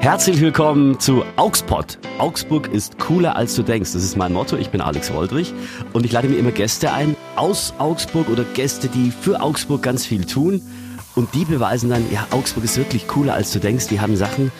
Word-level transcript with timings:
Herzlich 0.00 0.40
willkommen 0.40 0.98
zu 0.98 1.24
Augsburg. 1.36 1.98
Augsburg 2.16 2.72
ist 2.72 2.98
cooler 2.98 3.36
als 3.36 3.54
du 3.54 3.62
denkst. 3.62 3.92
Das 3.92 4.02
ist 4.02 4.16
mein 4.16 4.32
Motto. 4.32 4.56
Ich 4.56 4.70
bin 4.70 4.80
Alex 4.80 5.12
Woldrich 5.12 5.52
und 5.92 6.06
ich 6.06 6.12
lade 6.12 6.26
mir 6.26 6.38
immer 6.38 6.52
Gäste 6.52 6.90
ein 6.90 7.14
aus 7.36 7.74
Augsburg 7.76 8.30
oder 8.30 8.44
Gäste, 8.54 8.88
die 8.88 9.10
für 9.10 9.42
Augsburg 9.42 9.82
ganz 9.82 10.06
viel 10.06 10.24
tun. 10.24 10.62
Und 11.16 11.34
die 11.34 11.44
beweisen 11.44 11.90
dann, 11.90 12.10
ja, 12.10 12.26
Augsburg 12.30 12.64
ist 12.64 12.78
wirklich 12.78 13.08
cooler 13.08 13.34
als 13.34 13.52
du 13.52 13.58
denkst. 13.58 13.88
Die 13.88 14.00
haben 14.00 14.16
Sachen, 14.16 14.50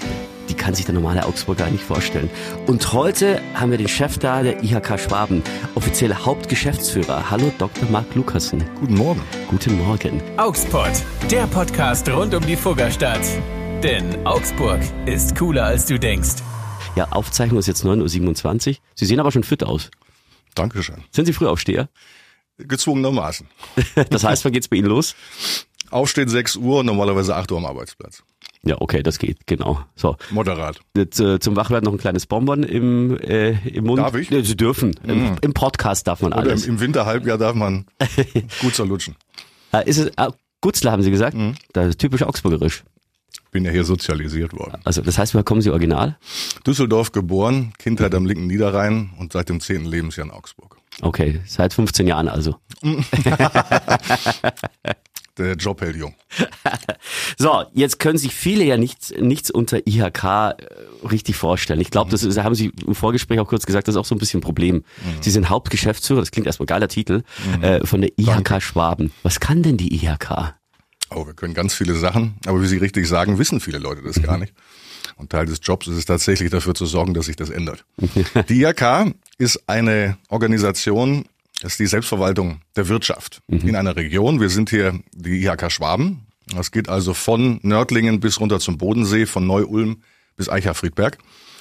die 0.51 0.55
kann 0.55 0.75
sich 0.75 0.85
der 0.85 0.95
normale 0.95 1.25
Augsburger 1.25 1.67
nicht 1.69 1.85
vorstellen. 1.85 2.29
Und 2.67 2.93
heute 2.93 3.41
haben 3.55 3.71
wir 3.71 3.79
den 3.79 3.89
Chef 3.89 4.19
da 4.19 4.43
der 4.43 4.63
IHK 4.63 5.01
Schwaben, 5.01 5.43
offizieller 5.75 6.27
Hauptgeschäftsführer. 6.27 7.31
Hallo 7.31 7.51
Dr. 7.57 7.89
Marc 7.91 8.15
Lukassen. 8.15 8.63
Guten 8.79 8.95
Morgen. 8.95 9.23
Guten 9.49 9.79
Morgen. 9.79 10.21
Augsburg, 10.37 10.93
der 11.31 11.47
Podcast 11.47 12.11
rund 12.11 12.35
um 12.35 12.45
die 12.45 12.57
Fuggerstadt. 12.57 13.23
Denn 13.83 14.27
Augsburg 14.27 14.81
ist 15.07 15.35
cooler 15.37 15.65
als 15.65 15.87
du 15.87 15.99
denkst. 15.99 16.43
Ja, 16.97 17.09
Aufzeichnung 17.13 17.59
ist 17.59 17.67
jetzt 17.67 17.83
9.27 17.83 18.69
Uhr. 18.69 18.77
Sie 18.95 19.07
sehen 19.07 19.19
aber 19.21 19.33
schon 19.33 19.43
fit 19.43 19.65
aus. 19.65 19.91
Dankeschön. 20.55 20.97
Sind 21.11 21.25
Sie 21.25 21.33
Frühaufsteher? 21.33 21.89
Gezwungenermaßen. 22.59 23.49
Das 24.11 24.25
heißt, 24.25 24.45
wann 24.45 24.53
geht's 24.53 24.69
bei 24.69 24.77
Ihnen 24.77 24.89
los? 24.89 25.15
Aufstehen 25.91 26.29
6 26.29 26.57
Uhr, 26.57 26.85
normalerweise 26.85 27.35
8 27.35 27.51
Uhr 27.53 27.59
am 27.59 27.65
Arbeitsplatz. 27.65 28.23
Ja, 28.65 28.77
okay, 28.81 29.03
das 29.03 29.19
geht, 29.19 29.47
genau. 29.47 29.81
So. 29.97 30.17
Moderat. 30.31 30.79
Jetzt, 30.95 31.19
äh, 31.19 31.41
zum 31.41 31.57
Wachwerden 31.57 31.87
noch 31.87 31.93
ein 31.93 31.99
kleines 31.99 32.27
Bonbon 32.27 32.63
im, 32.65 33.19
äh, 33.19 33.53
im 33.67 33.85
Mund. 33.87 34.01
Darf 34.01 34.15
ich? 34.15 34.29
Ja, 34.29 34.43
Sie 34.43 34.57
dürfen. 34.57 34.95
Im, 35.05 35.37
Im 35.41 35.55
Podcast 35.55 36.07
darf 36.07 36.21
man 36.21 36.35
Oder 36.35 36.43
alles. 36.43 36.67
im, 36.67 36.75
im 36.75 36.81
Winterhalbjahr 36.81 37.39
darf 37.39 37.55
man 37.55 37.87
gut 38.61 38.75
zerlutschen. 38.75 39.17
Äh, 39.73 39.89
ist 39.89 39.97
es, 39.97 40.11
ah, 40.19 40.33
Gutzler 40.61 40.93
haben 40.93 41.03
Sie 41.03 41.11
gesagt? 41.11 41.35
Mhm. 41.35 41.55
Das 41.73 41.89
ist 41.89 41.99
typisch 41.99 42.23
augsburgerisch. 42.23 42.85
Bin 43.51 43.65
ja 43.65 43.71
hier 43.71 43.85
sozialisiert 43.85 44.53
worden. 44.53 44.81
Also 44.85 45.03
das 45.03 45.19
heißt, 45.19 45.35
woher 45.35 45.45
kommen 45.45 45.61
Sie 45.61 45.71
original? 45.71 46.17
Düsseldorf 46.67 47.11
geboren, 47.13 47.73
Kindheit 47.79 48.15
am 48.15 48.27
linken 48.27 48.47
Niederrhein 48.47 49.11
und 49.19 49.33
seit 49.33 49.49
dem 49.49 49.61
10. 49.61 49.85
Lebensjahr 49.85 50.27
in 50.27 50.33
Augsburg. 50.33 50.77
Okay, 51.03 51.41
seit 51.47 51.73
15 51.75 52.07
Jahren 52.07 52.29
also. 52.29 52.57
Der 55.39 55.55
Job 55.55 55.81
hält 55.81 55.97
jung. 55.97 56.15
So, 57.39 57.65
jetzt 57.73 57.99
können 57.99 58.19
sich 58.19 58.35
viele 58.35 58.65
ja 58.65 58.77
nichts, 58.77 59.15
nichts 59.19 59.51
unter 59.51 59.87
IHK 59.87 60.25
äh, 60.25 60.55
richtig 61.11 61.37
vorstellen. 61.37 61.81
Ich 61.81 61.91
glaube, 61.91 62.11
das 62.11 62.23
ist, 62.23 62.37
haben 62.39 62.55
Sie 62.55 62.73
im 62.87 62.95
Vorgespräch 62.95 63.41
auch 63.41 63.49
kurz 63.49 63.65
gesagt, 63.65 63.89
das 63.89 63.95
ist 63.95 63.99
auch 63.99 64.05
so 64.05 64.15
ein 64.15 64.19
bisschen 64.19 64.39
ein 64.41 64.43
Problem. 64.43 64.85
Sie 65.23 65.31
sind 65.31 65.49
Hauptgeschäftsführer, 65.49 66.21
das 66.21 66.31
klingt 66.31 66.47
erstmal 66.47 66.67
geiler 66.67 66.89
Titel, 66.89 67.23
äh, 67.63 67.87
von 67.87 68.03
der 68.03 68.11
IHK 68.19 68.61
Schwaben. 68.61 69.13
Was 69.23 69.41
kann 69.41 69.63
denn 69.63 69.79
die 69.79 69.95
IHK? 69.95 70.55
Oh, 71.13 71.27
wir 71.27 71.35
können 71.35 71.55
ganz 71.55 71.75
viele 71.75 71.95
Sachen, 71.95 72.35
aber 72.47 72.63
wie 72.63 72.67
Sie 72.67 72.77
richtig 72.79 73.07
sagen, 73.09 73.39
wissen 73.39 73.61
viele 73.61 73.79
Leute 73.79 74.03
das 74.03 74.23
gar 74.23 74.39
nicht. 74.39 74.55
Und 75.17 75.31
Teil 75.31 75.47
des 75.47 75.59
Jobs 75.63 75.87
ist 75.89 75.97
es 75.97 76.05
tatsächlich 76.07 76.51
dafür 76.51 76.75
zu 76.75 76.87
sorgen, 76.87 77.15
dass 77.15 77.27
sich 77.27 77.37
das 77.37 77.51
ändert. 77.51 77.85
Die 78.49 78.63
IHK 78.63 79.15
ist 79.39 79.69
eine 79.69 80.17
Organisation, 80.29 81.25
das 81.63 81.73
ist 81.73 81.81
die 81.81 81.87
Selbstverwaltung 81.87 82.61
der 82.77 82.89
Wirtschaft 82.89 83.43
in 83.49 83.77
einer 83.77 83.95
Region. 83.97 84.41
Wir 84.41 84.49
sind 84.49 84.71
hier 84.71 84.99
die 85.13 85.45
IHK 85.45 85.71
Schwaben. 85.71 86.27
Das 86.57 86.71
geht 86.71 86.89
also 86.89 87.13
von 87.13 87.61
Nördlingen 87.63 88.19
bis 88.21 88.41
runter 88.41 88.61
zum 88.61 88.79
Bodensee, 88.79 89.27
von 89.27 89.47
Neu-Ulm 89.47 90.03
bis 90.37 90.49
Eicher-Friedberg. 90.49 91.19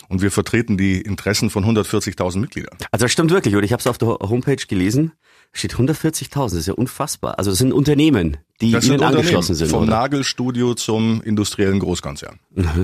Und 0.08 0.22
wir 0.22 0.32
vertreten 0.32 0.78
die 0.78 1.02
Interessen 1.02 1.50
von 1.50 1.66
140.000 1.66 2.40
Mitgliedern. 2.40 2.78
Also 2.92 3.06
das 3.06 3.12
stimmt 3.12 3.30
wirklich, 3.32 3.56
oder? 3.56 3.66
Ich 3.66 3.74
habe 3.74 3.82
es 3.82 3.88
auf 3.88 3.98
der 3.98 4.08
Ho- 4.08 4.20
Homepage 4.30 4.56
gelesen. 4.68 5.12
Steht 5.52 5.76
140.000, 5.76 6.32
das 6.32 6.54
ist 6.54 6.68
ja 6.68 6.74
unfassbar. 6.74 7.38
Also 7.38 7.52
das 7.52 7.58
sind 7.60 7.74
Unternehmen, 7.74 8.38
die 8.62 8.72
Das 8.72 8.86
Ihnen 8.86 9.00
sind 9.00 9.04
angeschlossen 9.04 9.56
sind, 9.56 9.70
vom 9.70 9.84
oder? 9.84 9.92
Nagelstudio 9.92 10.76
zum 10.76 11.22
industriellen 11.22 11.80
Großkonzern. 11.80 12.40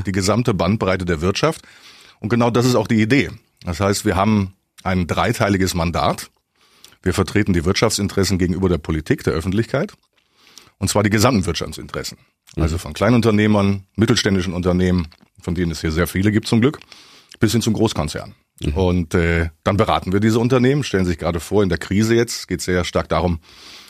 Die 0.05 0.11
gesamte 0.11 0.53
Bandbreite 0.53 1.05
der 1.05 1.21
Wirtschaft. 1.21 1.61
Und 2.19 2.29
genau 2.29 2.49
das 2.49 2.65
ist 2.65 2.75
auch 2.75 2.87
die 2.87 3.01
Idee. 3.01 3.29
Das 3.63 3.79
heißt, 3.79 4.05
wir 4.05 4.15
haben 4.15 4.53
ein 4.83 5.07
dreiteiliges 5.07 5.73
Mandat. 5.73 6.31
Wir 7.03 7.13
vertreten 7.13 7.53
die 7.53 7.65
Wirtschaftsinteressen 7.65 8.39
gegenüber 8.39 8.67
der 8.67 8.79
Politik, 8.79 9.23
der 9.23 9.33
Öffentlichkeit. 9.33 9.93
Und 10.79 10.89
zwar 10.89 11.03
die 11.03 11.09
gesamten 11.09 11.45
Wirtschaftsinteressen. 11.45 12.17
Also 12.55 12.77
von 12.77 12.93
Kleinunternehmern, 12.93 13.85
mittelständischen 13.95 14.53
Unternehmen, 14.53 15.07
von 15.41 15.55
denen 15.55 15.71
es 15.71 15.81
hier 15.81 15.91
sehr 15.91 16.07
viele 16.07 16.31
gibt 16.31 16.47
zum 16.47 16.61
Glück, 16.61 16.79
bis 17.39 17.51
hin 17.51 17.61
zum 17.61 17.73
Großkonzern. 17.73 18.33
Und 18.73 19.13
äh, 19.13 19.49
dann 19.63 19.77
beraten 19.77 20.13
wir 20.13 20.19
diese 20.19 20.39
Unternehmen, 20.39 20.83
stellen 20.83 21.05
sich 21.05 21.17
gerade 21.17 21.39
vor, 21.39 21.61
in 21.61 21.69
der 21.69 21.77
Krise 21.77 22.15
jetzt 22.15 22.47
geht 22.47 22.59
es 22.59 22.65
sehr 22.65 22.85
stark 22.85 23.09
darum, 23.09 23.39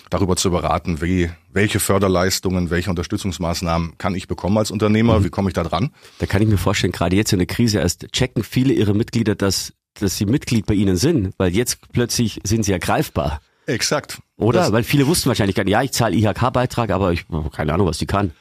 darüber 0.09 0.35
zu 0.35 0.49
beraten, 0.49 1.01
wie, 1.01 1.29
welche 1.51 1.79
Förderleistungen, 1.79 2.69
welche 2.69 2.89
Unterstützungsmaßnahmen 2.89 3.97
kann 3.97 4.15
ich 4.15 4.27
bekommen 4.27 4.57
als 4.57 4.71
Unternehmer, 4.71 5.23
wie 5.23 5.29
komme 5.29 5.49
ich 5.49 5.53
da 5.53 5.63
dran? 5.63 5.91
Da 6.19 6.25
kann 6.25 6.41
ich 6.41 6.47
mir 6.47 6.57
vorstellen, 6.57 6.93
gerade 6.93 7.15
jetzt 7.15 7.31
in 7.33 7.39
der 7.39 7.47
Krise 7.47 7.79
erst 7.79 8.07
checken 8.11 8.43
viele 8.43 8.73
ihre 8.73 8.95
Mitglieder, 8.95 9.35
dass, 9.35 9.73
dass 9.95 10.17
sie 10.17 10.25
Mitglied 10.25 10.65
bei 10.65 10.73
ihnen 10.73 10.95
sind, 10.95 11.33
weil 11.37 11.55
jetzt 11.55 11.79
plötzlich 11.91 12.39
sind 12.43 12.63
sie 12.63 12.71
ja 12.71 12.77
greifbar. 12.79 13.41
Exakt. 13.67 14.19
Oder? 14.37 14.59
Das, 14.59 14.71
weil 14.71 14.83
viele 14.83 15.07
wussten 15.07 15.27
wahrscheinlich 15.27 15.55
gar 15.55 15.63
nicht, 15.63 15.73
ja, 15.73 15.81
ich 15.81 15.91
zahle 15.91 16.15
IHK-Beitrag, 16.15 16.89
aber 16.89 17.13
ich 17.13 17.25
habe 17.31 17.49
keine 17.49 17.73
Ahnung, 17.73 17.87
was 17.87 17.97
die 17.97 18.05
kann. 18.05 18.31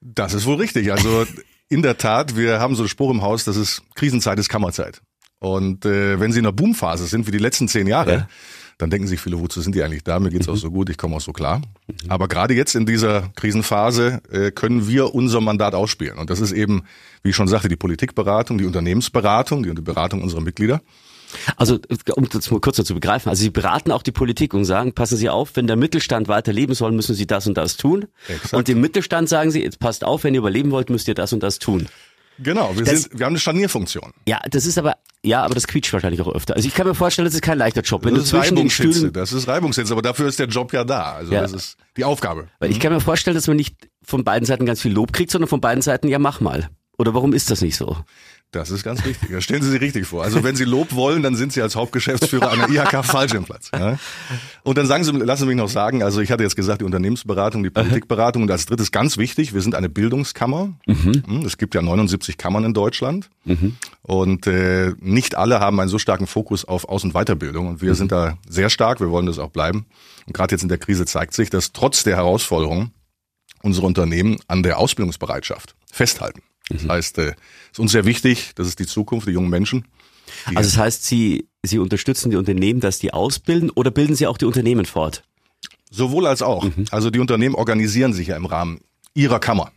das 0.00 0.34
ist 0.34 0.46
wohl 0.46 0.56
richtig. 0.56 0.92
Also 0.92 1.26
in 1.68 1.82
der 1.82 1.98
Tat, 1.98 2.36
wir 2.36 2.60
haben 2.60 2.76
so 2.76 2.82
einen 2.82 2.88
Spruch 2.88 3.10
im 3.10 3.22
Haus, 3.22 3.44
das 3.44 3.56
ist 3.56 3.82
Krisenzeit 3.94 4.38
ist 4.38 4.48
Kammerzeit. 4.48 5.02
Und 5.38 5.84
äh, 5.84 6.18
wenn 6.18 6.32
Sie 6.32 6.38
in 6.38 6.46
einer 6.46 6.52
Boomphase 6.52 7.06
sind, 7.06 7.26
wie 7.26 7.30
die 7.30 7.38
letzten 7.38 7.68
zehn 7.68 7.86
Jahre, 7.86 8.12
Ja. 8.12 8.28
dann 8.78 8.90
denken 8.90 9.06
sich 9.06 9.20
viele, 9.20 9.38
wozu 9.38 9.60
sind 9.60 9.74
die 9.74 9.82
eigentlich 9.82 10.02
da? 10.04 10.18
Mir 10.18 10.30
geht's 10.30 10.48
auch 10.48 10.56
so 10.56 10.70
gut, 10.70 10.88
ich 10.90 10.96
komme 10.98 11.16
auch 11.16 11.20
so 11.20 11.32
klar. 11.32 11.60
Aber 12.08 12.26
gerade 12.28 12.54
jetzt 12.54 12.74
in 12.74 12.86
dieser 12.86 13.28
Krisenphase 13.36 14.20
äh, 14.30 14.50
können 14.50 14.88
wir 14.88 15.14
unser 15.14 15.40
Mandat 15.40 15.74
ausspielen. 15.74 16.18
Und 16.18 16.30
das 16.30 16.40
ist 16.40 16.52
eben, 16.52 16.84
wie 17.22 17.30
ich 17.30 17.36
schon 17.36 17.48
sagte, 17.48 17.68
die 17.68 17.76
Politikberatung, 17.76 18.58
die 18.58 18.64
Unternehmensberatung, 18.64 19.62
die, 19.62 19.74
die 19.74 19.82
Beratung 19.82 20.22
unserer 20.22 20.40
Mitglieder. 20.40 20.80
Also, 21.56 21.78
um 22.14 22.28
das 22.28 22.50
mal 22.50 22.60
kurz 22.60 22.76
zu 22.76 22.94
begreifen, 22.94 23.28
also 23.28 23.42
Sie 23.42 23.50
beraten 23.50 23.90
auch 23.92 24.02
die 24.02 24.12
Politik 24.12 24.54
und 24.54 24.64
sagen, 24.64 24.92
passen 24.94 25.16
Sie 25.18 25.28
auf, 25.28 25.56
wenn 25.56 25.66
der 25.66 25.76
Mittelstand 25.76 26.28
weiter 26.28 26.52
leben 26.52 26.72
soll, 26.74 26.92
müssen 26.92 27.14
Sie 27.14 27.26
das 27.26 27.46
und 27.46 27.56
das 27.58 27.76
tun. 27.76 28.06
Exakt. 28.28 28.54
Und 28.54 28.68
dem 28.68 28.80
Mittelstand 28.80 29.28
sagen 29.28 29.50
Sie, 29.50 29.60
jetzt 29.62 29.80
passt 29.80 30.04
auf, 30.04 30.24
wenn 30.24 30.34
ihr 30.34 30.38
überleben 30.40 30.70
wollt, 30.70 30.88
müsst 30.88 31.08
ihr 31.08 31.14
das 31.14 31.32
und 31.32 31.42
das 31.42 31.58
tun. 31.58 31.88
Genau, 32.38 32.76
wir, 32.76 32.84
Das- 32.84 33.02
sind, 33.02 33.18
wir 33.18 33.26
haben 33.26 33.32
eine 33.32 33.38
Scharnierfunktion. 33.40 34.12
Ja, 34.28 34.40
das 34.50 34.66
ist 34.66 34.76
aber, 34.78 34.94
ja, 35.22 35.42
aber 35.42 35.54
das 35.54 35.66
quietscht 35.66 35.92
wahrscheinlich 35.92 36.20
auch 36.20 36.32
öfter. 36.34 36.54
Also 36.56 36.68
ich 36.68 36.74
kann 36.74 36.86
mir 36.86 36.94
vorstellen, 36.94 37.24
das 37.26 37.34
ist 37.34 37.42
kein 37.42 37.58
leichter 37.58 37.80
Job. 37.82 38.04
Wenn 38.04 38.14
Das 38.14 38.24
ist 38.24 38.34
Reibungshitze, 38.34 39.10
das 39.12 39.32
ist 39.32 39.48
Reibungshitze, 39.48 39.92
aber 39.92 40.02
dafür 40.02 40.28
ist 40.28 40.38
der 40.38 40.46
Job 40.48 40.72
ja 40.72 40.84
da. 40.84 41.14
Also 41.14 41.32
Ja. 41.32 41.40
das 41.42 41.52
ist 41.52 41.76
die 41.96 42.04
Aufgabe. 42.04 42.48
weil 42.58 42.70
ich 42.70 42.80
kann 42.80 42.92
mir 42.92 43.00
vorstellen, 43.00 43.34
dass 43.34 43.46
man 43.46 43.56
nicht 43.56 43.76
von 44.04 44.22
beiden 44.24 44.44
Seiten 44.46 44.66
ganz 44.66 44.80
viel 44.82 44.92
Lob 44.92 45.12
kriegt, 45.12 45.30
sondern 45.30 45.48
von 45.48 45.60
beiden 45.60 45.82
Seiten, 45.82 46.08
ja, 46.08 46.18
mach 46.18 46.40
mal. 46.40 46.68
Oder 46.98 47.12
warum 47.14 47.32
ist 47.32 47.50
das 47.50 47.60
nicht 47.60 47.76
so? 47.76 47.96
Das 48.52 48.70
ist 48.70 48.84
ganz 48.84 49.04
wichtig. 49.04 49.28
Das 49.32 49.44
stellen 49.44 49.60
Sie 49.62 49.70
sich 49.70 49.80
richtig 49.80 50.06
vor. 50.06 50.22
Also 50.22 50.42
wenn 50.42 50.56
Sie 50.56 50.64
Lob 50.64 50.94
wollen, 50.94 51.22
dann 51.22 51.34
sind 51.34 51.52
Sie 51.52 51.60
als 51.60 51.76
Hauptgeschäftsführer 51.76 52.50
einer 52.52 52.70
IHK 52.70 53.04
falsch 53.04 53.34
im 53.34 53.44
Platz. 53.44 53.70
Ja? 53.74 53.98
Und 54.62 54.78
dann 54.78 54.86
sagen 54.86 55.04
Sie, 55.04 55.10
lassen 55.12 55.42
Sie 55.42 55.46
mich 55.48 55.56
noch 55.56 55.68
sagen, 55.68 56.02
also 56.02 56.20
ich 56.20 56.30
hatte 56.30 56.42
jetzt 56.44 56.56
gesagt, 56.56 56.80
die 56.80 56.84
Unternehmensberatung, 56.84 57.62
die 57.64 57.70
Politikberatung 57.70 58.42
und 58.44 58.50
als 58.50 58.64
drittes 58.64 58.92
ganz 58.92 59.18
wichtig, 59.18 59.52
wir 59.52 59.60
sind 59.60 59.74
eine 59.74 59.88
Bildungskammer. 59.88 60.72
Hm, 60.86 61.44
Es 61.44 61.58
gibt 61.58 61.74
ja 61.74 61.82
79 61.82 62.38
Kammern 62.38 62.64
in 62.64 62.72
Deutschland 62.72 63.28
und 64.02 64.46
äh, 64.46 64.92
nicht 65.00 65.34
alle 65.34 65.60
haben 65.60 65.78
einen 65.80 65.90
so 65.90 65.98
starken 65.98 66.26
Fokus 66.26 66.64
auf 66.64 66.88
Aus- 66.88 67.04
und 67.04 67.12
Weiterbildung 67.12 67.66
und 67.68 67.82
wir 67.82 67.94
sind 67.94 68.10
da 68.12 68.38
sehr 68.48 68.70
stark, 68.70 69.00
wir 69.00 69.10
wollen 69.10 69.26
das 69.26 69.38
auch 69.38 69.50
bleiben. 69.50 69.86
Und 70.26 70.32
gerade 70.32 70.54
jetzt 70.54 70.62
in 70.62 70.68
der 70.68 70.78
Krise 70.78 71.04
zeigt 71.04 71.34
sich, 71.34 71.50
dass 71.50 71.72
trotz 71.72 72.04
der 72.04 72.16
Herausforderungen 72.16 72.92
unsere 73.62 73.86
Unternehmen 73.86 74.38
an 74.48 74.62
der 74.62 74.78
Ausbildungsbereitschaft 74.78 75.74
festhalten. 75.92 76.42
Das 76.68 76.88
heißt, 76.88 77.18
äh, 77.18 77.34
ist 77.72 77.78
uns 77.78 77.92
sehr 77.92 78.04
wichtig, 78.04 78.52
das 78.54 78.66
ist 78.68 78.78
die 78.78 78.86
Zukunft, 78.86 79.28
die 79.28 79.32
jungen 79.32 79.50
Menschen. 79.50 79.86
Die 80.50 80.56
Also 80.56 80.70
das 80.70 80.78
heißt, 80.78 81.04
Sie, 81.04 81.48
Sie 81.62 81.78
unterstützen 81.78 82.30
die 82.30 82.36
Unternehmen, 82.36 82.80
dass 82.80 82.98
die 82.98 83.12
ausbilden 83.12 83.70
oder 83.70 83.90
bilden 83.90 84.16
Sie 84.16 84.26
auch 84.26 84.38
die 84.38 84.46
Unternehmen 84.46 84.86
fort? 84.86 85.22
sowohl 85.88 86.26
als 86.26 86.42
auch. 86.42 86.66
Also 86.90 87.10
die 87.10 87.20
Unternehmen 87.20 87.54
organisieren 87.54 88.12
sich 88.12 88.26
ja 88.28 88.36
im 88.36 88.44
Rahmen 88.44 88.80
ihrer 89.14 89.38
Kammer. 89.38 89.70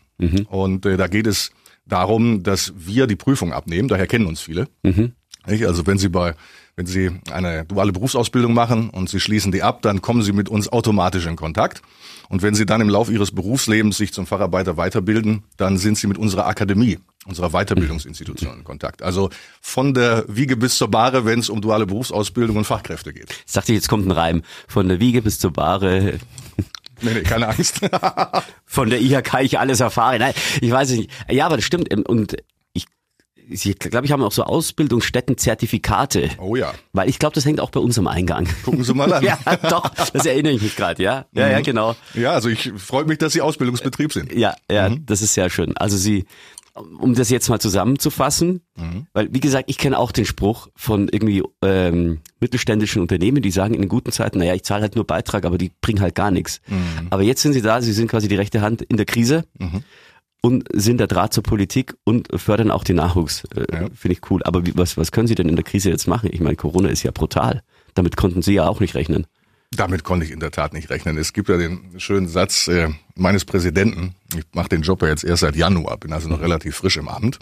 Und 0.49 0.85
äh, 0.85 0.97
da 0.97 1.07
geht 1.07 1.27
es 1.27 1.51
darum, 1.85 2.43
dass 2.43 2.73
wir 2.75 3.07
die 3.07 3.15
Prüfung 3.15 3.53
abnehmen, 3.53 3.87
daher 3.87 4.07
kennen 4.07 4.25
uns 4.25 4.41
viele. 4.41 4.67
Nicht? 4.83 5.65
Also 5.65 5.85
wenn 5.87 5.97
Sie 5.97 6.09
bei 6.09 6.35
wenn 6.79 6.85
Sie 6.85 7.11
eine 7.29 7.65
duale 7.65 7.91
Berufsausbildung 7.91 8.53
machen 8.53 8.89
und 8.89 9.09
Sie 9.09 9.19
schließen 9.19 9.51
die 9.51 9.63
ab, 9.63 9.81
dann 9.81 10.01
kommen 10.01 10.21
Sie 10.21 10.31
mit 10.31 10.47
uns 10.47 10.71
automatisch 10.71 11.25
in 11.25 11.35
Kontakt. 11.35 11.81
Und 12.29 12.41
wenn 12.41 12.55
Sie 12.55 12.65
dann 12.65 12.79
im 12.79 12.87
Laufe 12.87 13.11
Ihres 13.11 13.35
Berufslebens 13.35 13.97
sich 13.97 14.13
zum 14.13 14.25
Facharbeiter 14.25 14.77
weiterbilden, 14.77 15.43
dann 15.57 15.77
sind 15.77 15.97
Sie 15.97 16.07
mit 16.07 16.17
unserer 16.17 16.47
Akademie, 16.47 16.97
unserer 17.25 17.49
Weiterbildungsinstitution 17.49 18.59
in 18.59 18.63
Kontakt. 18.63 19.01
Also 19.01 19.29
von 19.59 19.93
der 19.93 20.23
Wiege 20.29 20.55
bis 20.55 20.77
zur 20.77 20.89
Bahre, 20.89 21.25
wenn 21.25 21.39
es 21.39 21.49
um 21.49 21.59
duale 21.59 21.85
Berufsausbildung 21.85 22.55
und 22.55 22.63
Fachkräfte 22.63 23.11
geht. 23.11 23.29
Jetzt 23.29 23.57
dachte 23.57 23.73
ich, 23.73 23.75
jetzt 23.75 23.89
kommt 23.89 24.07
ein 24.07 24.11
Reim. 24.11 24.41
Von 24.69 24.87
der 24.87 25.01
Wiege 25.01 25.21
bis 25.21 25.37
zur 25.37 25.51
Bahre, 25.51 26.17
Nee, 27.01 27.13
nee, 27.13 27.21
keine 27.23 27.47
Angst. 27.47 27.81
von 28.65 28.89
der 28.89 29.01
IHK 29.01 29.41
ich 29.41 29.59
alles 29.59 29.79
erfahre. 29.81 30.19
Nein, 30.19 30.33
ich 30.61 30.71
weiß 30.71 30.91
es 30.91 30.97
nicht. 30.97 31.11
Ja, 31.29 31.45
aber 31.45 31.55
das 31.57 31.65
stimmt. 31.65 31.93
Und 32.07 32.37
ich, 33.49 33.65
ich 33.67 33.79
glaube, 33.79 34.05
ich 34.05 34.11
habe 34.11 34.25
auch 34.25 34.31
so 34.31 34.43
Ausbildungsstätten-Zertifikate. 34.43 36.29
Oh 36.37 36.55
ja. 36.55 36.73
Weil 36.93 37.09
ich 37.09 37.19
glaube, 37.19 37.35
das 37.35 37.45
hängt 37.45 37.59
auch 37.59 37.71
bei 37.71 37.79
uns 37.79 37.97
am 37.97 38.07
Eingang. 38.07 38.47
Gucken 38.63 38.83
Sie 38.83 38.93
mal 38.93 39.11
an. 39.11 39.23
ja, 39.23 39.37
doch, 39.69 39.89
das 39.89 40.25
erinnere 40.25 40.53
ich 40.53 40.61
mich 40.61 40.75
gerade, 40.75 41.01
ja. 41.01 41.25
Ja, 41.33 41.49
ja, 41.49 41.61
genau. 41.61 41.95
Ja, 42.13 42.31
also 42.31 42.49
ich 42.49 42.71
freue 42.77 43.05
mich, 43.05 43.17
dass 43.17 43.33
Sie 43.33 43.41
Ausbildungsbetrieb 43.41 44.13
sind. 44.13 44.31
Ja, 44.33 44.55
ja, 44.71 44.89
das 44.89 45.21
ist 45.21 45.33
sehr 45.33 45.49
schön. 45.49 45.75
Also 45.77 45.97
Sie, 45.97 46.25
um 46.75 47.15
das 47.15 47.29
jetzt 47.29 47.49
mal 47.49 47.59
zusammenzufassen, 47.59 48.61
mhm. 48.75 49.07
weil 49.13 49.33
wie 49.33 49.39
gesagt, 49.39 49.69
ich 49.69 49.77
kenne 49.77 49.97
auch 49.97 50.11
den 50.11 50.25
Spruch 50.25 50.67
von 50.75 51.09
irgendwie 51.09 51.43
ähm, 51.63 52.19
mittelständischen 52.39 53.01
Unternehmen, 53.01 53.41
die 53.41 53.51
sagen 53.51 53.73
in 53.73 53.87
guten 53.87 54.11
Zeiten, 54.11 54.39
naja, 54.39 54.53
ich 54.53 54.63
zahle 54.63 54.83
halt 54.83 54.95
nur 54.95 55.05
Beitrag, 55.05 55.45
aber 55.45 55.57
die 55.57 55.71
bringen 55.81 56.01
halt 56.01 56.15
gar 56.15 56.31
nichts. 56.31 56.61
Mhm. 56.67 57.07
Aber 57.09 57.23
jetzt 57.23 57.41
sind 57.41 57.53
sie 57.53 57.61
da, 57.61 57.81
sie 57.81 57.93
sind 57.93 58.09
quasi 58.09 58.27
die 58.27 58.35
rechte 58.35 58.61
Hand 58.61 58.81
in 58.83 58.97
der 58.97 59.05
Krise. 59.05 59.45
Mhm. 59.57 59.83
Und 60.41 60.67
sind 60.73 60.99
der 60.99 61.07
Draht 61.07 61.33
zur 61.33 61.43
Politik 61.43 61.95
und 62.05 62.29
fördern 62.39 62.71
auch 62.71 62.85
den 62.85 62.95
Nachwuchs. 62.95 63.43
Äh, 63.55 63.65
ja. 63.71 63.87
Finde 63.93 64.13
ich 64.13 64.31
cool. 64.31 64.41
Aber 64.43 64.65
wie, 64.65 64.71
was, 64.75 64.95
was 64.95 65.11
können 65.11 65.27
Sie 65.27 65.35
denn 65.35 65.49
in 65.49 65.55
der 65.55 65.65
Krise 65.65 65.89
jetzt 65.89 66.07
machen? 66.07 66.29
Ich 66.31 66.39
meine, 66.39 66.55
Corona 66.55 66.89
ist 66.89 67.03
ja 67.03 67.11
brutal. 67.11 67.61
Damit 67.93 68.15
konnten 68.15 68.41
Sie 68.41 68.53
ja 68.53 68.67
auch 68.67 68.79
nicht 68.79 68.95
rechnen. 68.95 69.27
Damit 69.71 70.03
konnte 70.03 70.25
ich 70.25 70.31
in 70.31 70.39
der 70.39 70.51
Tat 70.51 70.73
nicht 70.73 70.89
rechnen. 70.89 71.17
Es 71.17 71.33
gibt 71.33 71.49
ja 71.49 71.57
den 71.57 71.99
schönen 71.99 72.27
Satz 72.27 72.67
äh, 72.67 72.89
meines 73.15 73.45
Präsidenten. 73.45 74.15
Ich 74.35 74.43
mache 74.53 74.69
den 74.69 74.81
Job 74.81 75.01
ja 75.01 75.09
jetzt 75.09 75.23
erst 75.23 75.41
seit 75.41 75.55
Januar, 75.55 75.97
bin 75.97 76.11
also 76.11 76.27
noch 76.27 76.41
relativ 76.41 76.77
frisch 76.77 76.97
im 76.97 77.07
Amt 77.07 77.37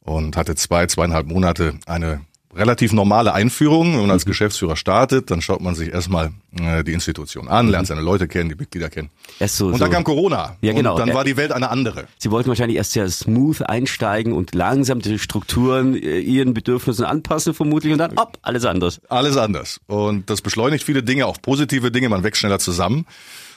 und 0.00 0.36
hatte 0.36 0.54
zwei, 0.54 0.86
zweieinhalb 0.86 1.26
Monate 1.26 1.78
eine 1.86 2.20
relativ 2.56 2.92
normale 2.92 3.32
Einführung. 3.32 3.92
Wenn 3.92 4.00
man 4.02 4.10
als 4.10 4.24
mhm. 4.24 4.30
Geschäftsführer 4.30 4.76
startet, 4.76 5.30
dann 5.30 5.40
schaut 5.40 5.60
man 5.60 5.74
sich 5.74 5.92
erstmal 5.92 6.32
äh, 6.58 6.82
die 6.84 6.92
Institution 6.92 7.48
an, 7.48 7.68
lernt 7.68 7.84
mhm. 7.84 7.88
seine 7.88 8.00
Leute 8.00 8.28
kennen, 8.28 8.48
die 8.48 8.54
Mitglieder 8.54 8.88
kennen. 8.88 9.10
Erst 9.38 9.56
so, 9.56 9.66
und 9.66 9.80
dann 9.80 9.90
so. 9.90 9.94
kam 9.94 10.04
Corona. 10.04 10.56
Ja, 10.60 10.72
genau. 10.72 10.94
Und 10.94 11.00
dann 11.00 11.14
war 11.14 11.24
die 11.24 11.36
Welt 11.36 11.52
eine 11.52 11.70
andere. 11.70 12.06
Sie 12.18 12.30
wollten 12.30 12.48
wahrscheinlich 12.48 12.76
erst 12.76 12.92
sehr 12.92 13.08
smooth 13.08 13.62
einsteigen 13.62 14.32
und 14.32 14.54
langsam 14.54 15.00
die 15.00 15.18
Strukturen 15.18 15.94
äh, 15.94 16.18
ihren 16.18 16.54
Bedürfnissen 16.54 17.04
anpassen 17.04 17.54
vermutlich 17.54 17.92
und 17.92 17.98
dann, 17.98 18.16
hopp, 18.16 18.38
alles 18.42 18.64
anders. 18.64 19.00
Alles 19.08 19.36
anders. 19.36 19.80
Und 19.86 20.30
das 20.30 20.42
beschleunigt 20.42 20.84
viele 20.84 21.02
Dinge, 21.02 21.26
auch 21.26 21.40
positive 21.40 21.90
Dinge. 21.90 22.08
Man 22.08 22.24
wächst 22.24 22.40
schneller 22.40 22.58
zusammen. 22.58 23.06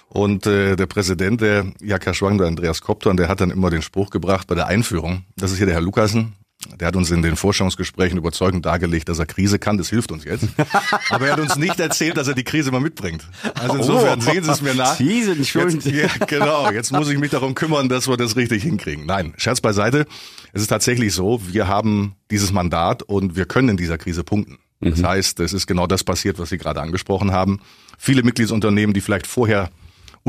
Und 0.09 0.47
äh, 0.47 0.75
der 0.75 0.87
Präsident, 0.87 1.39
der 1.41 1.67
Jaka 1.81 2.15
Schwang, 2.15 2.39
der 2.39 2.47
Andreas 2.47 2.81
Kopton, 2.81 3.15
der 3.15 3.27
hat 3.27 3.41
dann 3.41 3.51
immer 3.51 3.69
den 3.69 3.83
Spruch 3.83 4.09
gebracht 4.09 4.47
bei 4.47 4.55
der 4.55 4.65
Einführung. 4.65 5.23
Das 5.37 5.51
ist 5.51 5.57
hier 5.57 5.67
der 5.67 5.75
Herr 5.75 5.81
Lukasen, 5.81 6.33
der 6.77 6.87
hat 6.87 6.95
uns 6.95 7.11
in 7.11 7.21
den 7.21 7.35
Vorstellungsgesprächen 7.35 8.17
überzeugend 8.17 8.65
dargelegt, 8.65 9.09
dass 9.09 9.19
er 9.19 9.25
Krise 9.25 9.59
kann. 9.59 9.77
Das 9.77 9.89
hilft 9.89 10.11
uns 10.11 10.23
jetzt. 10.23 10.45
Aber 11.09 11.27
er 11.27 11.33
hat 11.33 11.39
uns 11.39 11.55
nicht 11.55 11.79
erzählt, 11.79 12.17
dass 12.17 12.27
er 12.27 12.35
die 12.35 12.43
Krise 12.43 12.71
mal 12.71 12.81
mitbringt. 12.81 13.27
Also 13.55 13.77
insofern 13.77 14.19
oh. 14.19 14.21
sehen 14.21 14.43
Sie 14.43 14.51
es 14.51 14.61
mir 14.61 14.75
nach. 14.75 14.95
Sie 14.95 15.23
sind 15.23 15.45
schuld. 15.47 15.83
Jetzt, 15.85 15.85
ja, 16.19 16.25
genau. 16.25 16.71
Jetzt 16.71 16.91
muss 16.91 17.09
ich 17.09 17.17
mich 17.17 17.31
darum 17.31 17.55
kümmern, 17.55 17.89
dass 17.89 18.07
wir 18.07 18.17
das 18.17 18.35
richtig 18.35 18.63
hinkriegen. 18.63 19.05
Nein, 19.05 19.33
Scherz 19.37 19.61
beiseite. 19.61 20.05
Es 20.53 20.61
ist 20.61 20.67
tatsächlich 20.67 21.13
so, 21.13 21.41
wir 21.47 21.67
haben 21.67 22.15
dieses 22.31 22.51
Mandat 22.51 23.03
und 23.03 23.35
wir 23.35 23.45
können 23.45 23.69
in 23.69 23.77
dieser 23.77 23.97
Krise 23.97 24.23
punkten. 24.23 24.57
Das 24.81 24.99
mhm. 24.99 25.07
heißt, 25.07 25.39
es 25.41 25.53
ist 25.53 25.67
genau 25.67 25.87
das 25.87 26.03
passiert, 26.03 26.39
was 26.39 26.49
Sie 26.49 26.57
gerade 26.57 26.81
angesprochen 26.81 27.31
haben. 27.31 27.59
Viele 27.97 28.23
Mitgliedsunternehmen, 28.23 28.93
die 28.93 29.01
vielleicht 29.01 29.27
vorher 29.27 29.69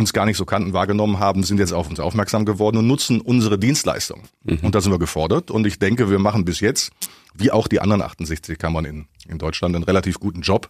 uns 0.00 0.12
gar 0.12 0.26
nicht 0.26 0.36
so 0.36 0.44
kannten, 0.44 0.72
wahrgenommen 0.72 1.18
haben, 1.18 1.42
sind 1.44 1.58
jetzt 1.58 1.72
auf 1.72 1.88
uns 1.88 2.00
aufmerksam 2.00 2.44
geworden 2.44 2.78
und 2.78 2.86
nutzen 2.86 3.20
unsere 3.20 3.58
Dienstleistung. 3.58 4.22
Mhm. 4.44 4.58
Und 4.62 4.74
da 4.74 4.80
sind 4.80 4.92
wir 4.92 4.98
gefordert. 4.98 5.50
Und 5.50 5.66
ich 5.66 5.78
denke, 5.78 6.10
wir 6.10 6.18
machen 6.18 6.44
bis 6.44 6.60
jetzt, 6.60 6.90
wie 7.34 7.50
auch 7.50 7.68
die 7.68 7.80
anderen 7.80 8.02
68 8.02 8.58
Kammern 8.58 8.84
in, 8.84 9.06
in 9.28 9.38
Deutschland, 9.38 9.74
einen 9.74 9.84
relativ 9.84 10.18
guten 10.18 10.40
Job. 10.40 10.68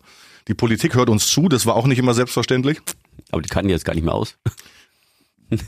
Die 0.49 0.55
Politik 0.55 0.95
hört 0.95 1.09
uns 1.09 1.27
zu, 1.29 1.49
das 1.49 1.65
war 1.67 1.77
auch 1.77 1.87
nicht 1.87 1.99
immer 1.99 2.15
selbstverständlich. 2.15 2.81
Aber 3.31 3.43
die 3.43 3.49
kannten 3.49 3.71
jetzt 3.71 3.85
gar 3.85 3.95
nicht 3.95 4.05
mehr 4.05 4.15
aus. 4.15 4.37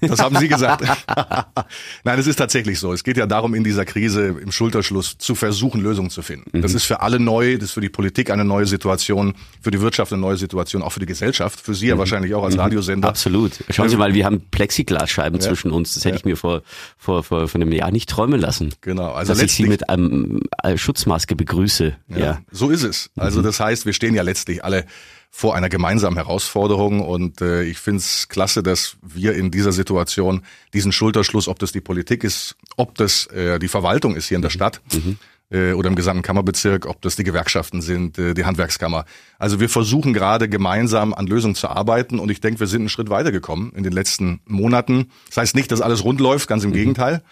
Das 0.01 0.21
haben 0.21 0.37
Sie 0.39 0.49
gesagt. 0.49 0.85
Nein, 2.05 2.19
es 2.19 2.27
ist 2.27 2.37
tatsächlich 2.37 2.79
so. 2.79 2.93
Es 2.93 3.05
geht 3.05 3.17
ja 3.17 3.27
darum, 3.27 3.55
in 3.55 3.65
dieser 3.65 3.85
Krise 3.85 4.27
im 4.29 4.53
Schulterschluss 4.53 5.19
zu 5.19 5.35
versuchen, 5.35 5.81
Lösungen 5.81 6.11
zu 6.11 6.23
finden. 6.23 6.59
Mhm. 6.59 6.63
Das 6.63 6.75
ist 6.75 6.85
für 6.85 7.01
alle 7.01 7.19
neu, 7.19 7.57
das 7.57 7.71
ist 7.71 7.73
für 7.73 7.81
die 7.81 7.89
Politik 7.89 8.31
eine 8.31 8.45
neue 8.45 8.67
Situation, 8.67 9.35
für 9.61 9.71
die 9.71 9.81
Wirtschaft 9.81 10.13
eine 10.13 10.21
neue 10.21 10.37
Situation, 10.37 10.83
auch 10.83 10.93
für 10.93 11.01
die 11.01 11.07
Gesellschaft, 11.07 11.61
für 11.61 11.75
Sie 11.75 11.89
ja 11.89 11.95
mhm. 11.95 12.01
wahrscheinlich 12.01 12.35
auch 12.35 12.45
als 12.45 12.55
mhm. 12.55 12.61
Radiosender. 12.61 13.09
Absolut. 13.09 13.53
Schauen 13.71 13.89
Sie 13.89 13.97
mal, 13.97 14.15
wir 14.15 14.25
haben 14.25 14.43
Plexiglasscheiben 14.51 15.41
ja. 15.41 15.47
zwischen 15.47 15.71
uns. 15.71 15.95
Das 15.95 16.05
hätte 16.05 16.15
ja. 16.15 16.19
ich 16.19 16.25
mir 16.25 16.37
vor, 16.37 16.63
vor, 16.97 17.23
vor, 17.23 17.49
vor 17.49 17.61
einem 17.61 17.73
Jahr 17.73 17.91
nicht 17.91 18.09
träumen 18.09 18.41
lassen. 18.41 18.75
Genau. 18.81 19.13
Also 19.13 19.33
dass 19.33 19.43
ich 19.43 19.53
Sie 19.53 19.67
mit 19.67 19.89
einem 19.89 20.41
äh, 20.63 20.77
Schutzmaske 20.77 21.37
begrüße. 21.37 21.97
Ja. 22.09 22.19
ja. 22.19 22.41
So 22.51 22.71
ist 22.71 22.83
es. 22.83 23.11
Also 23.17 23.41
mhm. 23.41 23.45
das 23.45 23.61
heißt, 23.61 23.87
wir 23.87 23.93
stehen 23.93 24.15
ja 24.15 24.23
letztlich 24.23 24.65
alle 24.65 24.85
vor 25.35 25.57
einer 25.57 25.71
gemeinsamen 25.71 26.17
Herausforderung. 26.17 27.01
Und 27.01 27.41
äh, 27.41 27.65
ich 27.65 27.79
finde 27.79 27.99
es 27.99 28.29
klasse, 28.29 28.63
dass 28.63 28.97
wir 29.03 29.33
in 29.35 29.51
dieser 29.51 29.73
Situation 29.73 30.43
diesen 30.75 30.93
Schulterschluss, 30.93 31.49
ob 31.49 31.59
das 31.59 31.73
die 31.73 31.81
Politik 31.81 32.23
ist, 32.23 32.55
ob 32.77 32.95
das 32.97 33.27
äh, 33.29 33.59
die 33.59 33.69
Verwaltung 33.69 34.15
ist 34.15 34.29
hier 34.29 34.37
in 34.37 34.43
der 34.43 34.51
mhm. 34.51 34.55
Stadt 34.55 34.83
mhm. 34.93 35.17
äh, 35.51 35.73
oder 35.73 35.89
im 35.89 35.97
gesamten 35.97 36.23
Kammerbezirk, 36.23 36.87
ob 36.87 37.01
das 37.01 37.17
die 37.17 37.25
Gewerkschaften 37.25 37.81
sind, 37.81 38.19
äh, 38.19 38.35
die 38.35 38.45
Handwerkskammer. 38.45 39.07
Also 39.39 39.59
wir 39.59 39.71
versuchen 39.71 40.13
gerade 40.13 40.51
gemeinsam 40.51 41.15
an 41.15 41.27
Lösungen 41.27 41.55
zu 41.55 41.69
arbeiten 41.69 42.19
und 42.19 42.31
ich 42.31 42.43
denke, 42.43 42.61
wir 42.61 42.67
sind 42.67 42.83
einen 42.83 42.89
Schritt 42.91 43.09
weitergekommen 43.09 43.73
in 43.73 43.85
den 43.85 43.93
letzten 43.93 44.41
Monaten. 44.45 45.11
Das 45.29 45.39
heißt 45.39 45.57
nicht, 45.57 45.73
dass 45.73 45.81
alles 45.81 46.05
rund 46.05 46.21
läuft, 46.21 46.47
ganz 46.47 46.63
im 46.63 46.71
mhm. 46.71 46.75
Gegenteil. 46.75 47.23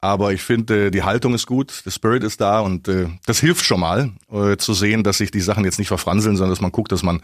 Aber 0.00 0.32
ich 0.32 0.42
finde, 0.42 0.90
die 0.90 1.02
Haltung 1.02 1.34
ist 1.34 1.46
gut, 1.46 1.82
der 1.84 1.90
Spirit 1.90 2.24
ist 2.24 2.40
da 2.40 2.60
und 2.60 2.88
äh, 2.88 3.08
das 3.26 3.40
hilft 3.40 3.64
schon 3.64 3.80
mal, 3.80 4.12
äh, 4.30 4.56
zu 4.56 4.72
sehen, 4.72 5.04
dass 5.04 5.18
sich 5.18 5.30
die 5.30 5.40
Sachen 5.40 5.64
jetzt 5.64 5.78
nicht 5.78 5.88
verfranseln, 5.88 6.36
sondern 6.36 6.50
dass 6.50 6.62
man 6.62 6.72
guckt, 6.72 6.90
dass 6.90 7.02
man 7.02 7.20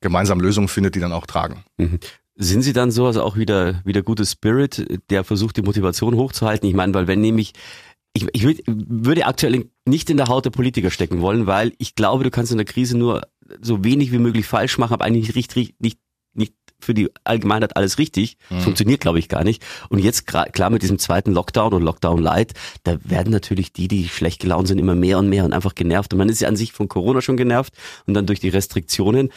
gemeinsam 0.00 0.40
Lösungen 0.40 0.68
findet, 0.68 0.94
die 0.94 1.00
dann 1.00 1.12
auch 1.12 1.26
tragen. 1.26 1.64
Mhm. 1.78 1.98
Sind 2.40 2.62
Sie 2.62 2.72
dann 2.72 2.92
so, 2.92 3.06
also 3.06 3.22
auch 3.22 3.36
wieder, 3.36 3.80
wieder 3.84 4.02
gutes 4.02 4.32
Spirit, 4.32 5.00
der 5.10 5.24
versucht, 5.24 5.56
die 5.56 5.62
Motivation 5.62 6.14
hochzuhalten? 6.14 6.68
Ich 6.68 6.74
meine, 6.74 6.94
weil 6.94 7.08
wenn 7.08 7.20
nämlich 7.20 7.52
ich, 8.12 8.26
ich 8.32 8.42
würd, 8.42 8.62
würde 8.66 9.26
aktuell 9.26 9.70
nicht 9.84 10.10
in 10.10 10.16
der 10.16 10.28
Haut 10.28 10.44
der 10.44 10.50
Politiker 10.50 10.90
stecken 10.90 11.20
wollen, 11.20 11.46
weil 11.46 11.72
ich 11.78 11.94
glaube, 11.94 12.24
du 12.24 12.30
kannst 12.30 12.52
in 12.52 12.58
der 12.58 12.66
Krise 12.66 12.96
nur 12.96 13.26
so 13.60 13.84
wenig 13.84 14.12
wie 14.12 14.18
möglich 14.18 14.46
falsch 14.46 14.78
machen, 14.78 14.94
aber 14.94 15.04
eigentlich 15.04 15.34
nicht, 15.34 15.56
nicht, 15.56 15.80
nicht 15.80 15.98
für 16.80 16.94
die 16.94 17.10
Allgemeinheit 17.24 17.76
alles 17.76 17.98
richtig. 17.98 18.36
Mhm. 18.50 18.60
Funktioniert, 18.60 19.00
glaube 19.00 19.18
ich, 19.18 19.28
gar 19.28 19.44
nicht. 19.44 19.64
Und 19.88 19.98
jetzt 19.98 20.26
klar 20.26 20.70
mit 20.70 20.82
diesem 20.82 20.98
zweiten 20.98 21.32
Lockdown 21.32 21.74
und 21.74 21.82
Lockdown 21.82 22.20
Light, 22.20 22.54
da 22.84 22.98
werden 23.04 23.32
natürlich 23.32 23.72
die, 23.72 23.88
die 23.88 24.08
schlecht 24.08 24.40
gelaunt 24.40 24.68
sind, 24.68 24.78
immer 24.78 24.94
mehr 24.94 25.18
und 25.18 25.28
mehr 25.28 25.44
und 25.44 25.52
einfach 25.52 25.74
genervt. 25.74 26.12
Und 26.12 26.18
man 26.18 26.28
ist 26.28 26.40
ja 26.40 26.48
an 26.48 26.56
sich 26.56 26.72
von 26.72 26.88
Corona 26.88 27.20
schon 27.20 27.36
genervt 27.36 27.74
und 28.06 28.14
dann 28.14 28.26
durch 28.26 28.40
die 28.40 28.48
Restriktionen. 28.48 29.30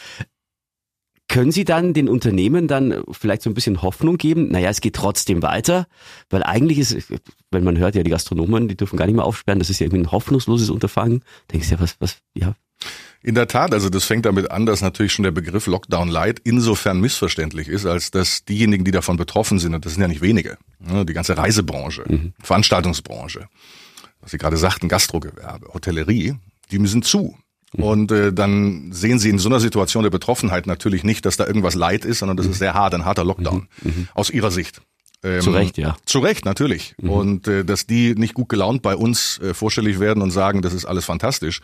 Können 1.27 1.53
Sie 1.53 1.63
dann 1.63 1.93
den 1.93 2.09
Unternehmen 2.09 2.67
dann 2.67 3.03
vielleicht 3.09 3.41
so 3.41 3.49
ein 3.49 3.53
bisschen 3.53 3.81
Hoffnung 3.81 4.17
geben? 4.17 4.49
Naja, 4.49 4.69
es 4.69 4.81
geht 4.81 4.95
trotzdem 4.95 5.41
weiter, 5.41 5.87
weil 6.29 6.43
eigentlich 6.43 6.77
ist, 6.77 7.09
wenn 7.51 7.63
man 7.63 7.77
hört, 7.77 7.95
ja, 7.95 8.03
die 8.03 8.09
Gastronomen, 8.09 8.67
die 8.67 8.75
dürfen 8.75 8.97
gar 8.97 9.05
nicht 9.05 9.15
mehr 9.15 9.23
aufsperren, 9.23 9.59
das 9.59 9.69
ist 9.69 9.79
ja 9.79 9.85
irgendwie 9.85 10.03
ein 10.03 10.11
hoffnungsloses 10.11 10.69
Unterfangen. 10.69 11.23
Denkst 11.49 11.69
du 11.69 11.75
ja, 11.75 11.79
was, 11.79 11.95
was, 11.99 12.17
ja, 12.33 12.55
in 13.23 13.35
der 13.35 13.47
Tat, 13.47 13.73
also 13.73 13.89
das 13.89 14.05
fängt 14.05 14.25
damit 14.25 14.49
an, 14.49 14.65
dass 14.65 14.81
natürlich 14.81 15.13
schon 15.13 15.23
der 15.23 15.31
Begriff 15.31 15.67
Lockdown 15.67 16.09
Light 16.09 16.41
insofern 16.43 16.99
missverständlich 16.99 17.67
ist, 17.67 17.85
als 17.85 18.09
dass 18.09 18.45
diejenigen, 18.45 18.83
die 18.83 18.91
davon 18.91 19.17
betroffen 19.17 19.59
sind, 19.59 19.75
und 19.75 19.85
das 19.85 19.93
sind 19.93 20.01
ja 20.01 20.07
nicht 20.07 20.21
wenige, 20.21 20.57
ne, 20.79 21.05
die 21.05 21.13
ganze 21.13 21.37
Reisebranche, 21.37 22.03
mhm. 22.07 22.33
Veranstaltungsbranche, 22.41 23.47
was 24.21 24.31
Sie 24.31 24.37
gerade 24.37 24.57
sagten, 24.57 24.87
Gastrogewerbe, 24.87 25.71
Hotellerie, 25.73 26.35
die 26.71 26.79
müssen 26.79 27.03
zu. 27.03 27.37
Mhm. 27.73 27.83
Und 27.83 28.11
äh, 28.11 28.33
dann 28.33 28.91
sehen 28.91 29.19
Sie 29.19 29.29
in 29.29 29.37
so 29.37 29.49
einer 29.49 29.59
Situation 29.59 30.01
der 30.03 30.09
Betroffenheit 30.09 30.65
natürlich 30.65 31.03
nicht, 31.03 31.25
dass 31.25 31.37
da 31.37 31.45
irgendwas 31.45 31.75
Leid 31.75 32.05
ist, 32.05 32.19
sondern 32.19 32.37
das 32.37 32.47
ist 32.47 32.57
sehr 32.57 32.73
hart, 32.73 32.95
ein 32.95 33.05
harter 33.05 33.23
Lockdown 33.23 33.67
mhm. 33.83 33.91
mhm. 33.91 34.07
aus 34.15 34.31
Ihrer 34.31 34.49
Sicht. 34.49 34.81
Ähm, 35.23 35.41
zu 35.41 35.51
Recht, 35.51 35.77
ja. 35.77 35.95
Zu 36.05 36.19
Recht, 36.19 36.45
natürlich. 36.45 36.95
Mhm. 36.99 37.09
Und 37.09 37.47
äh, 37.47 37.63
dass 37.63 37.85
die 37.85 38.15
nicht 38.15 38.33
gut 38.33 38.49
gelaunt 38.49 38.81
bei 38.81 38.95
uns 38.95 39.37
äh, 39.39 39.53
vorstellig 39.53 39.99
werden 39.99 40.23
und 40.23 40.31
sagen, 40.31 40.63
das 40.63 40.73
ist 40.73 40.85
alles 40.85 41.05
fantastisch, 41.05 41.61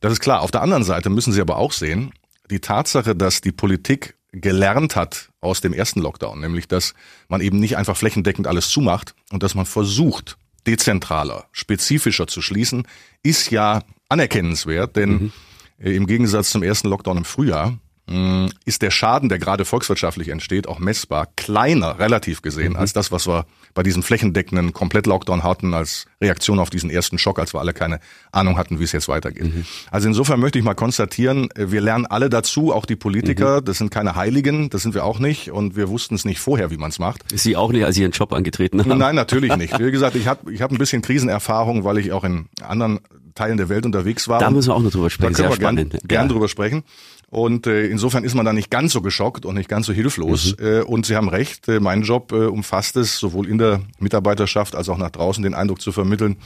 das 0.00 0.12
ist 0.12 0.20
klar. 0.20 0.42
Auf 0.42 0.50
der 0.50 0.62
anderen 0.62 0.84
Seite 0.84 1.10
müssen 1.10 1.32
Sie 1.32 1.40
aber 1.40 1.56
auch 1.56 1.72
sehen, 1.72 2.12
die 2.50 2.60
Tatsache, 2.60 3.14
dass 3.16 3.40
die 3.40 3.52
Politik 3.52 4.16
gelernt 4.32 4.96
hat 4.96 5.30
aus 5.40 5.60
dem 5.60 5.72
ersten 5.72 6.00
Lockdown, 6.00 6.40
nämlich 6.40 6.66
dass 6.68 6.94
man 7.28 7.40
eben 7.40 7.60
nicht 7.60 7.76
einfach 7.76 7.96
flächendeckend 7.96 8.46
alles 8.46 8.68
zumacht 8.68 9.14
und 9.30 9.42
dass 9.42 9.54
man 9.54 9.66
versucht, 9.66 10.36
dezentraler, 10.66 11.46
spezifischer 11.52 12.26
zu 12.26 12.42
schließen, 12.42 12.86
ist 13.22 13.50
ja 13.50 13.82
anerkennenswert, 14.08 14.96
denn 14.96 15.10
mhm. 15.10 15.32
im 15.78 16.06
Gegensatz 16.06 16.50
zum 16.50 16.62
ersten 16.62 16.88
Lockdown 16.88 17.18
im 17.18 17.24
Frühjahr 17.24 17.78
Mm, 18.06 18.48
ist 18.66 18.82
der 18.82 18.90
Schaden, 18.90 19.30
der 19.30 19.38
gerade 19.38 19.64
volkswirtschaftlich 19.64 20.28
entsteht, 20.28 20.68
auch 20.68 20.78
messbar 20.78 21.26
kleiner, 21.36 21.98
relativ 21.98 22.42
gesehen, 22.42 22.74
mhm. 22.74 22.78
als 22.78 22.92
das, 22.92 23.10
was 23.12 23.26
wir 23.26 23.46
bei 23.74 23.82
diesem 23.82 24.02
flächendeckenden 24.02 24.72
Komplett-Lockdown 24.72 25.42
hatten, 25.42 25.74
als 25.74 26.06
Reaktion 26.20 26.58
auf 26.58 26.70
diesen 26.70 26.90
ersten 26.90 27.18
Schock, 27.18 27.38
als 27.38 27.52
wir 27.52 27.60
alle 27.60 27.72
keine 27.72 28.00
Ahnung 28.32 28.56
hatten, 28.56 28.78
wie 28.78 28.84
es 28.84 28.92
jetzt 28.92 29.08
weitergeht. 29.08 29.54
Mhm. 29.54 29.64
Also 29.90 30.08
insofern 30.08 30.40
möchte 30.40 30.58
ich 30.58 30.64
mal 30.64 30.74
konstatieren, 30.74 31.48
wir 31.56 31.80
lernen 31.80 32.06
alle 32.06 32.30
dazu, 32.30 32.72
auch 32.72 32.86
die 32.86 32.96
Politiker, 32.96 33.60
mhm. 33.60 33.64
das 33.64 33.78
sind 33.78 33.90
keine 33.90 34.14
Heiligen, 34.14 34.70
das 34.70 34.82
sind 34.82 34.94
wir 34.94 35.04
auch 35.04 35.18
nicht 35.18 35.50
und 35.50 35.76
wir 35.76 35.88
wussten 35.88 36.14
es 36.14 36.24
nicht 36.24 36.38
vorher, 36.38 36.70
wie 36.70 36.76
man 36.76 36.90
es 36.90 36.98
macht. 36.98 37.24
Sie 37.34 37.56
auch 37.56 37.72
nicht, 37.72 37.84
als 37.84 37.96
Sie 37.96 38.02
Ihren 38.02 38.12
Job 38.12 38.32
angetreten 38.32 38.80
haben? 38.80 38.98
Nein, 38.98 39.16
natürlich 39.16 39.56
nicht. 39.56 39.78
Wie 39.78 39.90
gesagt, 39.90 40.16
ich 40.16 40.28
habe 40.28 40.52
ich 40.52 40.62
hab 40.62 40.70
ein 40.70 40.78
bisschen 40.78 41.02
Krisenerfahrung, 41.02 41.84
weil 41.84 41.98
ich 41.98 42.12
auch 42.12 42.24
in 42.24 42.46
anderen 42.62 43.00
Teilen 43.34 43.56
der 43.56 43.68
Welt 43.68 43.84
unterwegs 43.84 44.28
war. 44.28 44.38
Da 44.38 44.50
müssen 44.50 44.68
wir 44.68 44.74
auch 44.76 44.82
noch 44.82 44.92
drüber 44.92 45.10
sprechen. 45.10 45.32
Da 45.32 45.42
können 45.42 45.50
Sehr 45.50 45.58
wir 45.58 45.64
spannend. 45.64 45.90
gern, 45.90 46.02
gern 46.06 46.26
ja. 46.26 46.32
drüber 46.32 46.48
sprechen. 46.48 46.84
Und 47.34 47.66
äh, 47.66 47.86
insofern 47.86 48.22
ist 48.22 48.36
man 48.36 48.46
da 48.46 48.52
nicht 48.52 48.70
ganz 48.70 48.92
so 48.92 49.02
geschockt 49.02 49.44
und 49.44 49.56
nicht 49.56 49.68
ganz 49.68 49.86
so 49.86 49.92
hilflos. 49.92 50.54
Mhm. 50.56 50.66
Äh, 50.66 50.80
und 50.82 51.04
Sie 51.04 51.16
haben 51.16 51.28
recht, 51.28 51.66
äh, 51.68 51.80
mein 51.80 52.02
Job 52.02 52.30
äh, 52.30 52.46
umfasst 52.46 52.96
es, 52.96 53.18
sowohl 53.18 53.48
in 53.48 53.58
der 53.58 53.80
Mitarbeiterschaft 53.98 54.76
als 54.76 54.88
auch 54.88 54.98
nach 54.98 55.10
draußen 55.10 55.42
den 55.42 55.52
Eindruck 55.52 55.80
zu 55.80 55.90
vermitteln, 55.90 56.36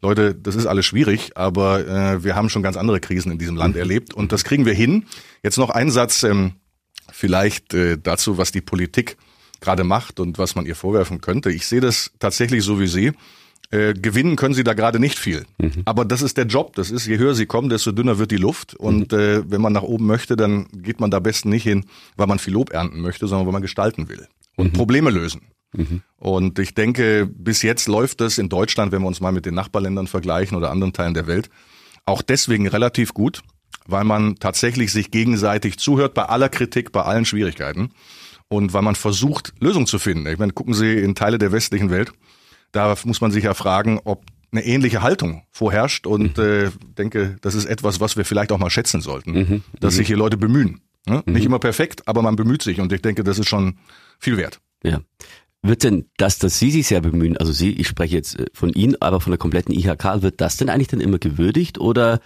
Leute, 0.00 0.34
das 0.34 0.54
ist 0.54 0.64
alles 0.64 0.86
schwierig, 0.86 1.36
aber 1.36 1.86
äh, 1.86 2.24
wir 2.24 2.36
haben 2.36 2.48
schon 2.48 2.62
ganz 2.62 2.78
andere 2.78 3.00
Krisen 3.00 3.30
in 3.30 3.38
diesem 3.38 3.54
Land 3.54 3.74
mhm. 3.74 3.80
erlebt 3.80 4.14
und 4.14 4.32
das 4.32 4.44
kriegen 4.44 4.64
wir 4.64 4.72
hin. 4.72 5.04
Jetzt 5.42 5.58
noch 5.58 5.68
ein 5.68 5.90
Satz 5.90 6.22
ähm, 6.22 6.52
vielleicht 7.12 7.74
äh, 7.74 7.98
dazu, 7.98 8.38
was 8.38 8.50
die 8.50 8.62
Politik 8.62 9.18
gerade 9.60 9.84
macht 9.84 10.20
und 10.20 10.38
was 10.38 10.54
man 10.54 10.64
ihr 10.64 10.74
vorwerfen 10.74 11.20
könnte. 11.20 11.50
Ich 11.50 11.66
sehe 11.66 11.82
das 11.82 12.12
tatsächlich 12.18 12.64
so 12.64 12.80
wie 12.80 12.86
Sie. 12.86 13.12
Äh, 13.72 13.94
gewinnen 13.94 14.34
können 14.34 14.54
sie 14.54 14.64
da 14.64 14.74
gerade 14.74 14.98
nicht 14.98 15.18
viel. 15.18 15.46
Mhm. 15.58 15.82
Aber 15.84 16.04
das 16.04 16.22
ist 16.22 16.36
der 16.36 16.46
Job. 16.46 16.74
Das 16.74 16.90
ist, 16.90 17.06
je 17.06 17.18
höher 17.18 17.34
sie 17.34 17.46
kommen, 17.46 17.68
desto 17.68 17.92
dünner 17.92 18.18
wird 18.18 18.32
die 18.32 18.36
Luft. 18.36 18.74
Und 18.74 19.12
mhm. 19.12 19.18
äh, 19.18 19.50
wenn 19.50 19.60
man 19.60 19.72
nach 19.72 19.82
oben 19.82 20.06
möchte, 20.06 20.36
dann 20.36 20.66
geht 20.72 20.98
man 20.98 21.10
da 21.10 21.20
besten 21.20 21.50
nicht 21.50 21.62
hin, 21.62 21.84
weil 22.16 22.26
man 22.26 22.40
viel 22.40 22.54
Lob 22.54 22.72
ernten 22.72 23.00
möchte, 23.00 23.28
sondern 23.28 23.46
weil 23.46 23.52
man 23.52 23.62
gestalten 23.62 24.08
will 24.08 24.26
und 24.56 24.72
mhm. 24.72 24.76
Probleme 24.76 25.10
lösen. 25.10 25.42
Mhm. 25.72 26.02
Und 26.16 26.58
ich 26.58 26.74
denke, 26.74 27.28
bis 27.32 27.62
jetzt 27.62 27.86
läuft 27.86 28.20
es 28.20 28.38
in 28.38 28.48
Deutschland, 28.48 28.90
wenn 28.90 29.02
wir 29.02 29.08
uns 29.08 29.20
mal 29.20 29.32
mit 29.32 29.46
den 29.46 29.54
Nachbarländern 29.54 30.08
vergleichen 30.08 30.56
oder 30.56 30.70
anderen 30.70 30.92
Teilen 30.92 31.14
der 31.14 31.28
Welt, 31.28 31.48
auch 32.06 32.22
deswegen 32.22 32.66
relativ 32.66 33.14
gut, 33.14 33.42
weil 33.86 34.04
man 34.04 34.34
tatsächlich 34.36 34.90
sich 34.90 35.12
gegenseitig 35.12 35.78
zuhört 35.78 36.14
bei 36.14 36.24
aller 36.24 36.48
Kritik, 36.48 36.90
bei 36.90 37.02
allen 37.02 37.24
Schwierigkeiten 37.24 37.90
und 38.48 38.72
weil 38.72 38.82
man 38.82 38.96
versucht, 38.96 39.54
Lösungen 39.60 39.86
zu 39.86 40.00
finden. 40.00 40.26
Ich 40.26 40.38
meine, 40.38 40.52
gucken 40.52 40.74
Sie 40.74 40.98
in 40.98 41.14
Teile 41.14 41.38
der 41.38 41.52
westlichen 41.52 41.90
Welt, 41.90 42.12
da 42.72 42.94
muss 43.04 43.20
man 43.20 43.30
sich 43.30 43.44
ja 43.44 43.54
fragen, 43.54 44.00
ob 44.04 44.24
eine 44.52 44.64
ähnliche 44.64 45.02
Haltung 45.02 45.42
vorherrscht 45.50 46.06
und 46.06 46.36
mhm. 46.38 46.44
äh, 46.44 46.70
denke, 46.98 47.36
das 47.40 47.54
ist 47.54 47.66
etwas, 47.66 48.00
was 48.00 48.16
wir 48.16 48.24
vielleicht 48.24 48.52
auch 48.52 48.58
mal 48.58 48.70
schätzen 48.70 49.00
sollten, 49.00 49.32
mhm. 49.32 49.64
dass 49.78 49.94
sich 49.94 50.06
hier 50.06 50.16
Leute 50.16 50.36
bemühen. 50.36 50.80
Ne? 51.06 51.22
Mhm. 51.24 51.32
Nicht 51.32 51.44
immer 51.44 51.58
perfekt, 51.58 52.06
aber 52.06 52.22
man 52.22 52.36
bemüht 52.36 52.62
sich 52.62 52.80
und 52.80 52.92
ich 52.92 53.02
denke, 53.02 53.24
das 53.24 53.38
ist 53.38 53.48
schon 53.48 53.78
viel 54.18 54.36
wert. 54.36 54.60
Ja. 54.82 55.00
Wird 55.62 55.84
denn 55.84 56.06
das, 56.16 56.38
dass 56.38 56.58
Sie 56.58 56.70
sich 56.70 56.86
sehr 56.86 57.00
bemühen, 57.00 57.36
also 57.36 57.52
Sie, 57.52 57.72
ich 57.72 57.86
spreche 57.86 58.16
jetzt 58.16 58.38
äh, 58.38 58.46
von 58.52 58.72
Ihnen, 58.72 59.00
aber 59.00 59.20
von 59.20 59.30
der 59.30 59.38
kompletten 59.38 59.74
IHK, 59.74 60.22
wird 60.22 60.40
das 60.40 60.56
denn 60.56 60.68
eigentlich 60.68 60.88
dann 60.88 61.00
immer 61.00 61.18
gewürdigt 61.18 61.78
oder 61.78 62.20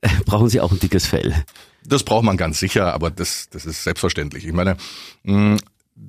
äh, 0.00 0.08
brauchen 0.24 0.48
Sie 0.48 0.60
auch 0.60 0.72
ein 0.72 0.78
dickes 0.78 1.06
Fell? 1.06 1.34
Das 1.84 2.04
braucht 2.04 2.24
man 2.24 2.36
ganz 2.36 2.60
sicher, 2.60 2.94
aber 2.94 3.10
das, 3.10 3.48
das 3.50 3.66
ist 3.66 3.82
selbstverständlich. 3.82 4.46
Ich 4.46 4.52
meine, 4.52 4.76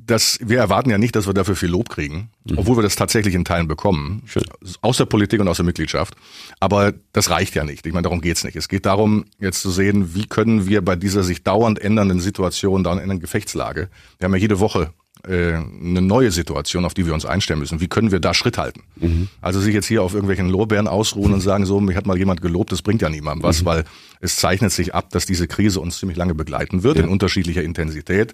das, 0.05 0.39
wir 0.41 0.57
erwarten 0.57 0.89
ja 0.89 0.97
nicht, 0.97 1.15
dass 1.15 1.27
wir 1.27 1.33
dafür 1.33 1.55
viel 1.55 1.69
Lob 1.69 1.89
kriegen, 1.89 2.29
mhm. 2.45 2.57
obwohl 2.57 2.77
wir 2.77 2.83
das 2.83 2.95
tatsächlich 2.95 3.35
in 3.35 3.45
Teilen 3.45 3.67
bekommen, 3.67 4.23
Schön. 4.25 4.43
aus 4.81 4.97
der 4.97 5.05
Politik 5.05 5.39
und 5.39 5.47
aus 5.47 5.57
der 5.57 5.65
Mitgliedschaft. 5.65 6.15
Aber 6.59 6.93
das 7.13 7.29
reicht 7.29 7.55
ja 7.55 7.63
nicht. 7.63 7.85
Ich 7.85 7.93
meine, 7.93 8.03
darum 8.03 8.21
geht's 8.21 8.43
nicht. 8.43 8.55
Es 8.55 8.67
geht 8.67 8.85
darum, 8.85 9.25
jetzt 9.39 9.61
zu 9.61 9.71
sehen, 9.71 10.15
wie 10.15 10.25
können 10.25 10.67
wir 10.67 10.81
bei 10.81 10.95
dieser 10.95 11.23
sich 11.23 11.43
dauernd 11.43 11.79
ändernden 11.79 12.19
Situation, 12.19 12.83
dauernd 12.83 13.01
ändernden 13.01 13.21
Gefechtslage, 13.21 13.89
wir 14.17 14.25
haben 14.25 14.33
ja 14.33 14.39
jede 14.39 14.59
Woche 14.59 14.93
äh, 15.27 15.53
eine 15.53 16.01
neue 16.01 16.31
Situation, 16.31 16.83
auf 16.83 16.93
die 16.93 17.05
wir 17.05 17.13
uns 17.13 17.25
einstellen 17.25 17.59
müssen. 17.59 17.79
Wie 17.79 17.87
können 17.87 18.11
wir 18.11 18.19
da 18.19 18.33
Schritt 18.33 18.57
halten? 18.57 18.83
Mhm. 18.97 19.29
Also 19.41 19.61
sich 19.61 19.73
jetzt 19.73 19.87
hier 19.87 20.03
auf 20.03 20.13
irgendwelchen 20.13 20.49
Lorbeeren 20.49 20.87
ausruhen 20.87 21.33
und 21.33 21.39
sagen, 21.39 21.65
so, 21.65 21.79
mich 21.79 21.95
hat 21.95 22.05
mal 22.05 22.17
jemand 22.17 22.41
gelobt, 22.41 22.73
das 22.73 22.81
bringt 22.81 23.01
ja 23.01 23.09
niemandem 23.09 23.43
was, 23.43 23.61
mhm. 23.61 23.65
weil 23.65 23.83
es 24.19 24.35
zeichnet 24.35 24.73
sich 24.73 24.93
ab, 24.93 25.11
dass 25.11 25.25
diese 25.25 25.47
Krise 25.47 25.79
uns 25.79 25.97
ziemlich 25.97 26.17
lange 26.17 26.35
begleiten 26.35 26.83
wird, 26.83 26.97
ja. 26.97 27.03
in 27.03 27.09
unterschiedlicher 27.09 27.63
Intensität. 27.63 28.33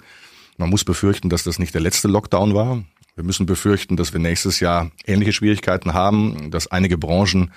Man 0.59 0.69
muss 0.69 0.83
befürchten, 0.83 1.29
dass 1.29 1.45
das 1.45 1.57
nicht 1.57 1.73
der 1.73 1.79
letzte 1.79 2.09
Lockdown 2.09 2.53
war. 2.53 2.83
Wir 3.15 3.23
müssen 3.23 3.45
befürchten, 3.45 3.95
dass 3.95 4.11
wir 4.11 4.19
nächstes 4.19 4.59
Jahr 4.59 4.91
ähnliche 5.05 5.31
Schwierigkeiten 5.31 5.93
haben, 5.93 6.51
dass 6.51 6.67
einige 6.67 6.97
Branchen 6.97 7.53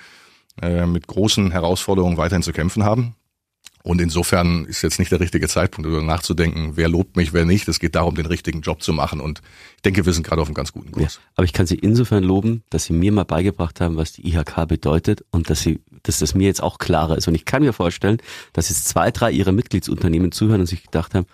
äh, 0.61 0.85
mit 0.85 1.07
großen 1.07 1.51
Herausforderungen 1.51 2.15
weiterhin 2.15 2.43
zu 2.43 2.53
kämpfen 2.53 2.85
haben. 2.85 3.15
Und 3.83 3.99
insofern 3.99 4.63
ist 4.63 4.81
jetzt 4.83 4.99
nicht 4.99 5.11
der 5.11 5.19
richtige 5.19 5.49
Zeitpunkt, 5.49 5.85
darüber 5.85 6.01
nachzudenken, 6.01 6.77
wer 6.77 6.87
lobt 6.87 7.17
mich, 7.17 7.33
wer 7.33 7.43
nicht. 7.43 7.67
Es 7.67 7.81
geht 7.81 7.95
darum, 7.95 8.15
den 8.15 8.25
richtigen 8.25 8.61
Job 8.61 8.81
zu 8.81 8.93
machen. 8.93 9.19
Und 9.19 9.41
ich 9.75 9.81
denke, 9.81 10.05
wir 10.05 10.13
sind 10.13 10.25
gerade 10.25 10.41
auf 10.41 10.47
einem 10.47 10.55
ganz 10.55 10.71
guten 10.71 10.93
Kurs. 10.93 11.15
Ja, 11.15 11.21
aber 11.35 11.43
ich 11.43 11.51
kann 11.51 11.67
Sie 11.67 11.75
insofern 11.75 12.23
loben, 12.23 12.63
dass 12.69 12.85
Sie 12.85 12.93
mir 12.93 13.11
mal 13.11 13.25
beigebracht 13.25 13.81
haben, 13.81 13.97
was 13.97 14.13
die 14.13 14.25
IHK 14.33 14.65
bedeutet 14.69 15.25
und 15.31 15.49
dass 15.49 15.59
Sie, 15.59 15.81
dass 16.03 16.19
das 16.19 16.35
mir 16.35 16.47
jetzt 16.47 16.63
auch 16.63 16.77
klarer 16.77 17.17
ist. 17.17 17.27
Und 17.27 17.35
ich 17.35 17.43
kann 17.43 17.63
mir 17.63 17.73
vorstellen, 17.73 18.19
dass 18.53 18.69
jetzt 18.69 18.87
zwei, 18.87 19.11
drei 19.11 19.31
Ihrer 19.31 19.51
Mitgliedsunternehmen 19.51 20.31
zuhören 20.31 20.61
und 20.61 20.67
sich 20.67 20.83
gedacht 20.83 21.13
haben, 21.13 21.25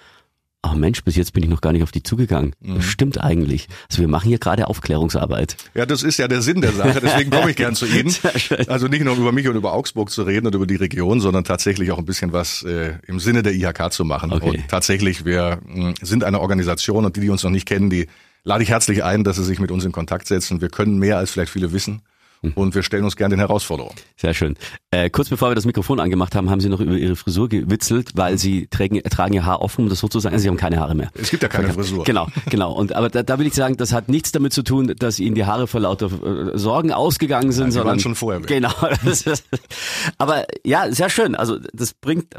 Ach 0.62 0.76
Mensch, 0.76 1.06
bis 1.06 1.16
jetzt 1.16 1.32
bin 1.32 1.42
ich 1.42 1.50
noch 1.50 1.62
gar 1.62 1.72
nicht 1.72 1.84
auf 1.84 1.92
die 1.92 2.04
zugegangen. 2.04 2.54
Das 2.60 2.76
mhm. 2.76 2.82
stimmt 2.82 3.22
eigentlich. 3.22 3.70
Also 3.90 4.02
wir 4.02 4.10
machen 4.10 4.28
hier 4.28 4.40
gerade 4.40 4.68
Aufklärungsarbeit. 4.68 5.56
Ja, 5.74 5.86
das 5.86 6.04
ist 6.04 6.18
ja 6.18 6.28
der 6.28 6.42
Sinn 6.42 6.60
der 6.60 6.74
Sache. 6.74 7.00
Deswegen 7.02 7.32
komme 7.32 7.52
ich 7.52 7.56
gern 7.56 7.76
zu 7.76 7.86
Ihnen. 7.86 8.14
Also 8.68 8.88
nicht 8.88 9.04
nur 9.04 9.16
über 9.16 9.32
mich 9.32 9.48
und 9.48 9.56
über 9.56 9.74
Augsburg 9.74 10.10
zu 10.10 10.24
reden 10.24 10.48
und 10.48 10.56
über 10.56 10.68
die 10.68 10.76
Region, 10.76 11.22
sondern 11.22 11.44
tatsächlich 11.44 11.92
auch 11.92 11.98
ein 11.98 12.06
bisschen 12.06 12.34
was 12.34 12.64
äh, 12.64 12.94
im 13.08 13.20
Sinne 13.20 13.42
der 13.42 13.54
IHK 13.54 13.92
zu 13.92 14.04
machen. 14.04 14.32
Okay. 14.32 14.50
Und 14.50 14.68
tatsächlich, 14.68 15.26
wir 15.26 15.60
mh, 15.66 15.94
sind 16.02 16.24
eine 16.24 16.40
Organisation 16.40 17.06
und 17.06 17.16
die, 17.16 17.22
die 17.22 17.30
uns 17.30 17.44
noch 17.44 17.52
nicht 17.52 17.68
kennen, 17.68 17.90
die 17.90 18.08
lade 18.44 18.64
ich 18.64 18.70
herzlich 18.70 19.04
ein, 19.04 19.24
dass 19.24 19.38
sie 19.38 19.44
sich 19.44 19.60
mit 19.60 19.72
uns 19.72 19.86
in 19.86 19.92
Kontakt 19.92 20.28
setzen. 20.28 20.62
Wir 20.62 20.70
können 20.70 21.00
mehr, 21.00 21.18
als 21.18 21.32
vielleicht 21.32 21.52
viele 21.52 21.72
wissen. 21.72 22.02
Mhm. 22.42 22.54
Und 22.56 22.76
wir 22.76 22.84
stellen 22.84 23.04
uns 23.04 23.16
gerne 23.16 23.36
den 23.36 23.40
Herausforderungen. 23.40 23.96
Sehr 24.16 24.34
schön. 24.34 24.56
Äh, 24.92 25.10
kurz 25.10 25.30
bevor 25.30 25.52
wir 25.52 25.56
das 25.56 25.66
Mikrofon 25.66 26.00
angemacht 26.00 26.36
haben, 26.36 26.50
haben 26.50 26.62
Sie 26.62 26.70
noch 26.70 26.80
über 26.80 26.94
Ihre 26.94 27.16
Frisur 27.16 27.50
gewitzelt, 27.50 28.12
weil 28.16 28.38
Sie 28.38 28.68
tragen, 28.68 29.02
tragen 29.04 29.34
Ihr 29.34 29.46
Haar 29.46 29.62
offen, 29.62 29.84
um 29.84 29.90
das 29.90 30.00
so 30.00 30.08
zu 30.08 30.20
sagen. 30.20 30.34
Also 30.34 30.44
Sie 30.44 30.50
haben 30.50 30.58
keine 30.58 30.80
Haare 30.80 30.96
mehr. 30.96 31.12
Es 31.16 31.30
gibt 31.30 31.44
ja 31.44 31.50
keine 31.50 31.74
Frisur. 31.74 32.04
Genau, 32.06 32.28
genau. 32.50 32.72
Und 32.72 32.96
aber 32.96 33.10
da, 33.10 33.24
da 33.24 33.40
will 33.40 33.48
ich 33.48 33.54
sagen, 33.54 33.78
das 33.78 33.94
hat 33.94 34.10
nichts 34.10 34.32
damit 34.32 34.54
zu 34.54 34.64
tun, 34.64 34.94
dass 34.98 35.20
Ihnen 35.20 35.36
die 35.36 35.46
Haare 35.46 35.68
vor 35.68 35.82
lauter 35.82 36.08
äh, 36.54 36.58
Sorgen 36.58 36.92
ausgegangen 36.92 37.52
sind, 37.52 37.66
Nein, 37.66 37.72
sondern 37.72 37.88
waren 37.90 38.00
schon 38.00 38.16
vorher. 38.16 38.42
Weg. 38.42 38.48
Genau. 38.48 38.72
aber 40.18 40.46
ja, 40.66 40.92
sehr 40.92 41.10
schön. 41.10 41.36
Also 41.36 41.58
das 41.74 41.94
bringt 41.94 42.34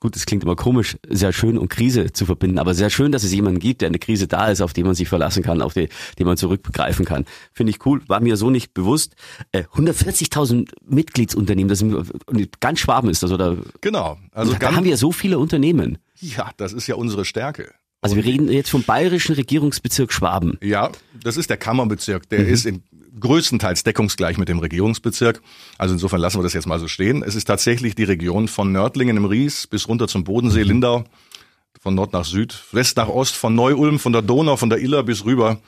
gut, 0.00 0.16
es 0.16 0.26
klingt 0.26 0.42
immer 0.42 0.56
komisch, 0.56 0.96
sehr 1.08 1.32
schön 1.32 1.58
und 1.58 1.68
Krise 1.68 2.12
zu 2.12 2.26
verbinden, 2.26 2.58
aber 2.58 2.74
sehr 2.74 2.90
schön, 2.90 3.12
dass 3.12 3.24
es 3.24 3.32
jemanden 3.32 3.60
gibt, 3.60 3.80
der 3.80 3.88
eine 3.88 3.98
Krise 3.98 4.26
da 4.26 4.48
ist, 4.48 4.60
auf 4.60 4.72
den 4.72 4.86
man 4.86 4.94
sich 4.94 5.08
verlassen 5.08 5.42
kann, 5.42 5.62
auf 5.62 5.74
die, 5.74 5.88
den 6.18 6.26
man 6.26 6.36
zurückgreifen 6.36 7.04
kann. 7.04 7.24
Finde 7.52 7.70
ich 7.70 7.84
cool, 7.86 8.02
war 8.06 8.20
mir 8.20 8.36
so 8.36 8.50
nicht 8.50 8.74
bewusst. 8.74 9.14
Äh, 9.52 9.64
140.000 9.74 10.70
Mitgliedsunternehmen, 10.86 11.68
das 11.68 11.78
sind, 11.78 12.60
ganz 12.60 12.80
Schwaben 12.80 13.08
ist 13.08 13.22
das, 13.22 13.32
oder? 13.32 13.56
Genau. 13.80 14.18
Also 14.32 14.54
da 14.54 14.74
haben 14.74 14.84
wir 14.84 14.96
so 14.96 15.12
viele 15.12 15.38
Unternehmen. 15.38 15.98
Ja, 16.20 16.50
das 16.56 16.72
ist 16.72 16.86
ja 16.86 16.94
unsere 16.94 17.24
Stärke. 17.24 17.72
Also 18.02 18.16
wir 18.16 18.24
reden 18.24 18.48
jetzt 18.48 18.70
vom 18.70 18.82
bayerischen 18.82 19.34
Regierungsbezirk 19.34 20.12
Schwaben. 20.12 20.58
Ja, 20.62 20.90
das 21.22 21.36
ist 21.36 21.50
der 21.50 21.56
Kammerbezirk. 21.56 22.28
Der 22.28 22.40
mhm. 22.40 22.48
ist 22.48 22.66
in 22.66 22.82
größtenteils 23.18 23.82
deckungsgleich 23.82 24.38
mit 24.38 24.48
dem 24.48 24.58
Regierungsbezirk. 24.58 25.42
Also 25.78 25.94
insofern 25.94 26.20
lassen 26.20 26.38
wir 26.38 26.42
das 26.42 26.52
jetzt 26.52 26.66
mal 26.66 26.78
so 26.78 26.88
stehen. 26.88 27.22
Es 27.22 27.34
ist 27.34 27.46
tatsächlich 27.46 27.94
die 27.94 28.04
Region 28.04 28.48
von 28.48 28.72
Nördlingen 28.72 29.16
im 29.16 29.24
Ries 29.24 29.66
bis 29.66 29.88
runter 29.88 30.08
zum 30.08 30.24
Bodensee, 30.24 30.62
mhm. 30.62 30.68
Lindau, 30.68 31.04
von 31.80 31.94
Nord 31.94 32.12
nach 32.12 32.24
Süd, 32.24 32.62
West 32.72 32.96
nach 32.96 33.08
Ost, 33.08 33.34
von 33.34 33.54
Neu-Ulm, 33.54 33.98
von 33.98 34.12
der 34.12 34.22
Donau, 34.22 34.56
von 34.56 34.70
der 34.70 34.80
Iller 34.80 35.02
bis 35.02 35.24
rüber 35.24 35.58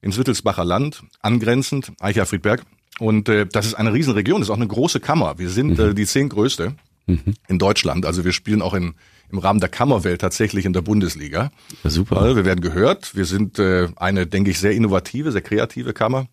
ins 0.00 0.18
Wittelsbacher 0.18 0.64
Land, 0.64 1.02
angrenzend, 1.20 1.92
Eicher-Friedberg. 2.00 2.64
Und 2.98 3.28
äh, 3.28 3.46
das 3.46 3.66
ist 3.66 3.74
eine 3.74 3.92
Riesenregion, 3.92 4.40
das 4.40 4.48
ist 4.48 4.52
auch 4.52 4.56
eine 4.56 4.66
große 4.66 5.00
Kammer. 5.00 5.38
Wir 5.38 5.50
sind 5.50 5.78
äh, 5.78 5.94
die 5.94 6.06
zehntgrößte 6.06 6.74
mhm. 7.06 7.34
in 7.48 7.58
Deutschland. 7.58 8.06
Also 8.06 8.24
wir 8.24 8.32
spielen 8.32 8.62
auch 8.62 8.74
in, 8.74 8.94
im 9.30 9.38
Rahmen 9.38 9.60
der 9.60 9.68
Kammerwelt 9.68 10.20
tatsächlich 10.20 10.64
in 10.64 10.72
der 10.72 10.80
Bundesliga. 10.80 11.50
Ja, 11.84 11.90
super. 11.90 12.18
Also 12.18 12.36
wir 12.36 12.44
werden 12.44 12.60
gehört. 12.60 13.14
Wir 13.14 13.26
sind 13.26 13.58
äh, 13.58 13.88
eine, 13.96 14.26
denke 14.26 14.50
ich, 14.50 14.58
sehr 14.58 14.72
innovative, 14.72 15.32
sehr 15.32 15.42
kreative 15.42 15.92
Kammer 15.92 16.26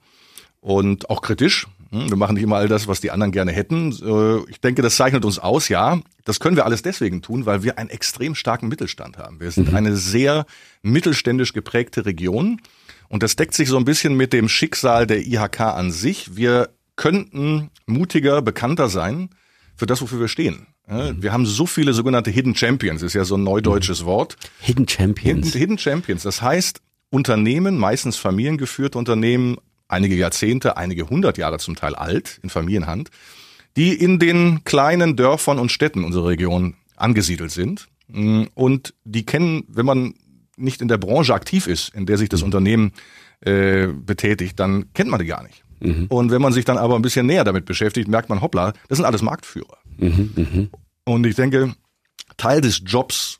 und 0.64 1.10
auch 1.10 1.22
kritisch. 1.22 1.68
Hm, 1.92 2.10
wir 2.10 2.16
machen 2.16 2.36
nicht 2.36 2.44
immer 2.44 2.56
all 2.56 2.70
das, 2.70 2.88
was 2.88 3.02
die 3.02 3.12
anderen 3.12 3.32
gerne 3.34 3.52
hätten. 3.52 3.92
Äh, 3.92 4.50
ich 4.50 4.62
denke, 4.62 4.82
das 4.82 4.96
zeichnet 4.96 5.26
uns 5.26 5.38
aus, 5.38 5.68
ja. 5.68 6.00
Das 6.24 6.40
können 6.40 6.56
wir 6.56 6.66
alles 6.66 6.82
deswegen 6.82 7.22
tun, 7.22 7.46
weil 7.46 7.64
wir 7.64 7.78
einen 7.78 7.90
extrem 7.90 8.34
starken 8.34 8.70
Mittelstand 8.70 9.18
haben. 9.18 9.42
Wir 9.42 9.52
sind 9.52 9.70
mhm. 9.70 9.76
eine 9.76 9.96
sehr 9.98 10.46
mittelständisch 10.82 11.52
geprägte 11.52 12.06
Region. 12.06 12.62
Und 13.10 13.24
das 13.24 13.36
deckt 13.36 13.54
sich 13.54 13.68
so 13.68 13.78
ein 13.78 13.84
bisschen 13.84 14.16
mit 14.16 14.32
dem 14.32 14.48
Schicksal 14.48 15.06
der 15.06 15.28
IHK 15.28 15.60
an 15.60 15.92
sich. 15.92 16.38
Wir 16.38 16.70
könnten 16.96 17.70
mutiger, 17.86 18.42
bekannter 18.42 18.88
sein 18.88 19.30
für 19.76 19.86
das, 19.86 20.02
wofür 20.02 20.22
wir 20.22 20.30
stehen. 20.30 20.68
Mhm. 20.88 21.22
Wir 21.22 21.34
haben 21.34 21.46
so 21.46 21.66
viele 21.66 21.94
sogenannte 21.94 22.32
Hidden 22.32 22.56
Champions, 22.56 23.02
ist 23.02 23.16
ja 23.16 23.26
so 23.26 23.36
ein 23.36 23.44
neudeutsches 23.44 24.04
mhm. 24.04 24.06
Wort. 24.06 24.38
Hidden 24.62 24.88
Champions. 24.88 25.48
Hidden, 25.48 25.60
Hidden 25.60 25.78
Champions. 25.78 26.24
Das 26.24 26.42
heißt, 26.42 26.80
Unternehmen, 27.10 27.78
meistens 27.78 28.16
familiengeführte 28.16 28.98
Unternehmen, 28.98 29.58
einige 29.88 30.16
Jahrzehnte, 30.16 30.78
einige 30.78 31.10
hundert 31.10 31.38
Jahre 31.38 31.60
zum 31.60 31.76
Teil 31.76 31.96
alt, 31.96 32.40
in 32.44 32.50
Familienhand, 32.50 33.10
die 33.76 33.94
in 33.94 34.20
den 34.20 34.64
kleinen 34.64 35.16
Dörfern 35.16 35.60
und 35.60 35.72
Städten 35.72 36.04
unserer 36.04 36.28
Region 36.28 36.76
angesiedelt 36.96 37.52
sind. 37.52 37.88
Mm, 38.08 38.44
und 38.54 38.94
die 39.04 39.26
kennen, 39.26 39.64
wenn 39.68 39.86
man 39.86 40.14
nicht 40.58 40.82
in 40.82 40.88
der 40.88 40.98
Branche 40.98 41.34
aktiv 41.34 41.68
ist, 41.68 41.90
in 41.96 42.06
der 42.06 42.18
sich 42.18 42.30
das 42.30 42.42
mhm. 42.42 42.46
Unternehmen 42.46 42.92
äh, 43.42 43.88
betätigt, 43.88 44.60
dann 44.60 44.94
kennt 44.94 45.10
man 45.10 45.20
die 45.20 45.26
gar 45.26 45.44
nicht. 45.44 45.64
Mhm. 45.80 46.06
Und 46.10 46.32
wenn 46.32 46.42
man 46.42 46.54
sich 46.54 46.66
dann 46.66 46.78
aber 46.78 46.96
ein 46.96 47.02
bisschen 47.02 47.26
näher 47.26 47.44
damit 47.44 47.66
beschäftigt, 47.66 48.08
merkt 48.08 48.30
man, 48.30 48.42
hoppla, 48.42 48.74
das 48.88 48.98
sind 48.98 49.06
alles 49.06 49.22
Marktführer. 49.22 49.78
Mhm, 49.98 50.34
mh. 50.36 50.68
Und 51.06 51.26
ich 51.26 51.36
denke, 51.36 51.74
Teil 52.38 52.62
des 52.62 52.82
Jobs 52.86 53.40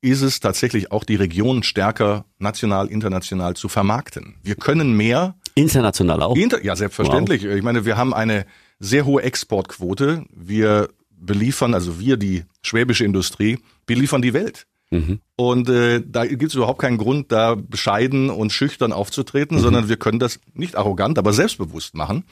ist 0.00 0.22
es 0.22 0.40
tatsächlich 0.40 0.92
auch 0.92 1.04
die 1.04 1.16
Region 1.16 1.62
stärker 1.62 2.26
national, 2.38 2.88
international 2.88 3.56
zu 3.56 3.68
vermarkten. 3.68 4.36
Wir 4.42 4.54
können 4.54 4.96
mehr 4.96 5.34
International 5.54 6.22
auch? 6.22 6.36
Inter 6.36 6.64
ja, 6.64 6.76
selbstverständlich. 6.76 7.44
Wow. 7.44 7.54
Ich 7.54 7.62
meine, 7.62 7.84
wir 7.84 7.96
haben 7.96 8.12
eine 8.12 8.46
sehr 8.78 9.04
hohe 9.06 9.22
Exportquote. 9.22 10.24
Wir 10.34 10.88
beliefern, 11.10 11.74
also 11.74 11.98
wir, 11.98 12.16
die 12.16 12.44
schwäbische 12.62 13.04
Industrie, 13.04 13.58
beliefern 13.86 14.22
die 14.22 14.34
Welt. 14.34 14.66
Mhm. 14.90 15.20
Und 15.36 15.68
äh, 15.68 16.02
da 16.06 16.26
gibt 16.26 16.44
es 16.44 16.54
überhaupt 16.54 16.80
keinen 16.80 16.98
Grund, 16.98 17.32
da 17.32 17.54
bescheiden 17.54 18.30
und 18.30 18.52
schüchtern 18.52 18.92
aufzutreten, 18.92 19.56
mhm. 19.56 19.62
sondern 19.62 19.88
wir 19.88 19.96
können 19.96 20.18
das 20.18 20.38
nicht 20.52 20.76
arrogant, 20.76 21.18
aber 21.18 21.32
selbstbewusst 21.32 21.94
machen. 21.94 22.24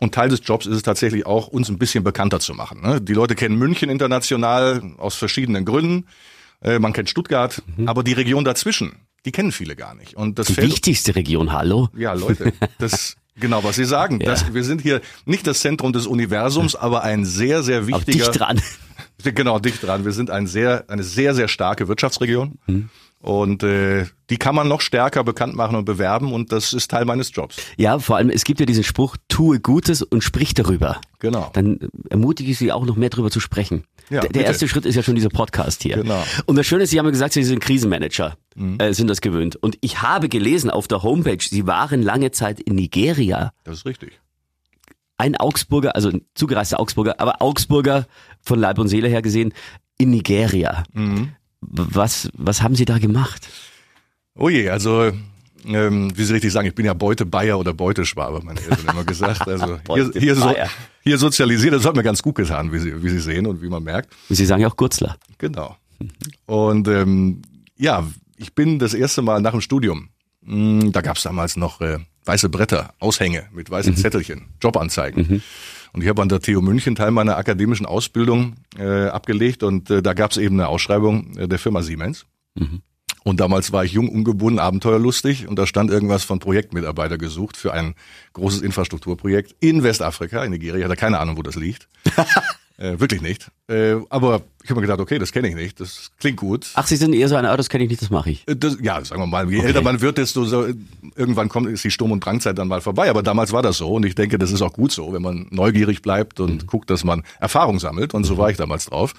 Und 0.00 0.14
Teil 0.14 0.28
des 0.28 0.40
Jobs 0.44 0.66
ist 0.66 0.76
es 0.76 0.82
tatsächlich 0.82 1.26
auch, 1.26 1.48
uns 1.48 1.68
ein 1.68 1.78
bisschen 1.78 2.04
bekannter 2.04 2.40
zu 2.40 2.54
machen. 2.54 2.82
Ne? 2.82 3.00
Die 3.00 3.14
Leute 3.14 3.34
kennen 3.34 3.56
München 3.56 3.88
international 3.90 4.82
aus 4.98 5.14
verschiedenen 5.14 5.64
Gründen. 5.64 6.06
Äh, 6.62 6.78
man 6.78 6.92
kennt 6.92 7.08
Stuttgart, 7.08 7.62
mhm. 7.76 7.88
aber 7.88 8.02
die 8.02 8.12
Region 8.12 8.44
dazwischen, 8.44 8.96
die 9.24 9.32
kennen 9.32 9.52
viele 9.52 9.76
gar 9.76 9.94
nicht. 9.94 10.14
Und 10.14 10.38
das 10.38 10.48
die 10.48 10.54
fällt, 10.54 10.68
wichtigste 10.68 11.14
Region, 11.14 11.52
hallo? 11.52 11.88
Ja, 11.96 12.12
Leute, 12.14 12.52
das 12.78 13.16
Genau, 13.40 13.64
was 13.64 13.76
Sie 13.76 13.84
sagen. 13.84 14.20
Ja. 14.20 14.26
Das, 14.26 14.52
wir 14.52 14.64
sind 14.64 14.82
hier 14.82 15.00
nicht 15.24 15.46
das 15.46 15.60
Zentrum 15.60 15.92
des 15.92 16.06
Universums, 16.06 16.76
aber 16.76 17.02
ein 17.02 17.24
sehr, 17.24 17.62
sehr 17.62 17.82
Auch 17.82 17.86
wichtiger. 17.86 18.26
dicht 18.26 18.38
dran. 18.40 18.60
Genau, 19.22 19.58
dicht 19.58 19.82
dran. 19.82 20.06
Wir 20.06 20.12
sind 20.12 20.30
ein 20.30 20.46
sehr, 20.46 20.84
eine 20.88 21.02
sehr, 21.02 21.34
sehr 21.34 21.46
starke 21.46 21.88
Wirtschaftsregion. 21.88 22.58
Mhm. 22.66 22.88
Und 23.20 23.62
äh, 23.62 24.06
die 24.30 24.38
kann 24.38 24.54
man 24.54 24.66
noch 24.66 24.80
stärker 24.80 25.24
bekannt 25.24 25.54
machen 25.54 25.76
und 25.76 25.84
bewerben 25.84 26.32
und 26.32 26.52
das 26.52 26.72
ist 26.72 26.90
Teil 26.90 27.04
meines 27.04 27.30
Jobs. 27.34 27.56
Ja, 27.76 27.98
vor 27.98 28.16
allem, 28.16 28.30
es 28.30 28.44
gibt 28.44 28.60
ja 28.60 28.66
diesen 28.66 28.82
Spruch, 28.82 29.18
tue 29.28 29.60
Gutes 29.60 30.00
und 30.00 30.24
sprich 30.24 30.54
darüber. 30.54 31.02
Genau. 31.18 31.50
Dann 31.52 31.80
ermutige 32.08 32.50
ich 32.50 32.56
Sie 32.56 32.72
auch 32.72 32.86
noch 32.86 32.96
mehr 32.96 33.10
darüber 33.10 33.30
zu 33.30 33.40
sprechen. 33.40 33.84
Ja, 34.10 34.22
der, 34.22 34.44
erste 34.44 34.66
Schritt 34.66 34.86
ist 34.86 34.96
ja 34.96 35.02
schon 35.02 35.14
dieser 35.14 35.28
Podcast 35.28 35.82
hier. 35.82 35.96
Genau. 35.96 36.22
Und 36.46 36.56
das 36.56 36.66
Schöne 36.66 36.82
ist, 36.82 36.90
Sie 36.90 36.98
haben 36.98 37.06
ja 37.06 37.12
gesagt, 37.12 37.32
Sie 37.32 37.44
sind 37.44 37.60
Krisenmanager, 37.60 38.36
äh, 38.78 38.92
sind 38.92 39.08
das 39.08 39.20
gewöhnt. 39.20 39.56
Und 39.56 39.78
ich 39.80 40.02
habe 40.02 40.28
gelesen 40.28 40.68
auf 40.68 40.88
der 40.88 41.02
Homepage, 41.02 41.38
Sie 41.40 41.66
waren 41.66 42.02
lange 42.02 42.32
Zeit 42.32 42.60
in 42.60 42.74
Nigeria. 42.74 43.52
Das 43.64 43.78
ist 43.78 43.86
richtig. 43.86 44.20
Ein 45.16 45.36
Augsburger, 45.36 45.94
also 45.94 46.08
ein 46.08 46.22
zugereister 46.34 46.80
Augsburger, 46.80 47.20
aber 47.20 47.40
Augsburger 47.40 48.06
von 48.42 48.58
Leib 48.58 48.78
und 48.78 48.88
Seele 48.88 49.08
her 49.08 49.22
gesehen, 49.22 49.52
in 49.96 50.10
Nigeria. 50.10 50.84
Mhm. 50.92 51.32
Was, 51.60 52.30
was 52.32 52.62
haben 52.62 52.74
Sie 52.74 52.86
da 52.86 52.98
gemacht? 52.98 53.46
Oh 54.34 54.48
je, 54.48 54.70
also 54.70 55.12
ähm, 55.66 56.16
wie 56.16 56.24
Sie 56.24 56.32
richtig 56.32 56.52
sagen, 56.52 56.68
ich 56.68 56.74
bin 56.74 56.86
ja 56.86 56.94
Beute-Bayer 56.94 57.58
oder 57.58 57.72
Beuteschwabe, 57.72 58.40
meine 58.44 58.60
Eltern 58.60 58.86
immer 58.90 59.04
gesagt. 59.04 59.46
Also 59.46 59.78
hier, 59.94 60.10
hier, 60.14 60.34
so, 60.34 60.52
hier 61.02 61.18
sozialisiert, 61.18 61.74
das 61.74 61.84
hat 61.84 61.96
mir 61.96 62.02
ganz 62.02 62.22
gut 62.22 62.36
getan, 62.36 62.72
wie 62.72 62.78
Sie, 62.78 63.02
wie 63.02 63.08
Sie 63.08 63.20
sehen 63.20 63.46
und 63.46 63.62
wie 63.62 63.68
man 63.68 63.82
merkt. 63.82 64.12
Sie 64.28 64.46
sagen 64.46 64.62
ja 64.62 64.68
auch 64.68 64.76
Gurzler. 64.76 65.16
Genau. 65.38 65.76
Und 66.46 66.88
ähm, 66.88 67.42
ja, 67.76 68.06
ich 68.36 68.54
bin 68.54 68.78
das 68.78 68.94
erste 68.94 69.22
Mal 69.22 69.40
nach 69.40 69.52
dem 69.52 69.60
Studium, 69.60 70.08
mh, 70.42 70.90
da 70.92 71.00
gab's 71.02 71.22
damals 71.22 71.56
noch 71.56 71.80
äh, 71.80 71.98
weiße 72.24 72.48
Bretter, 72.48 72.94
Aushänge 72.98 73.44
mit 73.52 73.70
weißen 73.70 73.96
Zettelchen, 73.96 74.48
Jobanzeigen. 74.62 75.24
Und 75.92 76.02
ich 76.02 76.08
habe 76.08 76.22
an 76.22 76.28
der 76.28 76.40
TU 76.40 76.60
München 76.60 76.94
Teil 76.94 77.10
meiner 77.10 77.36
akademischen 77.36 77.84
Ausbildung 77.84 78.54
äh, 78.78 79.06
abgelegt 79.08 79.62
und 79.62 79.90
äh, 79.90 80.02
da 80.02 80.12
gab's 80.14 80.36
eben 80.36 80.54
eine 80.60 80.68
Ausschreibung 80.68 81.36
äh, 81.36 81.48
der 81.48 81.58
Firma 81.58 81.82
Siemens. 81.82 82.26
Und 83.22 83.40
damals 83.40 83.72
war 83.72 83.84
ich 83.84 83.92
jung, 83.92 84.08
ungebunden, 84.08 84.58
abenteuerlustig 84.58 85.46
und 85.46 85.58
da 85.58 85.66
stand 85.66 85.90
irgendwas 85.90 86.24
von 86.24 86.38
Projektmitarbeiter 86.38 87.18
gesucht 87.18 87.56
für 87.56 87.72
ein 87.72 87.94
großes 88.32 88.62
Infrastrukturprojekt 88.62 89.54
in 89.60 89.82
Westafrika, 89.82 90.42
in 90.44 90.52
Nigeria. 90.52 90.78
Ich 90.78 90.84
hatte 90.84 90.96
keine 90.96 91.18
Ahnung, 91.18 91.36
wo 91.36 91.42
das 91.42 91.54
liegt. 91.54 91.86
äh, 92.78 92.98
wirklich 92.98 93.20
nicht. 93.20 93.50
Äh, 93.68 93.96
aber 94.08 94.40
ich 94.64 94.70
habe 94.70 94.80
mir 94.80 94.86
gedacht, 94.86 95.00
okay, 95.00 95.18
das 95.18 95.32
kenne 95.32 95.48
ich 95.48 95.54
nicht, 95.54 95.80
das 95.80 96.10
klingt 96.18 96.38
gut. 96.38 96.66
Ach, 96.74 96.86
Sie 96.86 96.96
sind 96.96 97.12
eher 97.12 97.28
so 97.28 97.36
einer, 97.36 97.52
oh, 97.52 97.56
das 97.56 97.68
kenne 97.68 97.84
ich 97.84 97.90
nicht, 97.90 98.00
das 98.00 98.08
mache 98.08 98.30
ich. 98.30 98.48
Äh, 98.48 98.56
Das, 98.56 98.78
ja, 98.82 99.04
sagen 99.04 99.20
wir 99.20 99.26
mal, 99.26 99.50
je 99.50 99.60
älter 99.60 99.82
man 99.82 100.00
wird, 100.00 100.16
desto 100.16 100.44
so, 100.44 100.66
irgendwann 101.14 101.50
kommt 101.50 101.68
ist 101.68 101.84
die 101.84 101.90
Sturm- 101.90 102.12
und 102.12 102.24
Drangzeit 102.24 102.56
dann 102.56 102.68
mal 102.68 102.80
vorbei. 102.80 103.10
Aber 103.10 103.22
damals 103.22 103.52
war 103.52 103.62
das 103.62 103.76
so 103.76 103.90
und 103.92 104.06
ich 104.06 104.14
denke, 104.14 104.38
das 104.38 104.50
ist 104.50 104.62
auch 104.62 104.72
gut 104.72 104.92
so, 104.92 105.12
wenn 105.12 105.22
man 105.22 105.46
neugierig 105.50 106.00
bleibt 106.00 106.40
und 106.40 106.66
guckt, 106.66 106.88
dass 106.88 107.04
man 107.04 107.22
Erfahrung 107.38 107.78
sammelt. 107.80 108.14
Und 108.14 108.24
so 108.24 108.38
war 108.38 108.50
ich 108.50 108.56
damals 108.56 108.86
drauf. 108.86 109.12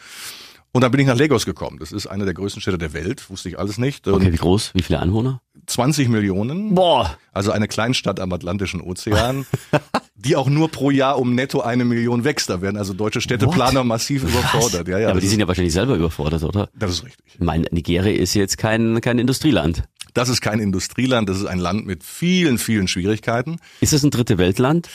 Und 0.74 0.82
dann 0.82 0.92
bin 0.92 1.02
ich 1.02 1.08
nach 1.08 1.18
Lagos 1.18 1.46
gekommen. 1.46 1.80
Das 1.80 1.92
ist 1.92 2.08
eine 2.08 2.24
der 2.24 2.34
größten 2.34 2.62
Städte 2.62 2.78
der 2.78 2.94
Welt, 2.94 3.30
wusste 3.30 3.50
ich 3.50 3.60
alles 3.60 3.78
nicht. 3.78 4.08
Und 4.08 4.14
Okay, 4.14 4.32
wie 4.32 4.38
groß? 4.38 4.72
Wie 4.74 4.82
viele 4.82 5.00
Anwohner? 5.00 5.42
20 5.68 6.08
Millionen, 6.08 6.74
Boah. 6.76 7.18
also 7.34 7.52
eine 7.52 7.68
Kleinstadt 7.68 8.20
am 8.20 8.32
Atlantischen 8.34 8.82
Ozean, 8.82 9.46
die 10.16 10.36
auch 10.36 10.50
nur 10.50 10.70
pro 10.70 10.90
Jahr 10.90 11.20
um 11.20 11.36
netto 11.36 11.62
eine 11.62 11.84
Million 11.86 12.24
wächst. 12.24 12.50
Da 12.50 12.62
werden 12.62 12.78
also 12.78 12.94
deutsche 12.94 13.22
Städteplaner 13.22 13.84
massiv 13.84 14.24
überfordert. 14.24 14.88
Ja, 14.88 14.98
ja, 14.98 15.10
aber 15.10 15.20
die 15.20 15.28
sind 15.28 15.40
ja 15.40 15.48
wahrscheinlich 15.48 15.74
selber 15.74 15.96
überfordert, 15.96 16.44
oder? 16.44 16.70
das 16.74 16.92
ist 16.92 17.06
richtig. 17.06 17.26
Ich 17.34 17.40
meine, 17.40 17.68
Nigeria 17.72 18.14
ist 18.14 18.34
jetzt 18.34 18.58
kein, 18.58 19.02
kein 19.02 19.20
Industrieland. 19.20 19.84
Das 20.14 20.30
ist 20.30 20.42
kein 20.42 20.60
Industrieland, 20.60 21.30
das 21.30 21.38
ist 21.38 21.46
ein 21.46 21.60
Land 21.60 21.86
mit 21.86 22.04
vielen, 22.04 22.58
vielen 22.58 22.88
Schwierigkeiten. 22.88 23.58
Ist 23.82 23.94
es 23.94 24.04
ein 24.04 24.12
dritte 24.12 24.38
Weltland? 24.38 24.90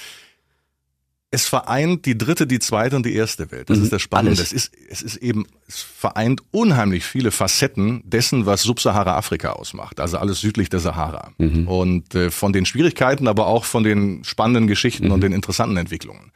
Es 1.37 1.47
vereint 1.47 2.07
die 2.07 2.16
dritte, 2.16 2.47
die 2.47 2.61
zweite 2.61 2.97
und 2.97 3.05
die 3.05 3.14
erste 3.14 3.51
Welt. 3.53 3.68
Das 3.68 3.77
Mhm, 3.77 3.85
ist 3.85 3.92
das 3.92 4.01
Spannende. 4.01 4.40
Es 4.40 4.53
ist, 4.53 4.72
es 4.88 5.03
ist 5.03 5.16
eben, 5.16 5.44
es 5.68 5.83
vereint 5.83 6.40
unheimlich 6.51 7.05
viele 7.05 7.31
Facetten 7.31 8.01
dessen, 8.07 8.46
was 8.46 8.62
Subsahara-Afrika 8.62 9.51
ausmacht. 9.53 10.01
Also 10.01 10.16
alles 10.16 10.40
südlich 10.40 10.70
der 10.70 10.81
Sahara. 10.81 11.33
Mhm. 11.37 11.68
Und 11.68 12.14
äh, 12.14 12.31
von 12.31 12.55
den 12.55 12.64
Schwierigkeiten, 12.64 13.29
aber 13.29 13.49
auch 13.49 13.64
von 13.66 13.85
den 13.85 14.25
spannenden 14.25 14.66
Geschichten 14.66 15.07
Mhm. 15.09 15.12
und 15.12 15.20
den 15.20 15.33
interessanten 15.33 15.77
Entwicklungen. 15.77 16.33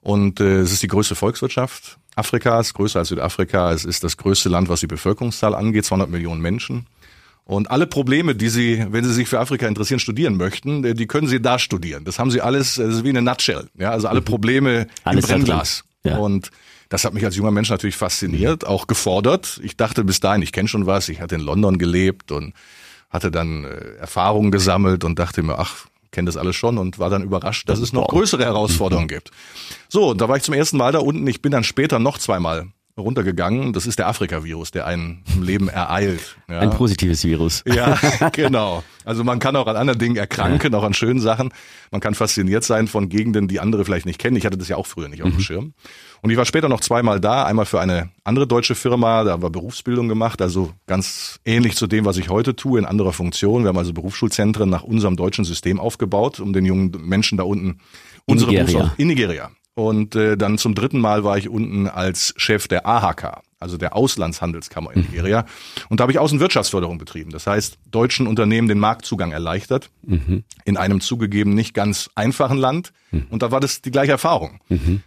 Und 0.00 0.40
äh, 0.40 0.58
es 0.62 0.72
ist 0.72 0.82
die 0.82 0.88
größte 0.88 1.14
Volkswirtschaft 1.14 1.98
Afrikas, 2.16 2.74
größer 2.74 2.98
als 2.98 3.08
Südafrika. 3.10 3.72
Es 3.72 3.84
ist 3.84 4.02
das 4.02 4.16
größte 4.16 4.48
Land, 4.48 4.68
was 4.68 4.80
die 4.80 4.88
Bevölkerungszahl 4.88 5.54
angeht, 5.54 5.84
200 5.84 6.10
Millionen 6.10 6.40
Menschen. 6.42 6.86
Und 7.44 7.70
alle 7.70 7.86
Probleme, 7.86 8.34
die 8.34 8.48
Sie, 8.48 8.84
wenn 8.90 9.04
Sie 9.04 9.12
sich 9.12 9.28
für 9.28 9.40
Afrika 9.40 9.66
interessieren, 9.66 9.98
studieren 9.98 10.36
möchten, 10.36 10.84
äh, 10.84 10.94
die 10.94 11.06
können 11.06 11.26
Sie 11.26 11.40
da 11.42 11.58
studieren. 11.58 12.04
Das 12.04 12.18
haben 12.18 12.30
Sie 12.30 12.40
alles, 12.40 12.78
äh, 12.78 12.86
das 12.86 12.96
ist 12.96 13.04
wie 13.04 13.08
eine 13.10 13.22
Nutshell. 13.22 13.68
Ja, 13.76 13.90
also 13.90 14.08
alle 14.08 14.22
Probleme 14.22 14.84
Mhm. 14.84 14.86
Alles 15.04 15.24
im. 15.24 15.30
Brennglas. 15.44 15.84
Ja. 16.04 16.18
Und 16.18 16.50
das 16.88 17.04
hat 17.04 17.14
mich 17.14 17.24
als 17.24 17.36
junger 17.36 17.50
Mensch 17.50 17.70
natürlich 17.70 17.96
fasziniert, 17.96 18.66
auch 18.66 18.86
gefordert. 18.86 19.60
Ich 19.62 19.76
dachte 19.76 20.04
bis 20.04 20.20
dahin, 20.20 20.42
ich 20.42 20.52
kenne 20.52 20.68
schon 20.68 20.86
was. 20.86 21.08
Ich 21.08 21.20
hatte 21.20 21.34
in 21.34 21.40
London 21.40 21.78
gelebt 21.78 22.30
und 22.32 22.54
hatte 23.10 23.30
dann 23.30 23.64
äh, 23.64 23.96
Erfahrungen 23.98 24.50
gesammelt 24.50 25.02
und 25.04 25.18
dachte 25.18 25.42
mir, 25.42 25.58
ach, 25.58 25.86
kenne 26.12 26.26
das 26.26 26.36
alles 26.36 26.54
schon 26.56 26.78
und 26.78 26.98
war 26.98 27.10
dann 27.10 27.22
überrascht, 27.22 27.68
dass 27.68 27.78
es 27.78 27.92
noch 27.92 28.06
größere 28.08 28.44
Herausforderungen 28.44 29.08
gibt. 29.08 29.30
So, 29.88 30.10
und 30.10 30.20
da 30.20 30.28
war 30.28 30.36
ich 30.36 30.42
zum 30.42 30.54
ersten 30.54 30.76
Mal 30.76 30.92
da 30.92 30.98
unten. 31.00 31.26
Ich 31.26 31.40
bin 31.42 31.50
dann 31.52 31.64
später 31.64 31.98
noch 31.98 32.18
zweimal 32.18 32.66
runtergegangen. 32.96 33.72
Das 33.72 33.86
ist 33.86 33.98
der 33.98 34.08
Afrika-Virus, 34.08 34.70
der 34.70 34.86
einen 34.86 35.24
im 35.34 35.42
Leben 35.42 35.68
ereilt. 35.68 36.36
Ja. 36.48 36.60
Ein 36.60 36.70
positives 36.70 37.24
Virus. 37.24 37.64
Ja, 37.66 37.98
genau. 38.32 38.84
Also 39.04 39.24
man 39.24 39.38
kann 39.38 39.56
auch 39.56 39.66
an 39.66 39.76
anderen 39.76 39.98
Dingen 39.98 40.16
erkranken, 40.16 40.74
auch 40.74 40.82
an 40.84 40.94
schönen 40.94 41.20
Sachen. 41.20 41.52
Man 41.90 42.00
kann 42.00 42.14
fasziniert 42.14 42.64
sein 42.64 42.88
von 42.88 43.08
Gegenden, 43.08 43.48
die 43.48 43.60
andere 43.60 43.84
vielleicht 43.84 44.06
nicht 44.06 44.18
kennen. 44.18 44.36
Ich 44.36 44.44
hatte 44.44 44.58
das 44.58 44.68
ja 44.68 44.76
auch 44.76 44.86
früher 44.86 45.08
nicht 45.08 45.22
auf 45.22 45.30
dem 45.30 45.40
Schirm. 45.40 45.72
Und 46.20 46.30
ich 46.30 46.36
war 46.36 46.44
später 46.44 46.68
noch 46.68 46.80
zweimal 46.80 47.18
da, 47.18 47.44
einmal 47.44 47.66
für 47.66 47.80
eine 47.80 48.10
andere 48.24 48.46
deutsche 48.46 48.74
Firma, 48.74 49.24
da 49.24 49.32
haben 49.32 49.42
wir 49.42 49.50
Berufsbildung 49.50 50.08
gemacht, 50.08 50.40
also 50.40 50.72
ganz 50.86 51.40
ähnlich 51.44 51.76
zu 51.76 51.86
dem, 51.86 52.04
was 52.04 52.16
ich 52.16 52.28
heute 52.28 52.54
tue, 52.54 52.78
in 52.78 52.84
anderer 52.84 53.12
Funktion. 53.12 53.64
Wir 53.64 53.70
haben 53.70 53.78
also 53.78 53.92
Berufsschulzentren 53.92 54.70
nach 54.70 54.84
unserem 54.84 55.16
deutschen 55.16 55.44
System 55.44 55.80
aufgebaut, 55.80 56.38
um 56.38 56.52
den 56.52 56.64
jungen 56.64 56.92
Menschen 57.00 57.38
da 57.38 57.44
unten 57.44 57.80
unsere 58.26 58.52
Nigeria. 58.52 58.92
In 58.98 59.08
Nigeria. 59.08 59.50
Und 59.74 60.14
äh, 60.16 60.36
dann 60.36 60.58
zum 60.58 60.74
dritten 60.74 61.00
Mal 61.00 61.24
war 61.24 61.38
ich 61.38 61.48
unten 61.48 61.88
als 61.88 62.34
Chef 62.36 62.68
der 62.68 62.86
AHK, 62.86 63.40
also 63.58 63.78
der 63.78 63.96
Auslandshandelskammer 63.96 64.92
in 64.92 65.02
Nigeria. 65.02 65.46
Und 65.88 65.98
da 65.98 66.02
habe 66.02 66.12
ich 66.12 66.18
Außenwirtschaftsförderung 66.18 66.98
betrieben. 66.98 67.30
Das 67.30 67.46
heißt, 67.46 67.78
deutschen 67.90 68.26
Unternehmen 68.26 68.68
den 68.68 68.78
Marktzugang 68.78 69.32
erleichtert 69.32 69.90
in 70.64 70.76
einem 70.76 71.00
zugegeben 71.00 71.54
nicht 71.54 71.72
ganz 71.74 72.10
einfachen 72.14 72.58
Land. 72.58 72.92
Und 73.30 73.42
da 73.42 73.50
war 73.50 73.60
das 73.60 73.80
die 73.82 73.90
gleiche 73.90 74.12
Erfahrung. 74.12 74.60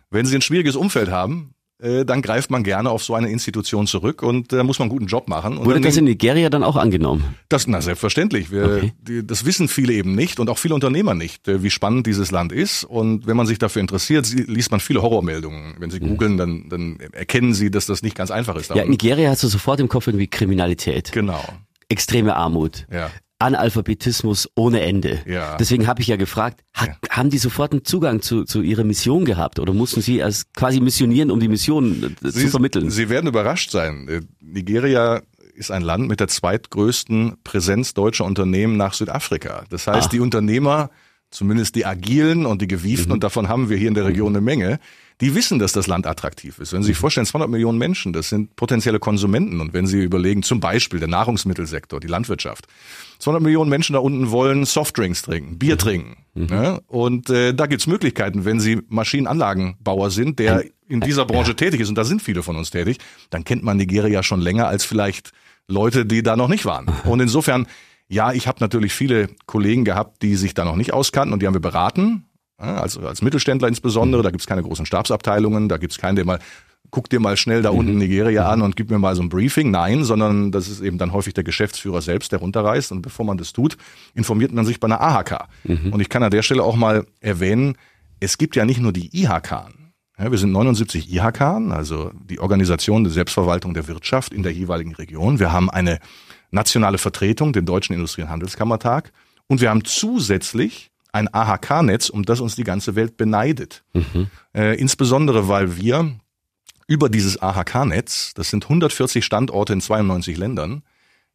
Wenn 0.10 0.26
Sie 0.26 0.36
ein 0.36 0.42
schwieriges 0.42 0.76
Umfeld 0.76 1.10
haben, 1.10 1.55
äh, 1.82 2.06
dann 2.06 2.22
greift 2.22 2.50
man 2.52 2.64
gerne 2.64 2.90
auf 2.90 3.04
so 3.04 3.16
eine 3.16 3.30
Institution 3.30 3.86
zurück 3.88 4.24
und 4.24 4.52
da 4.54 4.64
muss 4.64 4.80
man 4.80 4.86
einen 4.86 4.92
guten 4.98 5.08
Job 5.08 5.28
machen. 5.28 5.58
Und 5.58 5.66
Wurde 5.66 5.82
das 5.82 5.98
in 5.98 6.06
Nigeria 6.06 6.50
dann 6.50 6.64
auch 6.64 6.76
angenommen? 6.78 7.36
das, 7.50 7.68
na 7.68 7.82
selbstverständlich. 7.82 8.52
Wir, 8.52 8.64
Okay. 8.66 8.94
die, 9.02 9.26
das 9.28 9.46
wissen 9.46 9.68
viele 9.68 9.94
eben 9.94 10.16
nicht 10.16 10.40
und 10.40 10.50
auch 10.50 10.58
viele 10.58 10.74
Unternehmer 10.76 11.14
nicht, 11.16 11.48
äh, 11.48 11.64
wie 11.64 11.70
spannend 11.70 12.08
dieses 12.08 12.32
Land 12.32 12.52
ist. 12.52 12.84
Und 12.86 13.28
wenn 13.28 13.36
man 13.38 13.46
sich 13.48 13.60
dafür 13.60 13.82
interessiert, 13.82 14.26
sie- 14.26 14.44
liest 14.44 14.72
man 14.72 14.80
viele 14.80 15.02
Horrormeldungen. 15.02 15.76
Wenn 15.80 15.90
Sie 15.90 16.00
googeln, 16.00 16.38
dann, 16.38 16.70
dann 16.70 16.98
erkennen 17.12 17.54
Sie, 17.54 17.70
dass 17.72 17.86
das 17.86 18.02
nicht 18.02 18.16
ganz 18.16 18.32
einfach 18.32 18.56
ist. 18.56 18.74
Ja. 18.74 18.86
Nigeria 18.86 19.30
hast 19.30 19.44
du 19.44 19.48
sofort 19.48 19.80
im 19.80 19.90
Kopf 19.90 20.08
irgendwie 20.08 20.28
Kriminalität, 20.28 21.12
genau. 21.12 21.44
extreme 21.90 22.36
Armut, 22.36 22.86
Ja. 22.92 23.10
Analphabetismus 23.40 24.50
ohne 24.56 24.82
Ende. 24.82 25.20
Ja. 25.26 25.58
Deswegen 25.58 25.88
habe 25.88 26.02
ich 26.02 26.08
ja 26.08 26.16
gefragt, 26.16 26.62
hat, 26.74 26.92
haben 27.10 27.30
die 27.30 27.38
sofort 27.38 27.72
einen 27.74 27.84
Zugang 27.86 28.22
zu, 28.22 28.44
zu 28.46 28.62
ihrer 28.62 28.84
Mission 28.84 29.26
gehabt 29.26 29.60
oder 29.60 29.74
mussten 29.74 30.02
sie 30.02 30.22
als 30.24 30.52
quasi 30.54 30.80
missionieren, 30.80 31.32
um 31.32 31.40
die 31.40 31.48
Mission 31.48 32.16
äh, 32.24 32.30
zu 32.32 32.48
vermitteln? 32.50 32.90
Sie 32.90 33.10
werden 33.10 33.28
überrascht 33.28 33.72
sein. 33.72 34.08
Äh, 34.08 34.22
Nigeria 34.42 35.22
ist 35.54 35.72
ein 35.72 35.82
Land 35.82 36.08
mit 36.08 36.20
der 36.20 36.28
zweitgrößten 36.28 37.38
Präsenz 37.44 37.94
deutscher 37.94 38.26
Unternehmen 38.26 38.78
nach 38.78 38.94
Südafrika. 38.94 39.64
Das 39.70 39.88
heißt, 39.88 40.08
Ah. 40.08 40.12
die 40.12 40.20
Unternehmer, 40.20 40.90
zumindest 41.32 41.76
die 41.76 41.86
agilen 41.86 42.46
und 42.46 42.62
die 42.62 42.68
gewieften, 42.68 43.08
Mhm. 43.10 43.14
und 43.14 43.24
davon 43.24 43.48
haben 43.48 43.70
wir 43.70 43.78
hier 43.78 43.88
in 43.88 43.94
der 43.94 44.06
Region 44.06 44.30
eine 44.34 44.42
Menge, 44.42 44.80
die 45.22 45.34
wissen, 45.34 45.60
dass 45.60 45.72
das 45.72 45.88
Land 45.88 46.08
attraktiv 46.08 46.60
ist. 46.60 46.74
Wenn 46.74 46.84
Sie 46.84 46.88
sich 46.88 46.98
vorstellen, 46.98 47.26
200 47.26 47.50
Millionen 47.50 47.78
Menschen, 47.78 48.12
das 48.12 48.30
sind 48.30 48.56
potenzielle 48.56 49.00
Konsumenten. 49.00 49.62
Und 49.62 49.74
wenn 49.74 49.88
Sie 49.88 50.02
überlegen, 50.02 50.44
zum 50.44 50.60
Beispiel 50.60 51.00
der 51.00 51.08
Nahrungsmittelsektor, 51.08 52.00
die 52.00 52.08
Landwirtschaft, 52.08 52.68
200 53.20 53.42
Millionen 53.42 53.70
Menschen 53.70 53.94
da 53.94 54.00
unten 54.00 54.32
wollen 54.32 54.66
Softdrinks 54.66 55.22
trinken, 55.22 55.58
Bier 55.58 55.78
trinken. 55.78 56.18
Ne? 56.34 56.82
Und 56.88 57.30
äh, 57.30 57.54
da 57.54 57.66
gibt's 57.66 57.88
Möglichkeiten, 57.88 58.44
wenn 58.44 58.60
Sie 58.60 58.82
Maschinenanlagenbauer 58.90 60.12
sind, 60.12 60.40
der 60.40 60.66
in 60.88 61.00
dieser 61.00 61.26
Branche 61.26 61.56
tätig 61.56 61.80
ist, 61.80 61.90
und 61.90 61.98
da 61.98 62.04
sind 62.04 62.22
viele 62.22 62.44
von 62.44 62.58
uns 62.58 62.70
tätig, 62.70 62.98
dann 63.30 63.44
kennt 63.46 63.64
man 63.64 63.78
Nigeria 63.78 64.22
schon 64.22 64.42
länger 64.42 64.68
als 64.68 64.84
vielleicht 64.84 65.32
Leute, 65.68 66.06
die 66.06 66.24
da 66.24 66.36
noch 66.36 66.50
nicht 66.50 66.66
waren. 66.66 66.88
Und 67.06 67.22
insofern, 67.22 67.66
ja, 68.08 68.34
ich 68.34 68.48
habe 68.48 68.58
natürlich 68.60 68.94
viele 68.94 69.30
Kollegen 69.48 69.84
gehabt, 69.84 70.22
die 70.22 70.36
sich 70.36 70.54
da 70.54 70.64
noch 70.64 70.76
nicht 70.76 70.94
auskannten 70.94 71.34
und 71.34 71.42
die 71.42 71.48
haben 71.48 71.56
wir 71.56 71.62
beraten. 71.62 72.26
Ja, 72.60 72.78
als, 72.82 72.98
als 72.98 73.22
Mittelständler 73.22 73.68
insbesondere, 73.68 74.24
da 74.24 74.32
gibt's 74.32 74.48
keine 74.48 74.64
großen 74.64 74.86
Stabsabteilungen, 74.86 75.68
da 75.68 75.78
gibt's 75.78 75.98
keinen, 75.98 76.16
der 76.16 76.26
mal 76.26 76.40
guck 76.92 77.10
dir 77.10 77.20
mal 77.20 77.36
schnell 77.36 77.62
da 77.62 77.72
Mhm. 77.72 77.78
unten 77.80 77.98
Nigeria 77.98 78.48
an 78.50 78.62
und 78.62 78.76
gib 78.78 78.90
mir 78.90 79.00
mal 79.00 79.16
so 79.16 79.22
ein 79.22 79.28
Briefing. 79.28 79.72
Nein, 79.72 80.04
sondern 80.06 80.52
das 80.52 80.70
ist 80.70 80.82
eben 80.82 80.98
dann 80.98 81.12
häufig 81.12 81.34
der 81.34 81.44
Geschäftsführer 81.44 82.02
selbst, 82.02 82.32
der 82.32 82.40
runterreist. 82.40 82.92
Und 82.92 83.02
bevor 83.02 83.26
man 83.26 83.38
das 83.38 83.52
tut, 83.52 83.76
informiert 84.14 84.54
man 84.54 84.66
sich 84.66 84.80
bei 84.80 84.86
einer 84.86 85.02
AHK. 85.02 85.48
Mhm. 85.66 85.92
Und 85.92 86.00
ich 86.00 86.08
kann 86.10 86.24
an 86.24 86.32
der 86.32 86.44
Stelle 86.44 86.64
auch 86.64 86.76
mal 86.76 87.06
erwähnen, 87.20 87.76
es 88.22 88.38
gibt 88.38 88.56
ja 88.56 88.64
nicht 88.64 88.80
nur 88.80 88.94
die 88.94 89.10
IHK. 89.20 89.68
Ja, 90.18 90.32
wir 90.32 90.38
sind 90.38 90.54
79 90.54 91.12
IHK, 91.12 91.42
also 91.72 92.12
die 92.30 92.40
Organisation 92.40 93.04
der 93.04 93.12
Selbstverwaltung 93.12 93.74
der 93.74 93.90
Wirtschaft 93.90 94.32
in 94.34 94.44
der 94.44 94.54
jeweiligen 94.54 94.96
Region. 94.96 95.40
Wir 95.40 95.52
haben 95.52 95.70
eine 95.70 96.00
nationale 96.52 96.98
Vertretung, 97.00 97.52
den 97.52 97.66
Deutschen 97.66 97.94
Industrie- 97.94 98.22
und 98.22 98.30
Handelskammertag. 98.30 99.12
Und 99.48 99.60
wir 99.60 99.70
haben 99.70 99.84
zusätzlich 99.84 100.92
ein 101.16 101.34
AHK-Netz, 101.34 102.10
um 102.10 102.24
das 102.24 102.42
uns 102.42 102.56
die 102.56 102.66
ganze 102.66 102.96
Welt 102.96 103.16
beneidet. 103.16 103.84
Äh, 104.54 104.78
insbesondere, 104.78 105.48
weil 105.48 105.78
wir 105.78 106.20
über 106.88 107.10
dieses 107.10 107.42
AHK-Netz, 107.42 108.34
das 108.34 108.50
sind 108.50 108.66
140 108.66 109.24
Standorte 109.24 109.74
in 109.74 109.82
92 109.82 110.38
Ländern, 110.38 110.84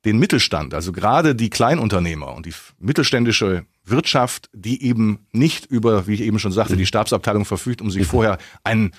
den 0.04 0.18
Mittelstand, 0.18 0.72
also 0.74 0.92
gerade 0.92 1.34
die 1.34 1.50
Kleinunternehmer 1.50 2.34
und 2.34 2.46
die 2.46 2.54
mittelständische 2.78 3.64
Wirtschaft, 3.84 4.48
die 4.54 4.82
eben 4.82 5.26
nicht 5.32 5.66
über, 5.66 6.06
wie 6.06 6.14
ich 6.14 6.22
eben 6.22 6.38
schon 6.38 6.52
sagte, 6.52 6.76
die 6.76 6.86
Stabsabteilung 6.86 7.44
verfügt, 7.44 7.82
um 7.82 7.90
sich 7.90 8.06
vorher 8.06 8.38
einen 8.64 8.92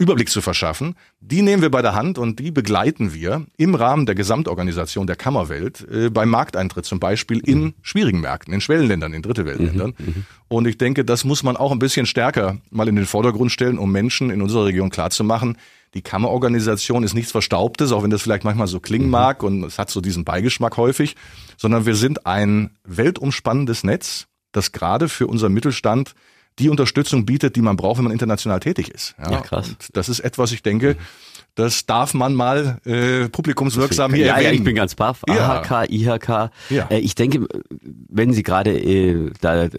Überblick 0.00 0.30
zu 0.30 0.40
verschaffen, 0.40 0.96
die 1.20 1.42
nehmen 1.42 1.60
wir 1.60 1.70
bei 1.70 1.82
der 1.82 1.94
Hand 1.94 2.16
und 2.16 2.38
die 2.38 2.50
begleiten 2.50 3.12
wir 3.12 3.44
im 3.58 3.74
Rahmen 3.74 4.06
der 4.06 4.14
Gesamtorganisation 4.14 5.06
der 5.06 5.16
Kammerwelt 5.16 5.86
äh, 5.90 6.08
beim 6.08 6.30
Markteintritt 6.30 6.86
zum 6.86 6.98
Beispiel 6.98 7.38
in 7.38 7.74
schwierigen 7.82 8.20
Märkten, 8.20 8.54
in 8.54 8.62
Schwellenländern, 8.62 9.12
in 9.12 9.20
dritte 9.20 9.44
Weltländern. 9.44 9.94
Und 10.48 10.66
ich 10.66 10.78
denke, 10.78 11.04
das 11.04 11.24
muss 11.24 11.42
man 11.42 11.56
auch 11.56 11.70
ein 11.70 11.78
bisschen 11.78 12.06
stärker 12.06 12.56
mal 12.70 12.88
in 12.88 12.96
den 12.96 13.06
Vordergrund 13.06 13.52
stellen, 13.52 13.78
um 13.78 13.92
Menschen 13.92 14.30
in 14.30 14.40
unserer 14.40 14.64
Region 14.64 14.88
klarzumachen, 14.88 15.58
die 15.94 16.02
Kammerorganisation 16.02 17.02
ist 17.02 17.14
nichts 17.14 17.32
Verstaubtes, 17.32 17.90
auch 17.90 18.02
wenn 18.02 18.10
das 18.10 18.22
vielleicht 18.22 18.44
manchmal 18.44 18.68
so 18.68 18.78
klingen 18.78 19.10
mag 19.10 19.42
und 19.42 19.64
es 19.64 19.78
hat 19.78 19.90
so 19.90 20.00
diesen 20.00 20.24
Beigeschmack 20.24 20.76
häufig, 20.76 21.16
sondern 21.56 21.84
wir 21.84 21.96
sind 21.96 22.26
ein 22.26 22.70
weltumspannendes 22.84 23.82
Netz, 23.82 24.28
das 24.52 24.72
gerade 24.72 25.08
für 25.08 25.26
unseren 25.26 25.52
Mittelstand 25.52 26.14
die 26.60 26.68
Unterstützung 26.68 27.26
bietet, 27.26 27.56
die 27.56 27.62
man 27.62 27.76
braucht, 27.76 27.98
wenn 27.98 28.04
man 28.04 28.12
international 28.12 28.60
tätig 28.60 28.90
ist. 28.90 29.14
Ja, 29.18 29.40
krass. 29.40 29.70
Und 29.70 29.96
das 29.96 30.08
ist 30.08 30.20
etwas, 30.20 30.52
ich 30.52 30.62
denke, 30.62 30.96
das 31.56 31.84
darf 31.86 32.14
man 32.14 32.34
mal 32.34 32.78
äh, 32.84 33.28
publikumswirksam 33.28 34.14
hier 34.14 34.26
ja, 34.26 34.32
erwähnen. 34.34 34.46
ja, 34.46 34.58
ich 34.58 34.64
bin 34.64 34.76
ganz 34.76 34.94
baff. 34.94 35.22
Ja. 35.28 35.60
AHK, 35.62 35.90
IHK. 35.90 36.50
Ja. 36.70 36.86
Äh, 36.90 36.98
ich 37.00 37.14
denke, 37.16 37.46
wenn 38.08 38.32
Sie 38.32 38.42
gerade 38.44 38.70
äh, 38.78 39.32
da 39.40 39.64
äh, 39.64 39.70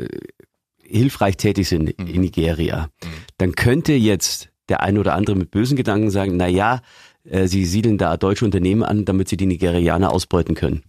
hilfreich 0.83 1.37
tätig 1.37 1.69
sind 1.69 1.97
Mhm. 1.97 2.07
in 2.07 2.21
Nigeria, 2.21 2.89
dann 3.37 3.53
könnte 3.53 3.93
jetzt 3.93 4.49
der 4.67 4.81
eine 4.81 4.99
oder 4.99 5.15
andere 5.15 5.35
mit 5.37 5.51
bösen 5.51 5.77
Gedanken 5.77 6.09
sagen, 6.11 6.35
na 6.35 6.47
ja, 6.47 6.81
äh, 7.23 7.47
Sie 7.47 7.65
siedeln 7.65 7.97
da 7.97 8.17
deutsche 8.17 8.43
Unternehmen 8.45 8.83
an, 8.83 9.05
damit 9.05 9.29
Sie 9.29 9.37
die 9.37 9.45
Nigerianer 9.45 10.11
ausbeuten 10.11 10.55
können. 10.55 10.83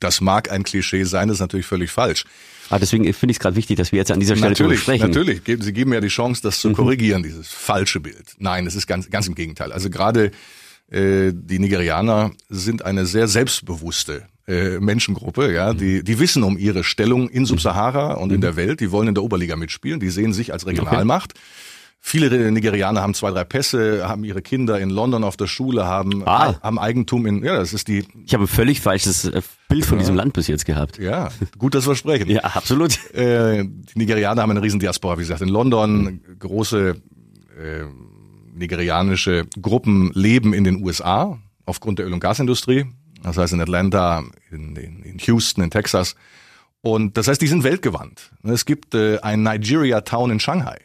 Das 0.00 0.20
mag 0.20 0.50
ein 0.52 0.62
Klischee 0.62 1.04
sein, 1.04 1.28
das 1.28 1.36
ist 1.36 1.40
natürlich 1.40 1.66
völlig 1.66 1.90
falsch. 1.90 2.24
Ah, 2.70 2.78
deswegen 2.78 3.04
finde 3.14 3.30
ich 3.30 3.36
es 3.36 3.40
gerade 3.40 3.56
wichtig, 3.56 3.76
dass 3.76 3.92
wir 3.92 3.98
jetzt 3.98 4.10
an 4.10 4.20
dieser 4.20 4.36
Stelle 4.36 4.50
Natürlich, 4.52 4.80
sprechen. 4.80 5.04
Mhm. 5.08 5.14
natürlich. 5.14 5.44
Geben- 5.44 5.62
Sie 5.62 5.72
geben 5.72 5.92
ja 5.92 6.00
die 6.00 6.08
Chance, 6.08 6.42
das 6.42 6.60
zu 6.60 6.72
korrigieren, 6.72 7.22
dieses 7.22 7.48
falsche 7.48 8.00
Bild. 8.00 8.34
Nein, 8.38 8.66
es 8.66 8.74
ist 8.74 8.86
ganz, 8.86 9.08
ganz 9.10 9.26
im 9.26 9.34
Gegenteil. 9.34 9.72
Also 9.72 9.88
gerade 9.90 10.30
äh, 10.90 11.32
die 11.34 11.58
Nigerianer 11.58 12.32
sind 12.48 12.84
eine 12.84 13.06
sehr 13.06 13.28
selbstbewusste 13.28 14.22
äh, 14.46 14.78
Menschengruppe, 14.80 15.52
ja, 15.52 15.72
Mhm. 15.74 15.78
die, 15.78 16.02
die 16.04 16.18
wissen 16.18 16.42
um 16.42 16.56
ihre 16.58 16.82
Stellung 16.84 17.28
in 17.28 17.44
Subsahara 17.44 18.14
und 18.14 18.32
in 18.32 18.40
der 18.40 18.56
Welt, 18.56 18.80
die 18.80 18.90
wollen 18.90 19.08
in 19.08 19.14
der 19.14 19.22
Oberliga 19.24 19.56
mitspielen, 19.56 20.00
die 20.00 20.08
sehen 20.10 20.32
sich 20.32 20.52
als 20.54 20.66
Regionalmacht. 20.66 21.34
Viele 22.00 22.50
Nigerianer 22.52 23.02
haben 23.02 23.12
zwei, 23.12 23.30
drei 23.32 23.44
Pässe, 23.44 24.08
haben 24.08 24.24
ihre 24.24 24.40
Kinder 24.40 24.78
in 24.80 24.88
London 24.88 25.24
auf 25.24 25.36
der 25.36 25.46
Schule, 25.46 25.84
haben, 25.84 26.26
Ah. 26.26 26.54
haben 26.62 26.78
Eigentum 26.78 27.26
in, 27.26 27.44
ja, 27.44 27.56
das 27.56 27.72
ist 27.74 27.88
die, 27.88 28.06
Ich 28.24 28.32
habe 28.32 28.44
ein 28.44 28.48
völlig 28.48 28.80
falsches 28.80 29.24
äh, 29.26 29.42
Bild 29.68 29.84
von 29.84 29.98
diesem 29.98 30.14
Land 30.14 30.32
bis 30.32 30.46
jetzt 30.46 30.64
gehabt. 30.64 30.98
ja, 30.98 31.28
gut 31.58 31.74
das 31.74 31.84
Versprechen. 31.84 32.30
Ja, 32.30 32.40
absolut. 32.44 33.12
Äh, 33.14 33.64
die 33.64 33.98
Nigerianer 33.98 34.40
haben 34.42 34.50
eine 34.50 34.62
riesen 34.62 34.80
Diaspora, 34.80 35.16
wie 35.18 35.22
gesagt, 35.22 35.42
in 35.42 35.48
London. 35.48 36.20
Große 36.38 36.90
äh, 37.60 37.84
nigerianische 38.54 39.46
Gruppen 39.60 40.10
leben 40.14 40.52
in 40.54 40.64
den 40.64 40.82
USA 40.84 41.38
aufgrund 41.66 41.98
der 41.98 42.06
Öl- 42.06 42.12
und 42.14 42.20
Gasindustrie. 42.20 42.86
Das 43.22 43.36
heißt 43.36 43.52
in 43.52 43.60
Atlanta, 43.60 44.22
in, 44.50 44.76
in, 44.76 45.02
in 45.02 45.18
Houston, 45.18 45.62
in 45.62 45.70
Texas. 45.70 46.14
Und 46.80 47.16
das 47.16 47.26
heißt, 47.28 47.42
die 47.42 47.48
sind 47.48 47.64
weltgewandt. 47.64 48.30
Es 48.44 48.64
gibt 48.64 48.94
äh, 48.94 49.18
ein 49.20 49.42
Nigeria 49.42 50.00
Town 50.02 50.30
in 50.30 50.40
Shanghai. 50.40 50.78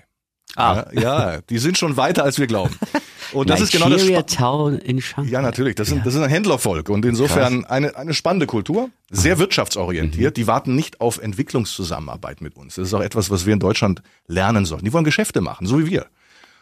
Ah. 0.55 0.85
Ja, 0.93 1.01
ja, 1.33 1.41
die 1.41 1.57
sind 1.57 1.77
schon 1.77 1.97
weiter, 1.97 2.23
als 2.23 2.39
wir 2.39 2.47
glauben. 2.47 2.75
Und 3.33 3.49
das 3.49 3.61
ist 3.61 3.71
genau 3.71 3.89
das 3.89 4.05
Town 4.27 4.77
in 4.77 5.01
Shanghai. 5.01 5.31
ja, 5.31 5.41
natürlich. 5.41 5.75
Das, 5.75 5.87
sind, 5.87 6.05
das 6.05 6.13
ist 6.13 6.21
ein 6.21 6.29
Händlervolk 6.29 6.89
und 6.89 7.03
insofern 7.03 7.65
eine, 7.65 7.95
eine 7.95 8.13
spannende 8.13 8.45
Kultur, 8.45 8.91
sehr 9.09 9.39
wirtschaftsorientiert. 9.39 10.37
Die 10.37 10.45
warten 10.45 10.75
nicht 10.75 11.01
auf 11.01 11.19
Entwicklungszusammenarbeit 11.19 12.41
mit 12.41 12.55
uns. 12.55 12.75
Das 12.75 12.89
ist 12.89 12.93
auch 12.93 13.01
etwas, 13.01 13.31
was 13.31 13.47
wir 13.47 13.53
in 13.53 13.59
Deutschland 13.59 14.03
lernen 14.27 14.65
sollen. 14.65 14.83
Die 14.83 14.93
wollen 14.93 15.03
Geschäfte 15.03 15.41
machen, 15.41 15.65
so 15.65 15.79
wie 15.79 15.89
wir. 15.89 16.05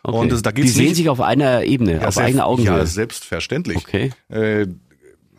Okay. 0.04 0.18
Und 0.18 0.32
das, 0.32 0.42
da 0.42 0.52
die 0.52 0.62
geht's 0.62 0.76
sehen 0.76 0.86
nicht, 0.86 0.96
sich 0.96 1.10
auf 1.10 1.20
einer 1.20 1.64
Ebene, 1.64 2.00
ja, 2.02 2.08
auf 2.08 2.18
eigener 2.18 2.46
Augenhöhe. 2.46 2.78
Ja, 2.78 2.86
selbstverständlich. 2.86 3.78
Okay. 3.78 4.12
Äh, 4.30 4.68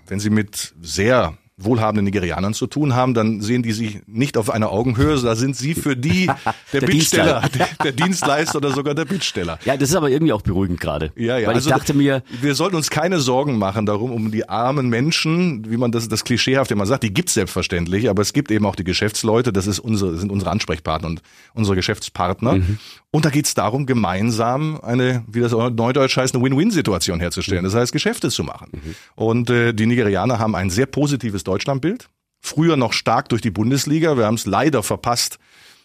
wenn 0.06 0.20
Sie 0.20 0.30
mit 0.30 0.74
sehr 0.82 1.38
wohlhabenden 1.58 2.06
Nigerianern 2.06 2.54
zu 2.54 2.66
tun 2.66 2.94
haben, 2.94 3.14
dann 3.14 3.40
sehen 3.40 3.62
die 3.62 3.72
sich 3.72 4.00
nicht 4.06 4.36
auf 4.36 4.50
einer 4.50 4.70
Augenhöhe, 4.70 5.20
da 5.20 5.36
sind 5.36 5.56
sie 5.56 5.74
für 5.74 5.96
die 5.96 6.26
der, 6.72 6.80
Der 6.80 6.86
Bittsteller, 6.86 7.40
Dienstleister. 7.40 7.76
der, 7.84 7.92
Dienstleister 7.92 8.56
oder 8.56 8.72
sogar 8.72 8.94
der 8.94 9.04
Bittsteller. 9.04 9.58
Ja, 9.64 9.76
das 9.76 9.90
ist 9.90 9.96
aber 9.96 10.10
irgendwie 10.10 10.32
auch 10.32 10.42
beruhigend 10.42 10.80
gerade. 10.80 11.12
Ja, 11.16 11.38
ja. 11.38 11.48
Weil 11.48 11.54
also 11.56 11.68
ich 11.68 11.76
dachte 11.76 11.94
mir, 11.94 12.22
wir 12.40 12.54
sollten 12.54 12.76
uns 12.76 12.90
keine 12.90 13.20
Sorgen 13.20 13.58
machen 13.58 13.86
darum, 13.86 14.12
um 14.12 14.30
die 14.30 14.48
armen 14.48 14.88
Menschen, 14.88 15.70
wie 15.70 15.76
man 15.76 15.92
das, 15.92 16.08
das 16.08 16.24
klischeehaft 16.24 16.70
immer 16.70 16.86
sagt, 16.86 17.02
die 17.02 17.12
gibt's 17.12 17.34
selbstverständlich, 17.34 18.08
aber 18.08 18.22
es 18.22 18.32
gibt 18.32 18.50
eben 18.50 18.66
auch 18.66 18.76
die 18.76 18.84
Geschäftsleute, 18.84 19.52
das 19.52 19.66
ist 19.66 19.78
unsere, 19.78 20.16
sind 20.16 20.32
unsere 20.32 20.50
Ansprechpartner 20.50 21.08
und 21.08 21.22
unsere 21.54 21.76
Geschäftspartner. 21.76 22.54
Mhm. 22.54 22.78
Und 23.14 23.26
da 23.26 23.30
geht's 23.30 23.52
darum, 23.52 23.84
gemeinsam 23.84 24.80
eine, 24.80 25.22
wie 25.26 25.40
das 25.40 25.52
neudeutsch 25.52 26.16
heißt, 26.16 26.34
eine 26.34 26.42
Win-Win-Situation 26.42 27.20
herzustellen. 27.20 27.62
Das 27.62 27.74
heißt, 27.74 27.92
Geschäfte 27.92 28.30
zu 28.30 28.42
machen. 28.42 28.70
Mhm. 28.72 28.94
Und 29.14 29.50
äh, 29.50 29.74
die 29.74 29.84
Nigerianer 29.84 30.38
haben 30.38 30.56
ein 30.56 30.70
sehr 30.70 30.86
positives 30.86 31.44
Deutschlandbild. 31.44 32.08
Früher 32.40 32.76
noch 32.76 32.94
stark 32.94 33.28
durch 33.28 33.42
die 33.42 33.50
Bundesliga. 33.50 34.16
Wir 34.16 34.24
haben 34.24 34.36
es 34.36 34.46
leider 34.46 34.82
verpasst, 34.82 35.38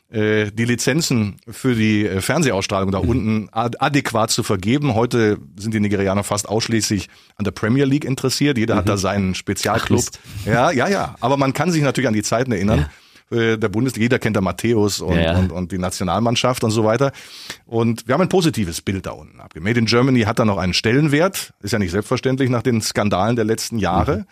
äh, 0.10 0.52
die 0.54 0.64
Lizenzen 0.64 1.36
für 1.50 1.76
die 1.76 2.06
äh, 2.06 2.22
Fernsehausstrahlung 2.22 2.92
da 2.92 3.00
unten 3.00 3.50
ad 3.52 3.78
adäquat 3.82 4.32
zu 4.32 4.42
vergeben. 4.42 4.96
Heute 4.96 5.38
sind 5.58 5.74
die 5.74 5.82
Nigerianer 5.82 6.24
fast 6.24 6.48
ausschließlich 6.48 7.10
an 7.36 7.44
der 7.44 7.52
Premier 7.52 7.84
League 7.84 8.06
interessiert. 8.06 8.58
Jeder 8.58 8.78
hat 8.78 8.88
da 8.88 8.96
seinen 8.96 9.36
Spezialclub. 9.36 10.06
Ja, 10.46 10.72
ja, 10.72 10.88
ja. 10.88 11.16
Aber 11.20 11.36
man 11.36 11.52
kann 11.52 11.72
sich 11.72 11.84
natürlich 11.84 12.08
an 12.08 12.14
die 12.14 12.24
Zeiten 12.24 12.54
erinnern. 12.54 12.90
Äh, 13.32 13.58
Der 13.58 13.70
Bundesliga, 13.70 14.04
jeder 14.04 14.20
kennt 14.20 14.36
da 14.38 14.42
Matthäus 14.42 15.02
und, 15.02 15.18
Ja, 15.18 15.38
und, 15.38 15.52
und 15.52 15.72
die 15.72 15.78
Nationalmannschaft 15.78 16.64
und 16.64 16.72
so 16.72 16.84
weiter. 16.84 17.12
Und 17.66 18.08
wir 18.08 18.14
haben 18.14 18.22
ein 18.22 18.30
positives 18.30 18.82
Bild 18.82 19.06
da 19.06 19.12
unten 19.12 19.40
abgegeben. 19.40 19.66
Made 19.70 19.80
in 19.80 19.86
Germany 19.86 20.22
hat 20.22 20.40
da 20.40 20.46
noch 20.46 20.58
einen 20.58 20.74
Stellenwert. 20.74 21.54
Ist 21.62 21.72
ja 21.72 21.80
nicht 21.80 21.92
selbstverständlich 21.92 22.50
nach 22.50 22.64
den 22.64 22.82
Skandalen 22.82 23.36
der 23.36 23.46
letzten 23.46 23.80
Jahre. 23.80 24.26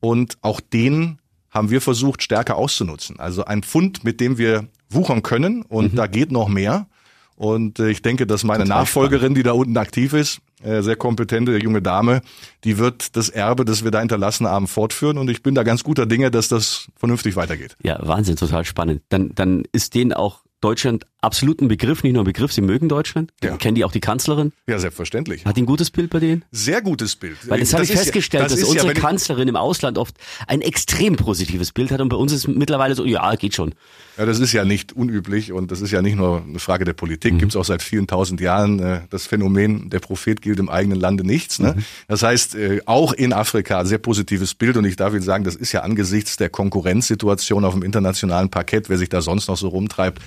Und 0.00 0.38
auch 0.42 0.60
den 0.60 1.18
haben 1.50 1.70
wir 1.70 1.80
versucht, 1.80 2.22
stärker 2.22 2.56
auszunutzen. 2.56 3.18
Also 3.18 3.44
ein 3.44 3.62
Pfund, 3.62 4.04
mit 4.04 4.20
dem 4.20 4.38
wir 4.38 4.68
wuchern 4.90 5.22
können 5.22 5.62
und 5.62 5.96
da 5.96 6.06
geht 6.06 6.30
noch 6.30 6.48
mehr. 6.48 6.86
Und 7.36 7.78
äh, 7.78 7.90
ich 7.90 8.02
denke, 8.02 8.26
dass 8.26 8.44
meine 8.44 8.64
Nachfolgerin, 8.64 9.34
die 9.34 9.42
da 9.42 9.52
unten 9.52 9.76
aktiv 9.76 10.12
ist, 10.14 10.40
äh, 10.62 10.82
sehr 10.82 10.96
kompetente 10.96 11.56
junge 11.58 11.82
Dame, 11.82 12.22
die 12.64 12.78
wird 12.78 13.14
das 13.16 13.28
Erbe, 13.28 13.64
das 13.64 13.84
wir 13.84 13.90
da 13.90 14.00
hinterlassen 14.00 14.46
haben, 14.46 14.66
fortführen. 14.66 15.18
Und 15.18 15.28
ich 15.28 15.42
bin 15.42 15.54
da 15.54 15.62
ganz 15.62 15.84
guter 15.84 16.06
Dinge, 16.06 16.30
dass 16.30 16.48
das 16.48 16.88
vernünftig 16.96 17.36
weitergeht. 17.36 17.76
ja, 17.82 17.98
Wahnsinn, 18.00 18.36
total 18.36 18.64
spannend. 18.64 19.02
Dann, 19.10 19.32
dann 19.34 19.64
ist 19.72 19.94
denen 19.94 20.12
auch 20.12 20.40
Deutschland 20.62 21.04
absolut 21.26 21.60
ein 21.60 21.68
Begriff, 21.68 22.02
nicht 22.02 22.14
nur 22.14 22.22
ein 22.22 22.26
Begriff, 22.26 22.52
sie 22.52 22.62
mögen 22.62 22.88
Deutschland. 22.88 23.32
Ja. 23.42 23.56
Kennen 23.56 23.74
die 23.74 23.84
auch 23.84 23.92
die 23.92 24.00
Kanzlerin? 24.00 24.52
Ja, 24.66 24.78
selbstverständlich. 24.78 25.44
Hat 25.44 25.56
die 25.56 25.62
ein 25.62 25.66
gutes 25.66 25.90
Bild 25.90 26.08
bei 26.10 26.20
denen? 26.20 26.44
Sehr 26.52 26.80
gutes 26.80 27.16
Bild. 27.16 27.36
Weil 27.48 27.60
das 27.60 27.72
habe 27.74 27.82
ich 27.84 27.90
ist 27.90 27.96
ja- 27.96 28.00
festgestellt, 28.02 28.44
das 28.44 28.52
dass 28.52 28.60
ja, 28.62 28.66
unsere 28.68 28.92
ich- 28.92 28.98
Kanzlerin 28.98 29.48
im 29.48 29.56
Ausland 29.56 29.98
oft 29.98 30.16
ein 30.46 30.62
extrem 30.62 31.16
positives 31.16 31.72
Bild 31.72 31.90
hat 31.90 32.00
und 32.00 32.08
bei 32.08 32.16
uns 32.16 32.32
ist 32.32 32.48
mittlerweile 32.48 32.94
so, 32.94 33.04
ja, 33.04 33.34
geht 33.34 33.54
schon. 33.54 33.74
Ja, 34.16 34.24
das 34.24 34.38
ist 34.38 34.52
ja 34.52 34.64
nicht 34.64 34.94
unüblich 34.94 35.52
und 35.52 35.70
das 35.70 35.82
ist 35.82 35.90
ja 35.90 36.00
nicht 36.00 36.16
nur 36.16 36.42
eine 36.42 36.58
Frage 36.58 36.84
der 36.86 36.94
Politik, 36.94 37.34
Mhm. 37.34 37.38
gibt's 37.38 37.56
auch 37.56 37.64
seit 37.66 37.82
vielen 37.82 38.06
tausend 38.06 38.40
Jahren 38.40 38.78
äh, 38.80 39.00
das 39.10 39.26
Phänomen, 39.26 39.90
der 39.90 39.98
Prophet 39.98 40.40
gilt 40.40 40.58
im 40.58 40.70
eigenen 40.70 40.98
Lande 40.98 41.26
nichts. 41.26 41.58
Ne? 41.58 41.74
Mhm. 41.76 41.84
Das 42.08 42.22
heißt, 42.22 42.54
äh, 42.54 42.80
auch 42.86 43.12
in 43.12 43.32
Afrika 43.34 43.84
sehr 43.84 43.98
positives 43.98 44.54
Bild 44.54 44.76
und 44.78 44.84
ich 44.86 44.96
darf 44.96 45.12
Ihnen 45.12 45.22
sagen, 45.22 45.44
das 45.44 45.54
ist 45.56 45.72
ja 45.72 45.80
angesichts 45.82 46.36
der 46.36 46.48
Konkurrenzsituation 46.48 47.64
auf 47.64 47.74
dem 47.74 47.82
internationalen 47.82 48.48
Parkett, 48.48 48.88
wer 48.88 48.96
sich 48.96 49.08
da 49.08 49.20
sonst 49.20 49.48
noch 49.48 49.56
so 49.56 49.68
rumtreibt, 49.68 50.22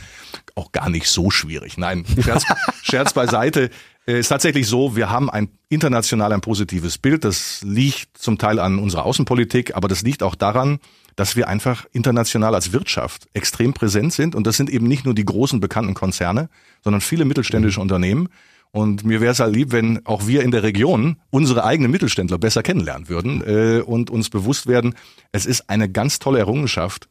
auch 0.56 0.72
gar 0.72 0.89
nicht 0.92 1.08
so 1.08 1.32
schwierig. 1.32 1.78
Nein, 1.78 2.06
Scherz, 2.22 2.44
Scherz 2.84 3.14
beiseite. 3.14 3.70
Es 4.06 4.22
ist 4.22 4.30
tatsächlich 4.30 4.68
so, 4.68 4.96
wir 4.96 5.10
haben 5.10 5.30
ein 5.30 5.50
international 5.70 6.34
ein 6.34 6.42
positives 6.42 6.98
Bild. 6.98 7.24
Das 7.24 7.62
liegt 7.64 8.18
zum 8.18 8.38
Teil 8.38 8.60
an 8.60 8.80
unserer 8.80 9.06
Außenpolitik, 9.06 9.76
aber 9.76 9.88
das 9.88 10.02
liegt 10.02 10.24
auch 10.24 10.36
daran, 10.36 10.80
dass 11.16 11.36
wir 11.36 11.48
einfach 11.48 11.86
international 11.92 12.56
als 12.56 12.72
Wirtschaft 12.72 13.28
extrem 13.34 13.74
präsent 13.74 14.14
sind. 14.14 14.36
Und 14.36 14.48
das 14.48 14.58
sind 14.58 14.70
eben 14.70 14.88
nicht 14.88 15.06
nur 15.06 15.14
die 15.14 15.26
großen 15.26 15.60
bekannten 15.60 15.94
Konzerne, 15.94 16.50
sondern 16.84 17.02
viele 17.02 17.26
mittelständische 17.26 17.82
Unternehmen. 17.82 18.30
Und 18.72 19.04
mir 19.04 19.20
wäre 19.20 19.32
es 19.32 19.40
halt 19.40 19.56
lieb, 19.56 19.72
wenn 19.72 20.06
auch 20.06 20.28
wir 20.28 20.44
in 20.44 20.52
der 20.52 20.64
Region 20.64 21.18
unsere 21.30 21.64
eigenen 21.64 21.92
Mittelständler 21.92 22.38
besser 22.38 22.64
kennenlernen 22.64 23.10
würden 23.10 23.44
äh, 23.46 23.82
und 23.82 24.10
uns 24.10 24.30
bewusst 24.30 24.68
werden, 24.68 24.96
es 25.32 25.46
ist 25.46 25.70
eine 25.70 25.90
ganz 25.90 26.20
tolle 26.20 26.40
Errungenschaft 26.40 27.10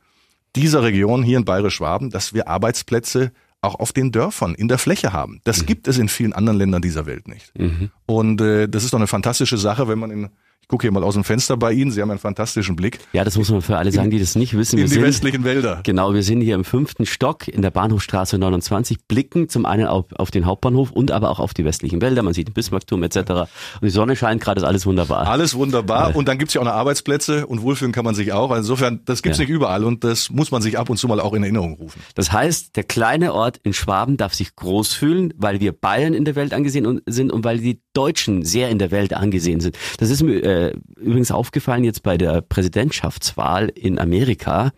dieser 0.57 0.83
Region 0.83 1.23
hier 1.23 1.39
in 1.39 1.45
Bayerisch-Schwaben, 1.45 2.11
dass 2.11 2.33
wir 2.33 2.49
Arbeitsplätze 2.49 3.33
auch 3.61 3.75
auf 3.77 3.93
den 3.93 4.13
Dörfern 4.13 4.55
in 4.55 4.69
der 4.69 4.79
Fläche 4.79 5.13
haben. 5.13 5.41
Das 5.45 5.63
mhm. 5.63 5.67
gibt 5.67 5.89
es 5.89 5.99
in 5.99 6.09
vielen 6.09 6.33
anderen 6.33 6.59
Ländern 6.59 6.83
dieser 6.83 7.07
Welt 7.07 7.27
nicht. 7.27 7.53
Mhm. 7.59 7.91
Und 8.07 8.41
äh, 8.41 8.69
das 8.69 8.85
ist 8.85 8.93
doch 8.93 8.99
eine 8.99 9.09
fantastische 9.09 9.59
Sache, 9.59 9.89
wenn 9.89 9.99
man 9.99 10.11
in 10.11 10.29
ich 10.69 10.71
gucke 10.71 10.83
hier 10.83 10.93
mal 10.93 11.03
aus 11.03 11.15
dem 11.15 11.25
Fenster 11.25 11.57
bei 11.57 11.73
Ihnen. 11.73 11.91
Sie 11.91 12.03
haben 12.03 12.11
einen 12.11 12.19
fantastischen 12.19 12.77
Blick. 12.77 12.99
Ja, 13.15 13.25
das 13.25 13.39
muss 13.39 13.51
man 13.51 13.63
für 13.63 13.79
alle 13.79 13.91
sagen, 13.91 14.11
die 14.11 14.19
das 14.19 14.35
nicht 14.35 14.55
wissen. 14.55 14.77
Wir 14.77 14.85
in 14.85 14.91
die 14.91 14.97
sind, 14.97 15.03
westlichen 15.03 15.43
Wälder. 15.43 15.81
Genau, 15.83 16.13
wir 16.13 16.23
sind 16.23 16.43
hier 16.43 16.57
im 16.57 16.65
fünften 16.65 17.07
Stock 17.07 17.49
in 17.49 17.63
der 17.63 17.71
Bahnhofstraße 17.71 18.37
29, 18.37 18.99
blicken 19.09 19.49
zum 19.49 19.65
einen 19.65 19.87
auf, 19.87 20.05
auf 20.17 20.31
den 20.31 20.45
Hauptbahnhof 20.45 20.91
und 20.91 21.11
aber 21.11 21.31
auch 21.31 21.41
auf 21.41 21.55
die 21.55 21.65
westlichen 21.65 22.03
Wälder. 22.03 22.23
Man 22.23 22.35
sieht 22.35 22.49
den 22.49 22.53
Bismarckturm 22.53 23.03
etc. 23.03 23.17
Und 23.17 23.49
die 23.81 23.89
Sonne 23.89 24.15
scheint 24.15 24.43
gerade, 24.43 24.61
ist 24.61 24.67
alles 24.67 24.85
wunderbar. 24.85 25.27
Alles 25.27 25.55
wunderbar. 25.55 26.15
Und 26.15 26.29
dann 26.29 26.37
gibt's 26.37 26.53
ja 26.53 26.61
auch 26.61 26.67
noch 26.67 26.73
Arbeitsplätze 26.73 27.47
und 27.47 27.63
wohlfühlen 27.63 27.93
kann 27.93 28.05
man 28.05 28.15
sich 28.15 28.35
auch. 28.35 28.51
Also 28.51 28.75
insofern, 28.75 29.01
das 29.07 29.23
gibt's 29.23 29.39
ja. 29.39 29.45
nicht 29.45 29.51
überall 29.51 29.85
und 29.85 30.05
das 30.05 30.29
muss 30.29 30.51
man 30.51 30.61
sich 30.61 30.79
ab 30.79 30.91
und 30.91 30.99
zu 30.99 31.09
mal 31.09 31.19
auch 31.19 31.33
in 31.33 31.45
Erinnerung 31.45 31.77
rufen. 31.77 32.03
Das 32.15 32.31
heißt, 32.31 32.77
der 32.77 32.85
kleine 32.85 33.33
Ort 33.33 33.59
in 33.63 33.73
Schwaben 33.73 34.19
darf 34.19 34.35
sich 34.35 34.55
groß 34.55 34.93
fühlen, 34.93 35.33
weil 35.39 35.61
wir 35.61 35.73
Bayern 35.73 36.13
in 36.13 36.27
der 36.27 36.37
Welt 36.37 36.53
angesehen 36.53 37.01
sind 37.07 37.33
und 37.33 37.43
weil 37.43 37.57
die 37.57 37.81
Deutschen 37.95 38.45
sehr 38.45 38.69
in 38.69 38.79
der 38.79 38.91
Welt 38.91 39.15
angesehen 39.15 39.61
sind. 39.61 39.75
Das 39.97 40.11
ist 40.11 40.23
mir 40.23 40.45
äh, 40.45 40.58
übrigens 40.97 41.31
aufgefallen 41.31 41.85
jetzt 41.85 42.03
bei 42.03 42.17
der 42.19 42.41
Präsidentschaftswahl 42.41 43.69
in 43.69 43.99
Amerika, 43.99 44.73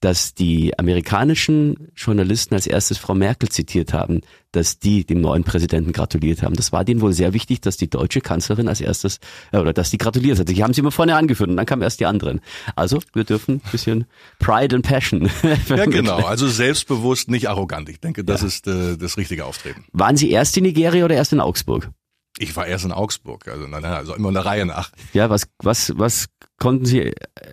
dass 0.00 0.34
die 0.34 0.78
amerikanischen 0.78 1.88
Journalisten 1.96 2.54
als 2.54 2.66
erstes 2.66 2.98
Frau 2.98 3.14
Merkel 3.14 3.48
zitiert 3.48 3.92
haben, 3.92 4.20
dass 4.52 4.78
die 4.78 5.04
dem 5.04 5.20
neuen 5.20 5.44
Präsidenten 5.44 5.92
gratuliert 5.92 6.42
haben. 6.42 6.54
Das 6.54 6.72
war 6.72 6.84
denen 6.84 7.00
wohl 7.00 7.12
sehr 7.12 7.34
wichtig, 7.34 7.60
dass 7.60 7.76
die 7.76 7.90
deutsche 7.90 8.20
Kanzlerin 8.20 8.68
als 8.68 8.80
erstes 8.80 9.20
äh, 9.52 9.58
oder 9.58 9.72
dass 9.72 9.90
die 9.90 9.98
gratuliert 9.98 10.38
hat. 10.38 10.48
Die 10.48 10.62
haben 10.62 10.72
sie 10.72 10.80
immer 10.80 10.90
vorne 10.90 11.14
angeführt 11.14 11.50
und 11.50 11.56
dann 11.56 11.66
kamen 11.66 11.82
erst 11.82 12.00
die 12.00 12.06
anderen. 12.06 12.40
Also 12.74 13.00
wir 13.12 13.24
dürfen 13.24 13.56
ein 13.56 13.70
bisschen 13.70 14.06
Pride 14.38 14.76
and 14.76 14.86
Passion. 14.86 15.28
ja 15.68 15.84
genau, 15.84 16.16
also 16.16 16.48
selbstbewusst, 16.48 17.30
nicht 17.30 17.48
arrogant. 17.48 17.88
Ich 17.88 18.00
denke, 18.00 18.24
das 18.24 18.40
ja. 18.40 18.46
ist 18.46 18.66
äh, 18.66 18.96
das 18.96 19.18
richtige 19.18 19.44
Auftreten. 19.44 19.84
Waren 19.92 20.16
Sie 20.16 20.30
erst 20.30 20.56
in 20.56 20.64
Nigeria 20.64 21.04
oder 21.04 21.14
erst 21.14 21.32
in 21.32 21.40
Augsburg? 21.40 21.90
Ich 22.38 22.54
war 22.56 22.66
erst 22.66 22.84
in 22.84 22.92
Augsburg, 22.92 23.48
also, 23.48 23.64
also 23.66 24.14
immer 24.14 24.28
eine 24.28 24.44
Reihe 24.44 24.66
nach. 24.66 24.90
Ja, 25.14 25.30
was, 25.30 25.48
was, 25.58 25.92
was 25.96 26.26
konnten 26.58 26.84
Sie, 26.84 27.12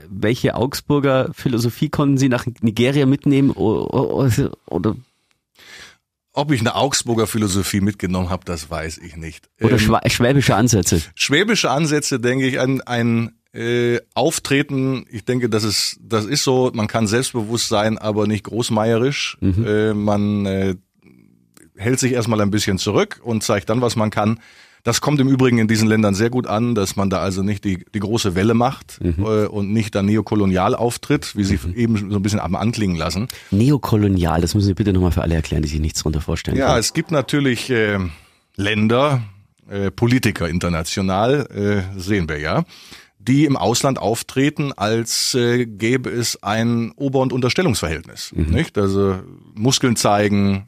welche 0.09 0.55
Augsburger 0.55 1.29
Philosophie 1.33 1.89
konnten 1.89 2.17
Sie 2.17 2.29
nach 2.29 2.45
Nigeria 2.61 3.05
mitnehmen 3.05 3.51
oder, 3.51 4.51
oder 4.65 4.95
ob 6.35 6.51
ich 6.51 6.61
eine 6.61 6.75
Augsburger 6.75 7.27
Philosophie 7.27 7.79
mitgenommen 7.79 8.29
habe, 8.29 8.43
das 8.43 8.69
weiß 8.69 8.97
ich 8.97 9.15
nicht. 9.15 9.49
Oder 9.61 9.79
ähm, 9.79 9.99
schwäbische 10.07 10.55
Ansätze. 10.55 10.99
Schwäbische 11.13 11.69
Ansätze, 11.69 12.19
denke 12.19 12.47
ich, 12.47 12.59
ein, 12.59 12.81
ein 12.81 13.35
äh, 13.53 13.99
Auftreten, 14.15 15.05
ich 15.11 15.25
denke, 15.25 15.47
das 15.47 15.63
ist, 15.63 15.99
das 16.01 16.25
ist 16.25 16.43
so, 16.43 16.71
man 16.73 16.87
kann 16.87 17.05
selbstbewusst 17.05 17.67
sein, 17.67 17.99
aber 17.99 18.25
nicht 18.25 18.45
großmeierisch. 18.45 19.37
Mhm. 19.41 19.65
Äh, 19.65 19.93
man 19.93 20.45
äh, 20.47 20.75
hält 21.75 21.99
sich 21.99 22.13
erstmal 22.13 22.41
ein 22.41 22.49
bisschen 22.49 22.79
zurück 22.79 23.21
und 23.23 23.43
zeigt 23.43 23.69
dann, 23.69 23.81
was 23.81 23.95
man 23.95 24.09
kann. 24.09 24.39
Das 24.83 24.99
kommt 24.99 25.21
im 25.21 25.29
Übrigen 25.29 25.59
in 25.59 25.67
diesen 25.69 25.87
Ländern 25.87 26.13
sehr 26.13 26.29
gut 26.29 26.45
an, 26.45 26.75
dass 26.75 26.97
man 26.97 27.09
da 27.09 27.19
also 27.19 27.41
nicht 27.41 27.63
die, 27.63 27.85
die 27.93 27.99
große 27.99 28.35
Welle 28.35 28.53
macht 28.53 28.99
mhm. 29.01 29.23
äh, 29.23 29.45
und 29.45 29.71
nicht 29.71 29.95
dann 29.95 30.05
neokolonial 30.05 30.75
auftritt, 30.75 31.37
wie 31.37 31.45
Sie 31.45 31.57
mhm. 31.63 31.73
eben 31.75 32.11
so 32.11 32.17
ein 32.17 32.21
bisschen 32.21 32.41
am 32.41 32.55
anklingen 32.55 32.97
lassen. 32.97 33.29
Neokolonial, 33.51 34.41
das 34.41 34.55
müssen 34.55 34.67
Sie 34.67 34.73
bitte 34.73 34.91
nochmal 34.91 35.11
für 35.11 35.21
alle 35.21 35.35
erklären, 35.35 35.63
die 35.63 35.69
sich 35.69 35.79
nichts 35.79 35.99
darunter 35.99 36.19
vorstellen 36.19 36.57
Ja, 36.57 36.67
können. 36.67 36.79
es 36.79 36.93
gibt 36.93 37.11
natürlich 37.11 37.69
äh, 37.69 37.97
Länder, 38.57 39.23
äh, 39.69 39.89
Politiker 39.89 40.49
international, 40.49 41.47
äh, 41.95 41.99
sehen 41.99 42.27
wir 42.27 42.39
ja, 42.39 42.65
die 43.19 43.45
im 43.45 43.55
Ausland 43.55 43.99
auftreten, 43.99 44.73
als 44.73 45.33
äh, 45.33 45.65
gäbe 45.65 46.09
es 46.09 46.43
ein 46.43 46.91
Ober- 46.97 47.21
und 47.21 47.31
Unterstellungsverhältnis. 47.31 48.33
Mhm. 48.35 48.53
Nicht? 48.53 48.77
Also 48.77 49.21
Muskeln 49.53 49.95
zeigen. 49.95 50.65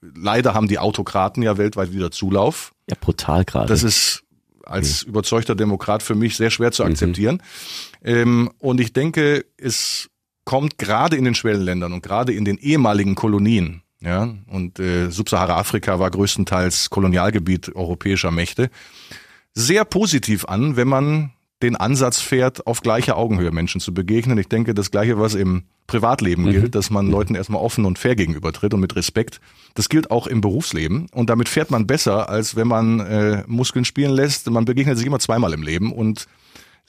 Leider 0.00 0.54
haben 0.54 0.68
die 0.68 0.78
Autokraten 0.78 1.42
ja 1.42 1.58
weltweit 1.58 1.92
wieder 1.92 2.10
Zulauf. 2.10 2.72
Ja, 2.88 2.96
brutal 3.00 3.44
gerade. 3.44 3.68
Das 3.68 3.82
ist 3.82 4.24
als 4.64 5.04
mhm. 5.04 5.10
überzeugter 5.10 5.54
Demokrat 5.54 6.02
für 6.02 6.14
mich 6.14 6.36
sehr 6.36 6.50
schwer 6.50 6.72
zu 6.72 6.84
mhm. 6.84 6.90
akzeptieren. 6.90 7.42
Mhm. 8.02 8.08
Ähm, 8.08 8.50
und 8.58 8.80
ich 8.80 8.92
denke, 8.92 9.44
es 9.56 10.10
kommt 10.44 10.78
gerade 10.78 11.16
in 11.16 11.24
den 11.24 11.34
Schwellenländern 11.34 11.92
und 11.92 12.02
gerade 12.02 12.32
in 12.32 12.44
den 12.44 12.58
ehemaligen 12.58 13.14
Kolonien, 13.14 13.82
ja, 14.00 14.34
und 14.46 14.78
äh, 14.78 15.10
Subsahara-Afrika 15.10 15.98
war 15.98 16.10
größtenteils 16.10 16.88
Kolonialgebiet 16.90 17.74
europäischer 17.74 18.30
Mächte, 18.30 18.70
sehr 19.54 19.84
positiv 19.84 20.44
an, 20.44 20.76
wenn 20.76 20.88
man 20.88 21.32
den 21.62 21.76
Ansatz 21.76 22.20
fährt, 22.20 22.66
auf 22.66 22.82
gleicher 22.82 23.16
Augenhöhe 23.16 23.50
Menschen 23.50 23.80
zu 23.80 23.92
begegnen. 23.92 24.38
Ich 24.38 24.48
denke, 24.48 24.74
das 24.74 24.90
Gleiche, 24.90 25.18
was 25.18 25.34
im 25.34 25.64
Privatleben 25.86 26.44
mhm. 26.44 26.50
gilt, 26.50 26.74
dass 26.74 26.90
man 26.90 27.06
mhm. 27.06 27.12
Leuten 27.12 27.34
erstmal 27.34 27.62
offen 27.62 27.84
und 27.84 27.98
fair 27.98 28.14
gegenübertritt 28.14 28.74
und 28.74 28.80
mit 28.80 28.94
Respekt. 28.94 29.40
Das 29.74 29.88
gilt 29.88 30.10
auch 30.10 30.26
im 30.26 30.40
Berufsleben. 30.40 31.08
Und 31.12 31.30
damit 31.30 31.48
fährt 31.48 31.70
man 31.70 31.86
besser, 31.86 32.28
als 32.28 32.54
wenn 32.54 32.68
man 32.68 33.00
äh, 33.00 33.42
Muskeln 33.46 33.84
spielen 33.84 34.12
lässt. 34.12 34.48
Man 34.50 34.64
begegnet 34.64 34.98
sich 34.98 35.06
immer 35.06 35.18
zweimal 35.18 35.52
im 35.52 35.62
Leben 35.62 35.92
und 35.92 36.26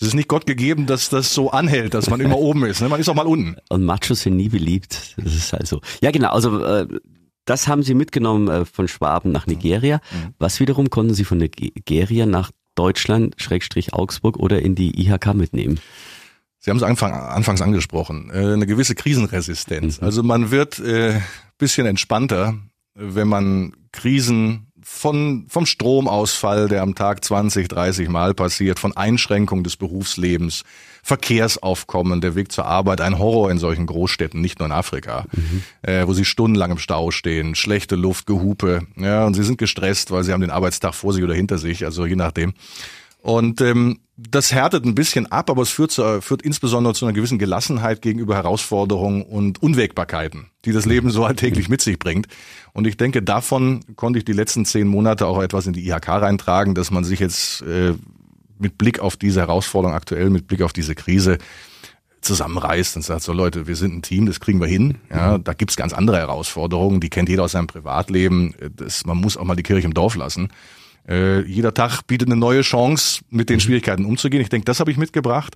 es 0.01 0.07
ist 0.07 0.13
nicht 0.13 0.29
Gott 0.29 0.45
gegeben, 0.45 0.85
dass 0.85 1.09
das 1.09 1.33
so 1.33 1.51
anhält, 1.51 1.93
dass 1.93 2.09
man 2.09 2.21
immer 2.21 2.37
oben 2.39 2.65
ist. 2.65 2.81
Ne? 2.81 2.89
Man 2.89 2.99
ist 2.99 3.09
auch 3.09 3.15
mal 3.15 3.25
unten. 3.25 3.57
Und 3.69 3.83
Machos 3.83 4.21
sind 4.21 4.37
nie 4.37 4.49
beliebt. 4.49 5.15
Das 5.17 5.33
ist 5.33 5.51
halt 5.51 5.67
so. 5.67 5.81
Ja, 6.01 6.11
genau. 6.11 6.29
Also 6.29 6.63
äh, 6.63 6.87
das 7.45 7.67
haben 7.67 7.83
Sie 7.83 7.95
mitgenommen 7.95 8.47
äh, 8.47 8.65
von 8.65 8.87
Schwaben 8.87 9.31
nach 9.31 9.47
Nigeria. 9.47 10.01
Mhm. 10.11 10.35
Was 10.37 10.59
wiederum 10.59 10.89
konnten 10.89 11.13
Sie 11.13 11.25
von 11.25 11.37
Nigeria 11.37 12.25
nach 12.25 12.51
Deutschland, 12.75 13.35
Schrägstrich 13.37 13.93
Augsburg 13.93 14.37
oder 14.37 14.61
in 14.61 14.75
die 14.75 15.01
IHK 15.01 15.33
mitnehmen? 15.33 15.79
Sie 16.59 16.69
haben 16.69 16.77
es 16.77 16.83
Anfang, 16.83 17.13
anfangs 17.13 17.61
angesprochen, 17.61 18.29
äh, 18.33 18.53
eine 18.53 18.67
gewisse 18.67 18.95
Krisenresistenz. 18.95 19.99
Mhm. 20.01 20.05
Also 20.05 20.23
man 20.23 20.51
wird 20.51 20.79
äh, 20.79 21.19
bisschen 21.57 21.85
entspannter, 21.85 22.57
wenn 22.95 23.27
man 23.27 23.73
Krisen 23.91 24.68
von, 24.83 25.45
vom 25.49 25.65
Stromausfall, 25.65 26.67
der 26.67 26.81
am 26.81 26.95
Tag 26.95 27.23
20, 27.23 27.67
30 27.67 28.09
Mal 28.09 28.33
passiert, 28.33 28.79
von 28.79 28.95
Einschränkung 28.95 29.63
des 29.63 29.77
Berufslebens, 29.77 30.63
Verkehrsaufkommen, 31.03 32.21
der 32.21 32.35
Weg 32.35 32.51
zur 32.51 32.65
Arbeit, 32.65 33.01
ein 33.01 33.17
Horror 33.17 33.51
in 33.51 33.57
solchen 33.57 33.85
Großstädten, 33.85 34.41
nicht 34.41 34.59
nur 34.59 34.67
in 34.67 34.71
Afrika, 34.71 35.25
mhm. 35.31 35.63
äh, 35.81 36.05
wo 36.05 36.13
sie 36.13 36.25
stundenlang 36.25 36.71
im 36.71 36.77
Stau 36.77 37.11
stehen, 37.11 37.55
schlechte 37.55 37.95
Luft, 37.95 38.25
Gehupe, 38.25 38.81
ja, 38.95 39.25
und 39.25 39.33
sie 39.33 39.43
sind 39.43 39.57
gestresst, 39.57 40.11
weil 40.11 40.23
sie 40.23 40.33
haben 40.33 40.41
den 40.41 40.51
Arbeitstag 40.51 40.93
vor 40.93 41.13
sich 41.13 41.23
oder 41.23 41.33
hinter 41.33 41.57
sich, 41.57 41.85
also 41.85 42.05
je 42.05 42.15
nachdem. 42.15 42.53
Und 43.21 43.61
ähm, 43.61 43.99
das 44.15 44.51
härtet 44.51 44.85
ein 44.85 44.95
bisschen 44.95 45.27
ab, 45.27 45.49
aber 45.49 45.61
es 45.61 45.69
führt, 45.69 45.91
zu, 45.91 46.21
führt 46.21 46.41
insbesondere 46.41 46.93
zu 46.93 47.05
einer 47.05 47.13
gewissen 47.13 47.39
Gelassenheit 47.39 48.01
gegenüber 48.01 48.35
Herausforderungen 48.35 49.21
und 49.21 49.61
Unwägbarkeiten, 49.61 50.47
die 50.65 50.71
das 50.71 50.85
Leben 50.85 51.09
so 51.09 51.25
alltäglich 51.25 51.69
mit 51.69 51.81
sich 51.81 51.99
bringt. 51.99 52.27
Und 52.73 52.87
ich 52.87 52.97
denke, 52.97 53.21
davon 53.21 53.81
konnte 53.95 54.19
ich 54.19 54.25
die 54.25 54.33
letzten 54.33 54.65
zehn 54.65 54.87
Monate 54.87 55.25
auch 55.25 55.41
etwas 55.41 55.67
in 55.67 55.73
die 55.73 55.87
IHK 55.87 56.09
reintragen, 56.09 56.75
dass 56.75 56.91
man 56.91 57.03
sich 57.03 57.19
jetzt 57.19 57.61
äh, 57.61 57.93
mit 58.57 58.77
Blick 58.77 58.99
auf 58.99 59.15
diese 59.15 59.39
Herausforderung 59.39 59.95
aktuell, 59.95 60.29
mit 60.29 60.47
Blick 60.47 60.61
auf 60.61 60.73
diese 60.73 60.95
Krise 60.95 61.37
zusammenreißt 62.21 62.97
und 62.97 63.01
sagt, 63.01 63.23
so 63.23 63.31
Leute, 63.31 63.67
wir 63.67 63.77
sind 63.77 63.95
ein 63.95 64.01
Team, 64.01 64.25
das 64.25 64.41
kriegen 64.41 64.59
wir 64.59 64.67
hin. 64.67 64.97
Ja, 65.09 65.37
da 65.37 65.53
gibt's 65.53 65.77
ganz 65.77 65.93
andere 65.93 66.17
Herausforderungen, 66.17 66.99
die 66.99 67.09
kennt 67.09 67.29
jeder 67.29 67.43
aus 67.43 67.53
seinem 67.53 67.67
Privatleben. 67.67 68.53
Das, 68.75 69.05
man 69.05 69.17
muss 69.17 69.37
auch 69.37 69.45
mal 69.45 69.55
die 69.55 69.63
Kirche 69.63 69.87
im 69.87 69.93
Dorf 69.93 70.15
lassen. 70.15 70.49
Äh, 71.09 71.41
jeder 71.41 71.73
Tag 71.73 72.03
bietet 72.03 72.27
eine 72.27 72.35
neue 72.35 72.61
Chance, 72.61 73.21
mit 73.29 73.49
den 73.49 73.55
mhm. 73.55 73.61
Schwierigkeiten 73.61 74.05
umzugehen. 74.05 74.41
Ich 74.41 74.49
denke, 74.49 74.65
das 74.65 74.79
habe 74.79 74.91
ich 74.91 74.97
mitgebracht. 74.97 75.55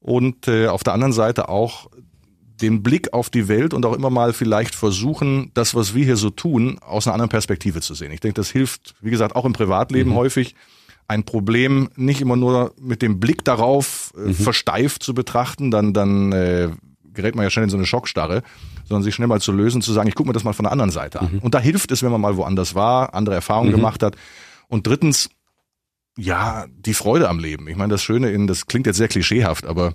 Und 0.00 0.48
äh, 0.48 0.68
auf 0.68 0.84
der 0.84 0.92
anderen 0.92 1.12
Seite 1.12 1.48
auch 1.48 1.88
den 2.60 2.82
Blick 2.82 3.12
auf 3.12 3.30
die 3.30 3.48
Welt 3.48 3.74
und 3.74 3.84
auch 3.84 3.94
immer 3.94 4.10
mal 4.10 4.32
vielleicht 4.32 4.74
versuchen, 4.74 5.50
das, 5.54 5.74
was 5.74 5.94
wir 5.94 6.04
hier 6.04 6.16
so 6.16 6.30
tun, 6.30 6.78
aus 6.80 7.06
einer 7.06 7.14
anderen 7.14 7.30
Perspektive 7.30 7.80
zu 7.80 7.94
sehen. 7.94 8.12
Ich 8.12 8.20
denke, 8.20 8.34
das 8.34 8.50
hilft, 8.50 8.94
wie 9.00 9.10
gesagt, 9.10 9.34
auch 9.34 9.44
im 9.44 9.52
Privatleben 9.52 10.10
mhm. 10.10 10.16
häufig, 10.16 10.54
ein 11.08 11.24
Problem 11.24 11.90
nicht 11.96 12.20
immer 12.20 12.36
nur 12.36 12.72
mit 12.80 13.02
dem 13.02 13.18
Blick 13.18 13.44
darauf 13.44 14.12
äh, 14.16 14.28
mhm. 14.28 14.34
versteift 14.34 15.02
zu 15.02 15.14
betrachten, 15.14 15.70
dann, 15.70 15.92
dann 15.92 16.32
äh, 16.32 16.68
gerät 17.12 17.34
man 17.34 17.42
ja 17.42 17.50
schnell 17.50 17.64
in 17.64 17.70
so 17.70 17.76
eine 17.76 17.86
Schockstarre, 17.86 18.42
sondern 18.88 19.02
sich 19.02 19.14
schnell 19.14 19.28
mal 19.28 19.40
zu 19.40 19.52
lösen, 19.52 19.82
zu 19.82 19.92
sagen, 19.92 20.08
ich 20.08 20.14
gucke 20.14 20.28
mir 20.28 20.32
das 20.34 20.44
mal 20.44 20.52
von 20.52 20.64
der 20.64 20.72
anderen 20.72 20.90
Seite 20.90 21.20
an. 21.20 21.32
Mhm. 21.32 21.38
Und 21.40 21.54
da 21.54 21.58
hilft 21.58 21.90
es, 21.90 22.02
wenn 22.02 22.12
man 22.12 22.20
mal 22.20 22.36
woanders 22.36 22.74
war, 22.74 23.14
andere 23.14 23.34
Erfahrungen 23.34 23.70
mhm. 23.70 23.76
gemacht 23.76 24.02
hat 24.02 24.16
und 24.68 24.86
drittens, 24.86 25.30
ja, 26.16 26.66
die 26.70 26.94
Freude 26.94 27.28
am 27.28 27.38
Leben. 27.38 27.68
Ich 27.68 27.76
meine, 27.76 27.92
das 27.92 28.02
Schöne 28.02 28.30
in, 28.30 28.46
das 28.46 28.66
klingt 28.66 28.86
jetzt 28.86 28.96
sehr 28.96 29.08
klischeehaft, 29.08 29.66
aber 29.66 29.94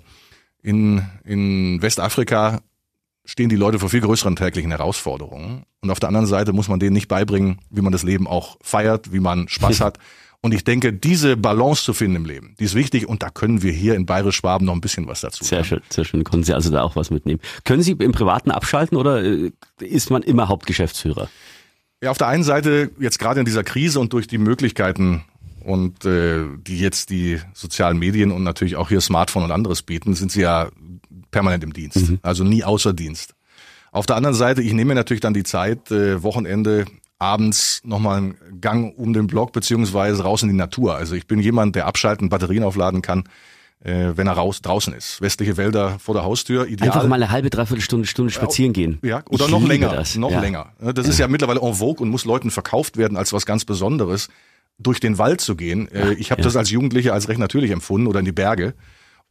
in, 0.62 1.02
in 1.24 1.80
Westafrika 1.80 2.60
stehen 3.24 3.48
die 3.48 3.56
Leute 3.56 3.78
vor 3.78 3.88
viel 3.88 4.00
größeren 4.00 4.36
täglichen 4.36 4.70
Herausforderungen. 4.70 5.64
Und 5.80 5.90
auf 5.90 6.00
der 6.00 6.08
anderen 6.08 6.26
Seite 6.26 6.52
muss 6.52 6.68
man 6.68 6.80
denen 6.80 6.94
nicht 6.94 7.08
beibringen, 7.08 7.60
wie 7.70 7.80
man 7.80 7.92
das 7.92 8.02
Leben 8.02 8.26
auch 8.26 8.56
feiert, 8.60 9.12
wie 9.12 9.20
man 9.20 9.48
Spaß 9.48 9.80
hat. 9.80 9.98
Und 10.42 10.52
ich 10.54 10.64
denke, 10.64 10.94
diese 10.94 11.36
Balance 11.36 11.84
zu 11.84 11.92
finden 11.92 12.16
im 12.16 12.24
Leben, 12.24 12.54
die 12.58 12.64
ist 12.64 12.74
wichtig 12.74 13.06
und 13.06 13.22
da 13.22 13.28
können 13.28 13.62
wir 13.62 13.72
hier 13.72 13.94
in 13.94 14.06
Bayerisch-Schwaben 14.06 14.64
noch 14.64 14.72
ein 14.72 14.80
bisschen 14.80 15.06
was 15.06 15.20
dazu. 15.20 15.44
Sehr 15.44 15.64
schön, 15.64 15.82
sehr 15.90 16.06
schön. 16.06 16.24
Können 16.24 16.44
Sie 16.44 16.54
also 16.54 16.70
da 16.70 16.82
auch 16.82 16.96
was 16.96 17.10
mitnehmen. 17.10 17.40
Können 17.64 17.82
Sie 17.82 17.92
im 17.92 18.12
Privaten 18.12 18.50
abschalten 18.50 18.96
oder 18.96 19.22
äh, 19.22 19.52
ist 19.80 20.10
man 20.10 20.22
immer 20.22 20.48
Hauptgeschäftsführer? 20.48 21.28
Ja, 22.02 22.10
auf 22.10 22.18
der 22.18 22.28
einen 22.28 22.44
Seite 22.44 22.90
jetzt 22.98 23.18
gerade 23.18 23.40
in 23.40 23.46
dieser 23.46 23.62
Krise 23.62 24.00
und 24.00 24.12
durch 24.12 24.26
die 24.26 24.38
Möglichkeiten 24.38 25.24
und 25.62 26.04
äh, 26.06 26.44
die 26.56 26.78
jetzt 26.78 27.10
die 27.10 27.38
sozialen 27.52 27.98
Medien 27.98 28.30
und 28.32 28.42
natürlich 28.42 28.76
auch 28.76 28.88
hier 28.88 29.00
Smartphone 29.00 29.44
und 29.44 29.52
anderes 29.52 29.82
bieten, 29.82 30.14
sind 30.14 30.32
sie 30.32 30.40
ja 30.40 30.70
permanent 31.30 31.62
im 31.62 31.72
Dienst, 31.72 32.10
mhm. 32.10 32.18
also 32.22 32.42
nie 32.42 32.64
außer 32.64 32.94
Dienst. 32.94 33.34
Auf 33.92 34.06
der 34.06 34.16
anderen 34.16 34.36
Seite, 34.36 34.62
ich 34.62 34.72
nehme 34.72 34.88
mir 34.88 34.94
natürlich 34.94 35.20
dann 35.20 35.34
die 35.34 35.42
Zeit, 35.42 35.90
äh, 35.90 36.22
Wochenende 36.22 36.86
abends 37.18 37.82
nochmal 37.84 38.16
einen 38.18 38.60
Gang 38.60 38.96
um 38.96 39.12
den 39.12 39.26
Block 39.26 39.52
beziehungsweise 39.52 40.22
raus 40.22 40.42
in 40.42 40.48
die 40.48 40.54
Natur. 40.54 40.94
Also 40.94 41.14
ich 41.14 41.26
bin 41.26 41.38
jemand, 41.38 41.76
der 41.76 41.86
abschalten, 41.86 42.30
Batterien 42.30 42.64
aufladen 42.64 43.02
kann, 43.02 43.24
äh, 43.82 44.12
wenn 44.16 44.26
er 44.26 44.34
raus 44.34 44.62
draußen 44.62 44.92
ist. 44.92 45.20
Westliche 45.20 45.56
Wälder 45.56 45.98
vor 45.98 46.14
der 46.14 46.24
Haustür, 46.24 46.66
ideal. 46.66 46.90
Einfach 46.90 47.08
mal 47.08 47.16
eine 47.16 47.30
halbe, 47.30 47.50
dreiviertel 47.50 47.82
Stunde, 47.82 48.06
Stunde 48.06 48.32
spazieren 48.32 48.72
gehen. 48.72 48.98
Ja, 49.02 49.22
oder 49.30 49.46
ich 49.46 49.50
noch 49.50 49.66
länger, 49.66 49.90
das. 49.90 50.16
noch 50.16 50.30
ja. 50.30 50.40
länger. 50.40 50.72
Das 50.78 51.08
ist 51.08 51.18
ja 51.18 51.28
mittlerweile 51.28 51.60
en 51.60 51.74
vogue 51.74 52.02
und 52.02 52.10
muss 52.10 52.24
Leuten 52.24 52.50
verkauft 52.50 52.96
werden 52.96 53.16
als 53.16 53.32
was 53.32 53.46
ganz 53.46 53.64
Besonderes, 53.64 54.28
durch 54.78 55.00
den 55.00 55.18
Wald 55.18 55.40
zu 55.40 55.56
gehen. 55.56 55.88
Äh, 55.92 56.14
ich 56.14 56.30
habe 56.30 56.40
ja. 56.40 56.44
das 56.44 56.56
als 56.56 56.70
Jugendlicher 56.70 57.12
als 57.12 57.28
recht 57.28 57.40
natürlich 57.40 57.70
empfunden 57.70 58.06
oder 58.06 58.20
in 58.20 58.24
die 58.24 58.32
Berge. 58.32 58.74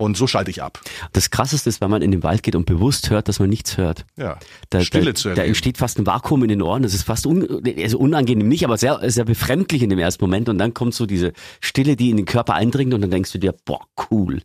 Und 0.01 0.15
so 0.15 0.27
schalte 0.27 0.49
ich 0.49 0.63
ab. 0.63 0.79
Das 1.11 1.29
Krasseste 1.29 1.67
ist, 1.67 1.81
wenn 1.81 1.91
man 1.91 2.01
in 2.01 2.11
den 2.11 2.23
Wald 2.23 2.41
geht 2.41 2.55
und 2.55 2.65
bewusst 2.65 3.09
hört, 3.09 3.27
dass 3.27 3.39
man 3.39 3.49
nichts 3.49 3.77
hört. 3.77 4.05
Ja. 4.15 4.39
Da, 4.69 4.79
Stille 4.79 5.11
da, 5.11 5.13
zu 5.13 5.27
erleben. 5.27 5.43
Da 5.43 5.47
entsteht 5.47 5.77
fast 5.77 5.99
ein 5.99 6.05
Vakuum 6.05 6.41
in 6.43 6.47
den 6.47 6.61
Ohren. 6.61 6.83
Das 6.83 6.93
ist 6.93 7.03
fast 7.03 7.27
un, 7.27 7.61
also 7.77 7.99
unangenehm 7.99 8.47
nicht, 8.47 8.63
aber 8.63 8.77
sehr, 8.77 9.01
sehr 9.11 9.25
befremdlich 9.25 9.83
in 9.83 9.89
dem 9.89 9.99
ersten 9.99 10.23
Moment. 10.23 10.47
Und 10.47 10.57
dann 10.57 10.73
kommt 10.73 10.93
so 10.93 11.05
diese 11.05 11.33
Stille, 11.59 11.97
die 11.97 12.11
in 12.11 12.15
den 12.15 12.25
Körper 12.25 12.53
eindringt 12.53 12.93
und 12.93 13.01
dann 13.01 13.11
denkst 13.11 13.33
du 13.33 13.39
dir, 13.39 13.53
boah, 13.65 13.81
cool. 14.09 14.41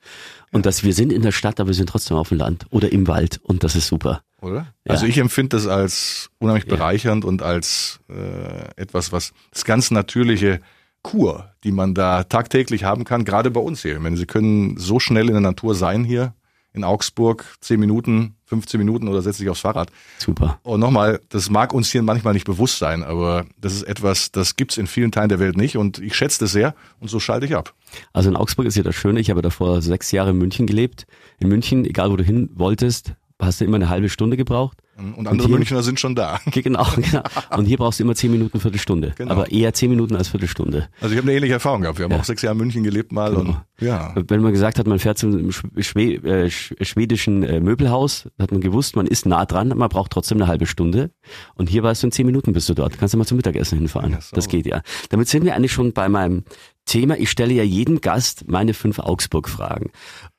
Und 0.51 0.61
ja. 0.61 0.63
dass 0.63 0.83
wir 0.83 0.93
sind 0.93 1.13
in 1.13 1.23
der 1.23 1.31
Stadt, 1.31 1.61
aber 1.61 1.69
wir 1.69 1.75
sind 1.75 1.89
trotzdem 1.89 2.17
auf 2.17 2.31
dem 2.31 2.39
Land 2.39 2.67
oder 2.71 2.91
im 2.91 3.07
Wald. 3.07 3.39
Und 3.45 3.63
das 3.63 3.77
ist 3.77 3.87
super. 3.87 4.23
Oder? 4.41 4.75
Ja. 4.85 4.91
Also 4.91 5.07
ich 5.07 5.19
empfinde 5.19 5.57
das 5.57 5.69
als 5.69 6.31
unheimlich 6.41 6.67
bereichernd 6.67 7.25
und 7.25 7.43
als 7.43 8.01
äh, 8.11 8.75
etwas, 8.75 9.13
was 9.13 9.33
das 9.53 9.65
ganz 9.65 9.93
natürliche 9.93 10.59
Kur, 11.05 11.51
die 11.63 11.71
man 11.71 11.95
da 11.95 12.25
tagtäglich 12.25 12.83
haben 12.83 13.05
kann, 13.05 13.25
gerade 13.25 13.53
bei 13.53 13.61
uns 13.61 13.83
hier. 13.83 13.95
Ich 13.95 14.01
meine, 14.01 14.17
Sie 14.17 14.27
können 14.27 14.77
so 14.79 14.99
schnell 14.99 15.29
in 15.29 15.35
der 15.35 15.41
Natur 15.41 15.77
sein 15.77 16.03
hier 16.03 16.35
in 16.75 16.83
Augsburg, 16.83 17.45
10 17.61 17.79
Minuten, 17.79 18.35
15 18.47 18.79
Minuten 18.79 19.07
oder 19.07 19.23
setze 19.23 19.39
dich 19.43 19.49
aufs 19.49 19.61
Fahrrad. 19.61 19.91
Super. 20.19 20.59
Und 20.65 20.81
nochmal, 20.81 21.21
das 21.29 21.49
mag 21.49 21.73
uns 21.73 21.91
hier 21.91 22.03
manchmal 22.03 22.35
nicht 22.35 22.47
bewusst 22.47 22.79
sein, 22.79 23.05
aber 23.05 23.47
das 23.61 23.75
ist 23.75 23.85
etwas, 23.85 24.33
das 24.33 24.57
gibt's 24.57 24.77
in 24.77 24.89
vielen 24.89 25.13
Teilen 25.13 25.29
der 25.29 25.39
Welt 25.39 25.57
nicht 25.57 25.77
und 25.77 26.01
ich 26.01 26.17
schätze 26.17 26.41
das 26.41 26.53
sehr 26.53 26.75
und 26.99 27.09
so 27.09 27.21
schalte 27.21 27.47
ich 27.47 27.55
ab. 27.55 27.75
Also 28.13 28.29
in 28.29 28.37
Augsburg 28.37 28.67
ist 28.67 28.77
ja 28.77 28.83
das 28.83 28.97
Schöne, 28.97 29.21
ich 29.21 29.31
habe 29.31 29.41
davor 29.41 29.83
sechs 29.83 30.11
Jahre 30.11 30.31
in 30.31 30.39
München 30.39 30.67
gelebt. 30.67 31.07
In 31.39 31.49
München, 31.49 31.85
egal 31.85 32.11
wo 32.11 32.17
du 32.17 32.25
hin 32.25 32.51
wolltest, 32.55 33.15
hast 33.41 33.61
du 33.61 33.65
immer 33.65 33.77
eine 33.77 33.89
halbe 33.89 34.09
Stunde 34.09 34.37
gebraucht. 34.37 34.79
Und 34.97 35.27
andere 35.27 35.31
und 35.31 35.41
hier, 35.41 35.49
Münchner 35.49 35.83
sind 35.83 35.99
schon 35.99 36.15
da. 36.15 36.41
Genau, 36.53 36.87
genau. 36.95 37.23
Und 37.57 37.67
hier 37.67 37.79
brauchst 37.79 37.99
du 37.99 38.05
immer 38.05 38.15
zehn 38.15 38.31
Minuten, 38.31 38.61
Viertelstunde. 38.61 39.13
Genau. 39.17 39.33
Aber 39.33 39.51
eher 39.51 39.75
zehn 39.75 39.91
Minuten 39.91 40.15
als 40.15 40.29
Viertelstunde. 40.29 40.89
Also 41.01 41.13
ich 41.13 41.19
habe 41.19 41.29
eine 41.29 41.37
ähnliche 41.37 41.55
Erfahrung 41.55 41.83
gehabt. 41.83 41.99
Wir 41.99 42.05
haben 42.05 42.13
ja. 42.13 42.19
auch 42.19 42.25
sechs 42.25 42.43
Jahre 42.43 42.55
in 42.55 42.59
München 42.59 42.85
gelebt 42.85 43.11
mal. 43.11 43.35
Genau. 43.35 43.41
Und, 43.41 43.57
ja. 43.81 44.15
Wenn 44.29 44.41
man 44.41 44.53
gesagt 44.53 44.79
hat, 44.79 44.87
man 44.87 45.01
fährt 45.01 45.19
zum 45.19 45.51
Schwe 45.51 46.15
äh, 46.15 46.49
schwedischen 46.49 47.43
äh, 47.43 47.59
Möbelhaus, 47.59 48.29
hat 48.39 48.53
man 48.53 48.61
gewusst, 48.61 48.95
man 48.95 49.07
ist 49.07 49.27
nah 49.27 49.45
dran, 49.45 49.69
man 49.69 49.89
braucht 49.89 50.13
trotzdem 50.13 50.39
eine 50.39 50.47
halbe 50.47 50.67
Stunde. 50.67 51.11
Und 51.57 51.69
hier 51.69 51.83
weißt 51.83 52.03
du, 52.05 52.07
in 52.07 52.13
zehn 52.13 52.27
Minuten 52.27 52.53
bist 52.53 52.69
du 52.69 52.75
dort. 52.75 52.97
Kannst 52.97 53.15
du 53.15 53.19
mal 53.19 53.27
zum 53.27 53.37
Mittagessen 53.37 53.79
hinfahren. 53.79 54.13
Ja, 54.13 54.21
so. 54.21 54.37
Das 54.37 54.49
geht 54.49 54.67
ja. 54.67 54.81
Damit 55.11 55.29
sind 55.29 55.45
wir 55.45 55.57
eigentlich 55.57 55.73
schon 55.73 55.93
bei 55.93 56.09
meinem 56.09 56.45
Thema. 56.87 57.19
Ich 57.19 57.31
stelle 57.31 57.53
ja 57.53 57.65
jedem 57.65 58.01
Gast 58.01 58.49
meine 58.49 58.75
fünf 58.75 59.01
Augsburg-Fragen. 59.01 59.91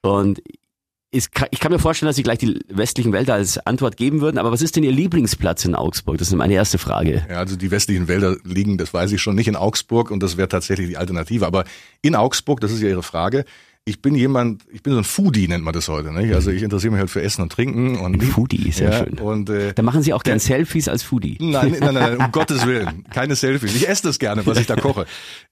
Und 0.01 0.41
ich 1.15 1.59
kann 1.59 1.71
mir 1.71 1.79
vorstellen, 1.79 2.09
dass 2.09 2.15
Sie 2.15 2.23
gleich 2.23 2.39
die 2.39 2.59
westlichen 2.67 3.13
Wälder 3.13 3.35
als 3.35 3.57
Antwort 3.57 3.97
geben 3.97 4.21
würden, 4.21 4.37
aber 4.37 4.51
was 4.51 4.61
ist 4.61 4.75
denn 4.75 4.83
Ihr 4.83 4.91
Lieblingsplatz 4.91 5.65
in 5.65 5.73
Augsburg? 5.73 6.17
Das 6.17 6.27
ist 6.27 6.35
meine 6.35 6.53
erste 6.53 6.77
Frage. 6.77 7.25
Ja, 7.29 7.37
also 7.37 7.55
die 7.55 7.71
westlichen 7.71 8.07
Wälder 8.07 8.37
liegen, 8.43 8.77
das 8.77 8.93
weiß 8.93 9.11
ich 9.11 9.21
schon, 9.21 9.35
nicht 9.35 9.47
in 9.47 9.55
Augsburg 9.55 10.11
und 10.11 10.21
das 10.21 10.37
wäre 10.37 10.49
tatsächlich 10.49 10.89
die 10.89 10.97
Alternative. 10.97 11.47
Aber 11.47 11.63
in 12.01 12.15
Augsburg, 12.15 12.59
das 12.59 12.71
ist 12.71 12.81
ja 12.81 12.89
Ihre 12.89 13.03
Frage, 13.03 13.45
ich 13.87 14.01
bin 14.01 14.15
jemand, 14.15 14.63
ich 14.71 14.81
bin 14.81 14.93
so 14.93 14.99
ein 14.99 15.03
Foodie, 15.03 15.47
nennt 15.47 15.63
man 15.63 15.73
das 15.73 15.87
heute. 15.87 16.11
Nicht? 16.11 16.33
Also 16.33 16.49
ich 16.49 16.63
interessiere 16.63 16.91
mich 16.91 16.99
halt 16.99 17.11
für 17.11 17.21
Essen 17.21 17.43
und 17.43 17.51
Trinken. 17.51 17.99
Und, 17.99 18.15
ein 18.15 18.21
Foodie 18.21 18.67
ist 18.67 18.79
ja, 18.79 18.89
ja 18.89 19.05
schön. 19.05 19.19
Und, 19.19 19.47
äh, 19.51 19.73
da 19.75 19.83
machen 19.83 20.01
Sie 20.01 20.11
auch 20.11 20.23
gern 20.23 20.39
Selfies 20.39 20.87
als 20.87 21.03
Foodie. 21.03 21.37
Nein, 21.39 21.77
nein, 21.79 21.93
nein, 21.93 22.17
um 22.17 22.31
Gottes 22.31 22.65
Willen. 22.65 23.03
Keine 23.11 23.35
Selfies. 23.35 23.75
Ich 23.75 23.87
esse 23.87 24.01
das 24.01 24.17
gerne, 24.17 24.43
was 24.47 24.57
ich 24.57 24.65
da 24.65 24.75
koche. 24.75 25.05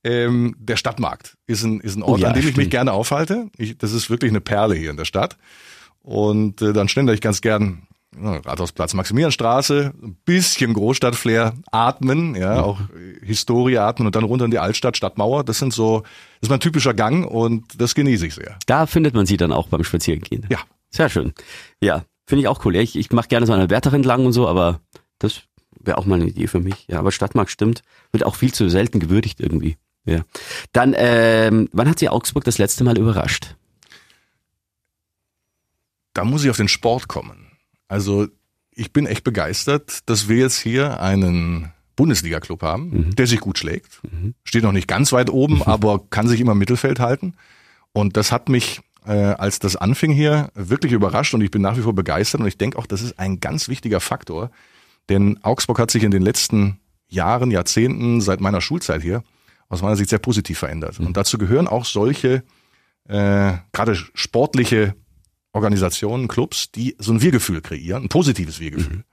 Ähm, 0.03 0.55
der 0.57 0.77
Stadtmarkt 0.77 1.37
ist 1.45 1.63
ein, 1.63 1.79
ist 1.79 1.95
ein 1.95 2.01
Ort, 2.01 2.11
oh 2.11 2.17
ja, 2.17 2.29
an 2.29 2.33
dem 2.33 2.41
stimmt. 2.41 2.53
ich 2.53 2.57
mich 2.57 2.69
gerne 2.71 2.91
aufhalte. 2.91 3.51
Ich, 3.55 3.77
das 3.77 3.93
ist 3.93 4.09
wirklich 4.09 4.31
eine 4.31 4.41
Perle 4.41 4.73
hier 4.73 4.89
in 4.89 4.97
der 4.97 5.05
Stadt. 5.05 5.37
Und 6.01 6.59
äh, 6.63 6.73
dann 6.73 6.89
schlendere 6.89 7.13
ich 7.13 7.21
ganz 7.21 7.39
gern 7.41 7.83
Rathausplatz, 8.21 8.93
Maximilianstraße, 8.93 9.93
ein 10.01 10.15
bisschen 10.25 10.73
Großstadtflair 10.73 11.53
atmen, 11.71 12.35
ja, 12.35 12.55
mhm. 12.55 12.63
auch 12.63 12.79
Historie 13.21 13.77
atmen 13.77 14.05
und 14.05 14.15
dann 14.15 14.23
runter 14.23 14.45
in 14.45 14.51
die 14.51 14.59
Altstadt, 14.59 14.97
Stadtmauer. 14.97 15.43
Das 15.43 15.59
sind 15.59 15.73
so, 15.73 16.01
das 16.01 16.43
ist 16.43 16.49
mein 16.49 16.59
typischer 16.59 16.93
Gang 16.93 17.29
und 17.29 17.65
das 17.79 17.95
genieße 17.95 18.27
ich 18.27 18.35
sehr. 18.35 18.57
Da 18.65 18.85
findet 18.85 19.13
man 19.13 19.25
sie 19.25 19.37
dann 19.37 19.51
auch 19.51 19.67
beim 19.67 19.83
Spazierengehen. 19.83 20.45
Ja. 20.49 20.59
Sehr 20.89 21.09
schön. 21.09 21.33
Ja, 21.81 22.05
finde 22.27 22.43
ich 22.43 22.47
auch 22.47 22.63
cool. 22.65 22.75
Ich, 22.75 22.95
ich 22.95 23.11
mache 23.11 23.27
gerne 23.27 23.47
so 23.47 23.53
eine 23.53 23.71
Wärter 23.71 23.91
entlang 23.93 24.27
und 24.27 24.33
so, 24.33 24.47
aber 24.47 24.79
das 25.17 25.41
wäre 25.79 25.97
auch 25.97 26.05
mal 26.05 26.21
eine 26.21 26.29
Idee 26.29 26.45
für 26.47 26.59
mich. 26.59 26.85
Ja, 26.87 26.99
aber 26.99 27.11
Stadtmarkt 27.11 27.49
stimmt, 27.49 27.81
wird 28.11 28.23
auch 28.23 28.35
viel 28.35 28.53
zu 28.53 28.69
selten 28.69 28.99
gewürdigt 28.99 29.39
irgendwie. 29.39 29.77
Ja. 30.05 30.21
Dann, 30.71 30.93
ähm, 30.95 31.67
wann 31.71 31.89
hat 31.89 31.97
Sie 31.97 32.09
Augsburg 32.09 32.43
das 32.43 32.59
letzte 32.59 32.83
Mal 32.83 32.97
überrascht? 32.97 33.55
da 36.13 36.23
muss 36.23 36.43
ich 36.43 36.49
auf 36.49 36.57
den 36.57 36.67
Sport 36.67 37.07
kommen. 37.07 37.42
Also 37.93 38.27
ich 38.71 38.91
bin 38.91 39.05
echt 39.05 39.23
begeistert, 39.23 39.99
dass 40.07 40.27
wir 40.27 40.37
jetzt 40.37 40.57
hier 40.57 40.99
einen 40.99 41.71
Bundesliga-Club 41.95 42.63
haben, 42.63 42.89
mhm. 42.89 43.15
der 43.15 43.27
sich 43.27 43.39
gut 43.39 43.59
schlägt. 43.59 44.01
Mhm. 44.01 44.33
Steht 44.43 44.63
noch 44.63 44.71
nicht 44.71 44.87
ganz 44.87 45.11
weit 45.11 45.29
oben, 45.29 45.57
mhm. 45.57 45.61
aber 45.67 45.99
kann 46.09 46.27
sich 46.27 46.41
immer 46.41 46.53
im 46.53 46.57
Mittelfeld 46.57 46.99
halten. 46.99 47.35
Und 47.91 48.17
das 48.17 48.31
hat 48.31 48.49
mich, 48.49 48.81
äh, 49.05 49.11
als 49.11 49.59
das 49.59 49.75
anfing 49.75 50.11
hier, 50.11 50.49
wirklich 50.55 50.91
überrascht 50.91 51.35
und 51.35 51.41
ich 51.41 51.51
bin 51.51 51.61
nach 51.61 51.77
wie 51.77 51.81
vor 51.81 51.93
begeistert. 51.93 52.41
Und 52.41 52.47
ich 52.47 52.57
denke 52.57 52.79
auch, 52.79 52.87
das 52.87 53.03
ist 53.03 53.19
ein 53.19 53.39
ganz 53.39 53.69
wichtiger 53.69 53.99
Faktor. 53.99 54.49
Denn 55.07 55.37
Augsburg 55.43 55.77
hat 55.77 55.91
sich 55.91 56.01
in 56.01 56.09
den 56.09 56.23
letzten 56.23 56.79
Jahren, 57.07 57.51
Jahrzehnten, 57.51 58.21
seit 58.21 58.41
meiner 58.41 58.61
Schulzeit 58.61 59.03
hier, 59.03 59.23
aus 59.69 59.83
meiner 59.83 59.97
Sicht 59.97 60.09
sehr 60.09 60.17
positiv 60.17 60.57
verändert. 60.57 60.99
Mhm. 60.99 61.05
Und 61.05 61.17
dazu 61.17 61.37
gehören 61.37 61.67
auch 61.67 61.85
solche, 61.85 62.41
äh, 63.07 63.53
gerade 63.71 63.95
sportliche 64.15 64.95
Organisationen, 65.53 66.27
Clubs, 66.27 66.71
die 66.71 66.95
so 66.99 67.13
ein 67.13 67.21
Wir-Gefühl 67.21 67.61
kreieren, 67.61 68.03
ein 68.03 68.09
positives 68.09 68.59
Wir-Gefühl. 68.59 68.97
Mhm. 68.97 69.03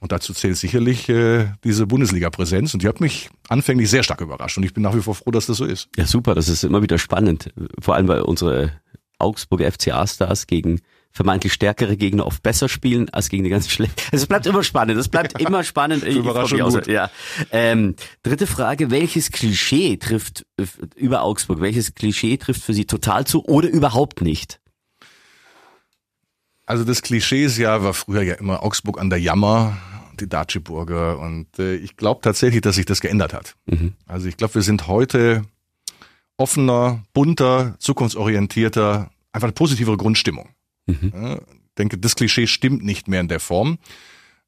Und 0.00 0.12
dazu 0.12 0.32
zählt 0.32 0.56
sicherlich 0.56 1.10
äh, 1.10 1.52
diese 1.62 1.86
Bundesliga-Präsenz 1.86 2.72
und 2.72 2.82
die 2.82 2.88
hat 2.88 3.00
mich 3.00 3.28
anfänglich 3.48 3.90
sehr 3.90 4.02
stark 4.02 4.22
überrascht 4.22 4.56
und 4.56 4.64
ich 4.64 4.72
bin 4.72 4.82
nach 4.82 4.96
wie 4.96 5.02
vor 5.02 5.14
froh, 5.14 5.30
dass 5.30 5.44
das 5.44 5.58
so 5.58 5.66
ist. 5.66 5.90
Ja, 5.96 6.06
super, 6.06 6.34
das 6.34 6.48
ist 6.48 6.64
immer 6.64 6.82
wieder 6.82 6.98
spannend, 6.98 7.52
vor 7.78 7.94
allem 7.94 8.08
weil 8.08 8.22
unsere 8.22 8.72
Augsburger 9.18 9.70
FCA-Stars 9.70 10.46
gegen 10.46 10.80
vermeintlich 11.12 11.52
stärkere 11.52 11.96
Gegner 11.96 12.26
oft 12.26 12.42
besser 12.42 12.68
spielen 12.68 13.08
als 13.10 13.28
gegen 13.28 13.44
die 13.44 13.50
ganz 13.50 13.68
schlechten. 13.68 14.00
Also 14.12 14.22
es 14.22 14.26
bleibt 14.26 14.46
immer 14.46 14.62
spannend, 14.62 14.98
es 14.98 15.08
bleibt 15.08 15.38
immer 15.40 15.64
spannend. 15.64 16.04
Überraschung 16.04 16.60
gut. 16.60 16.86
Ja. 16.86 17.10
Ähm, 17.50 17.96
dritte 18.22 18.46
Frage, 18.46 18.90
welches 18.90 19.32
Klischee 19.32 19.96
trifft 19.96 20.46
äh, 20.56 20.64
über 20.96 21.22
Augsburg, 21.22 21.60
welches 21.60 21.94
Klischee 21.94 22.36
trifft 22.36 22.62
für 22.62 22.74
Sie 22.74 22.86
total 22.86 23.26
zu 23.26 23.44
oder 23.44 23.68
überhaupt 23.68 24.22
nicht? 24.22 24.59
Also 26.70 26.84
das 26.84 27.02
Klischee 27.02 27.44
ist 27.44 27.58
ja, 27.58 27.82
war 27.82 27.94
früher 27.94 28.22
ja 28.22 28.34
immer 28.34 28.62
Augsburg 28.62 29.00
an 29.00 29.10
der 29.10 29.18
Jammer, 29.18 29.76
die 30.20 30.28
Datschiburger 30.28 31.18
und 31.18 31.58
äh, 31.58 31.74
ich 31.74 31.96
glaube 31.96 32.20
tatsächlich, 32.22 32.60
dass 32.60 32.76
sich 32.76 32.86
das 32.86 33.00
geändert 33.00 33.34
hat. 33.34 33.56
Mhm. 33.66 33.94
Also 34.06 34.28
ich 34.28 34.36
glaube, 34.36 34.54
wir 34.54 34.62
sind 34.62 34.86
heute 34.86 35.42
offener, 36.36 37.02
bunter, 37.12 37.74
zukunftsorientierter, 37.80 39.10
einfach 39.32 39.48
eine 39.48 39.52
positivere 39.52 39.96
Grundstimmung. 39.96 40.50
Mhm. 40.86 41.12
Ja, 41.12 41.34
ich 41.38 41.74
denke, 41.76 41.98
das 41.98 42.14
Klischee 42.14 42.46
stimmt 42.46 42.84
nicht 42.84 43.08
mehr 43.08 43.20
in 43.20 43.26
der 43.26 43.40
Form. 43.40 43.78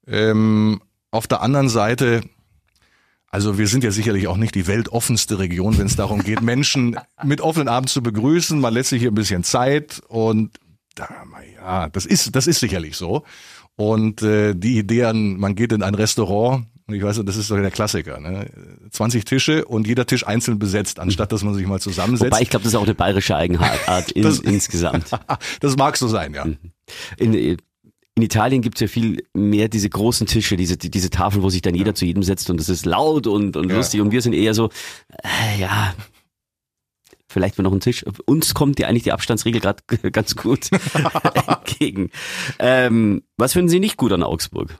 Ähm, 0.06 0.80
auf 1.10 1.26
der 1.26 1.42
anderen 1.42 1.68
Seite, 1.68 2.22
also 3.32 3.58
wir 3.58 3.66
sind 3.66 3.82
ja 3.82 3.90
sicherlich 3.90 4.28
auch 4.28 4.36
nicht 4.36 4.54
die 4.54 4.68
weltoffenste 4.68 5.40
Region, 5.40 5.76
wenn 5.76 5.86
es 5.86 5.96
darum 5.96 6.22
geht, 6.22 6.40
Menschen 6.42 7.00
mit 7.24 7.40
offenen 7.40 7.66
Armen 7.66 7.88
zu 7.88 8.00
begrüßen. 8.00 8.60
Man 8.60 8.74
lässt 8.74 8.90
sich 8.90 9.00
hier 9.00 9.10
ein 9.10 9.16
bisschen 9.16 9.42
Zeit 9.42 10.00
und 10.06 10.52
da, 10.94 11.08
ja, 11.56 11.88
das 11.88 12.06
ist, 12.06 12.34
das 12.34 12.46
ist 12.46 12.60
sicherlich 12.60 12.96
so. 12.96 13.24
Und 13.76 14.22
äh, 14.22 14.54
die 14.54 14.78
Idee 14.78 15.04
an, 15.04 15.38
man 15.38 15.54
geht 15.54 15.72
in 15.72 15.82
ein 15.82 15.94
Restaurant, 15.94 16.66
und 16.86 16.94
ich 16.94 17.02
weiß, 17.02 17.22
das 17.24 17.36
ist 17.36 17.50
doch 17.50 17.56
der 17.56 17.70
Klassiker, 17.70 18.20
ne? 18.20 18.50
20 18.90 19.24
Tische 19.24 19.64
und 19.64 19.86
jeder 19.86 20.04
Tisch 20.04 20.26
einzeln 20.26 20.58
besetzt, 20.58 20.98
anstatt 20.98 21.32
dass 21.32 21.42
man 21.42 21.54
sich 21.54 21.66
mal 21.66 21.80
zusammensetzt. 21.80 22.32
Wobei 22.32 22.42
ich 22.42 22.50
glaube, 22.50 22.64
das 22.64 22.72
ist 22.72 22.78
auch 22.78 22.84
eine 22.84 22.94
bayerische 22.94 23.36
Eigenart 23.36 24.10
in, 24.14 24.22
das, 24.22 24.40
insgesamt. 24.40 25.06
das 25.60 25.76
mag 25.76 25.96
so 25.96 26.08
sein, 26.08 26.34
ja. 26.34 26.44
Mhm. 26.44 26.58
In, 27.16 27.34
in 28.14 28.22
Italien 28.22 28.60
gibt's 28.60 28.80
ja 28.80 28.88
viel 28.88 29.24
mehr 29.32 29.68
diese 29.68 29.88
großen 29.88 30.26
Tische, 30.26 30.56
diese, 30.56 30.76
diese 30.76 31.08
Tafeln, 31.08 31.42
wo 31.42 31.48
sich 31.48 31.62
dann 31.62 31.74
jeder 31.74 31.90
ja. 31.90 31.94
zu 31.94 32.04
jedem 32.04 32.22
setzt 32.22 32.50
und 32.50 32.60
das 32.60 32.68
ist 32.68 32.84
laut 32.84 33.26
und, 33.26 33.56
und 33.56 33.70
ja. 33.70 33.76
lustig 33.76 34.00
und 34.00 34.10
wir 34.10 34.20
sind 34.20 34.34
eher 34.34 34.52
so, 34.52 34.68
äh, 35.22 35.60
ja, 35.60 35.94
vielleicht 37.32 37.58
mal 37.58 37.64
noch 37.64 37.72
einen 37.72 37.80
Tisch. 37.80 38.04
Uns 38.26 38.54
kommt 38.54 38.78
ja 38.78 38.86
eigentlich 38.86 39.02
die 39.02 39.12
Abstandsregel 39.12 39.60
gerade 39.60 39.82
ganz 40.12 40.36
gut 40.36 40.70
entgegen. 41.46 42.10
Ähm, 42.58 43.22
was 43.36 43.52
finden 43.54 43.68
Sie 43.68 43.80
nicht 43.80 43.96
gut 43.96 44.12
an 44.12 44.22
Augsburg? 44.22 44.78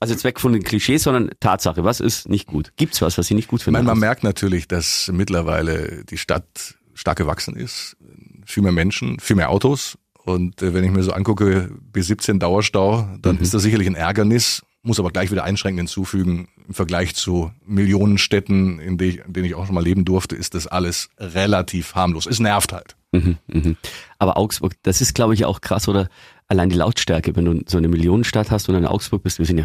Also 0.00 0.14
jetzt 0.14 0.22
weg 0.24 0.38
von 0.38 0.52
den 0.52 0.62
Klischees, 0.62 1.02
sondern 1.02 1.30
Tatsache. 1.40 1.82
Was 1.82 1.98
ist 1.98 2.28
nicht 2.28 2.46
gut? 2.46 2.72
Gibt's 2.76 3.02
was, 3.02 3.18
was 3.18 3.26
Sie 3.26 3.34
nicht 3.34 3.48
gut 3.48 3.62
finden? 3.62 3.78
meine, 3.78 3.86
man 3.86 3.98
merkt 3.98 4.22
natürlich, 4.22 4.68
dass 4.68 5.10
mittlerweile 5.12 6.04
die 6.04 6.18
Stadt 6.18 6.76
stark 6.94 7.18
gewachsen 7.18 7.56
ist. 7.56 7.96
Viel 8.44 8.62
mehr 8.62 8.72
Menschen, 8.72 9.18
viel 9.18 9.36
mehr 9.36 9.50
Autos. 9.50 9.98
Und 10.24 10.62
äh, 10.62 10.74
wenn 10.74 10.84
ich 10.84 10.90
mir 10.90 11.02
so 11.02 11.12
angucke, 11.12 11.70
B17 11.92 12.38
Dauerstau, 12.38 13.08
dann 13.20 13.38
ist 13.38 13.54
das 13.54 13.62
sicherlich 13.62 13.88
ein 13.88 13.94
Ärgernis, 13.94 14.62
muss 14.82 14.98
aber 15.00 15.10
gleich 15.10 15.30
wieder 15.30 15.44
einschränkend 15.44 15.88
hinzufügen, 15.88 16.48
im 16.66 16.74
Vergleich 16.74 17.14
zu 17.14 17.50
Millionen 17.66 18.16
Städten, 18.18 18.78
in 18.78 18.96
denen 18.98 19.10
ich, 19.10 19.18
in 19.26 19.32
denen 19.32 19.46
ich 19.46 19.54
auch 19.54 19.66
schon 19.66 19.74
mal 19.74 19.84
leben 19.84 20.04
durfte, 20.04 20.36
ist 20.36 20.54
das 20.54 20.66
alles 20.66 21.10
relativ 21.18 21.94
harmlos. 21.94 22.26
Es 22.26 22.38
nervt 22.40 22.72
halt. 22.72 22.96
Mhm, 23.12 23.38
mhm. 23.46 23.76
Aber 24.18 24.36
Augsburg, 24.36 24.74
das 24.82 25.00
ist 25.00 25.14
glaube 25.14 25.34
ich 25.34 25.44
auch 25.44 25.60
krass, 25.60 25.88
oder 25.88 26.08
allein 26.46 26.70
die 26.70 26.76
Lautstärke, 26.76 27.34
wenn 27.36 27.44
du 27.44 27.62
so 27.66 27.78
eine 27.78 27.88
Millionenstadt 27.88 28.50
hast 28.50 28.68
und 28.68 28.74
in 28.76 28.86
Augsburg 28.86 29.22
bist, 29.22 29.38
wir 29.38 29.46
sind 29.46 29.58
ja 29.58 29.64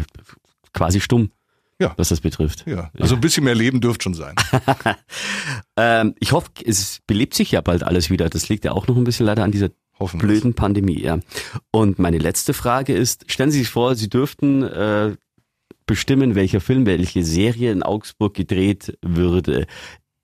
quasi 0.72 1.00
stumm, 1.00 1.30
Ja. 1.78 1.94
was 1.96 2.08
das 2.08 2.20
betrifft. 2.20 2.64
Ja, 2.66 2.90
also 2.98 3.14
ein 3.14 3.20
bisschen 3.20 3.44
mehr 3.44 3.54
Leben 3.54 3.80
dürfte 3.80 4.02
schon 4.04 4.14
sein. 4.14 4.34
Ähm, 5.76 6.14
ich 6.20 6.30
hoffe, 6.32 6.50
es 6.64 7.00
belebt 7.06 7.34
sich 7.34 7.50
ja 7.50 7.60
bald 7.60 7.82
alles 7.82 8.08
wieder. 8.08 8.28
Das 8.30 8.48
liegt 8.48 8.64
ja 8.64 8.70
auch 8.72 8.86
noch 8.86 8.96
ein 8.96 9.02
bisschen 9.04 9.26
leider 9.26 9.42
an 9.42 9.50
dieser 9.50 9.70
Hoffen 9.98 10.18
blöden 10.18 10.54
Pandemie, 10.54 11.00
ja. 11.00 11.20
Und 11.70 11.98
meine 11.98 12.18
letzte 12.18 12.52
Frage 12.54 12.94
ist, 12.94 13.30
stellen 13.30 13.50
Sie 13.50 13.60
sich 13.60 13.68
vor, 13.68 13.94
Sie 13.94 14.08
dürften 14.08 14.62
äh, 14.62 15.16
bestimmen, 15.86 16.34
welcher 16.34 16.60
Film, 16.60 16.86
welche 16.86 17.24
Serie 17.24 17.72
in 17.72 17.82
Augsburg 17.82 18.34
gedreht 18.34 18.98
würde. 19.02 19.66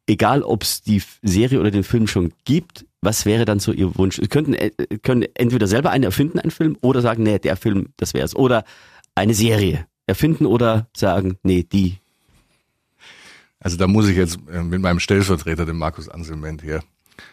Egal, 0.07 0.43
ob 0.43 0.65
es 0.65 0.83
die 0.83 1.03
Serie 1.23 1.61
oder 1.61 1.71
den 1.71 1.85
Film 1.85 2.07
schon 2.07 2.33
gibt, 2.45 2.85
was 3.01 3.27
wäre 3.27 3.45
dann 3.45 3.61
so 3.61 3.73
Ihr 3.73 3.97
Wunsch? 3.97 4.17
Sie 4.17 4.29
könnten 4.29 4.55
äh, 4.55 4.71
können 5.03 5.27
entweder 5.35 5.67
selber 5.67 5.91
einen 5.91 6.05
erfinden, 6.05 6.39
einen 6.39 6.51
Film, 6.51 6.77
oder 6.81 7.01
sagen, 7.01 7.23
nee, 7.23 7.39
der 7.39 7.57
Film, 7.57 7.91
das 7.97 8.15
wär's. 8.15 8.35
Oder 8.35 8.65
eine 9.15 9.35
Serie 9.35 9.87
erfinden 10.07 10.47
oder 10.47 10.89
sagen, 10.97 11.39
nee, 11.43 11.63
die. 11.63 11.99
Also 13.61 13.77
da 13.77 13.87
muss 13.87 14.09
ich 14.09 14.17
jetzt 14.17 14.39
äh, 14.51 14.63
mit 14.63 14.81
meinem 14.81 15.01
Stellvertreter, 15.01 15.67
dem 15.67 15.79
Markus 15.79 16.09
Anselment 16.09 16.63
hier, 16.63 16.83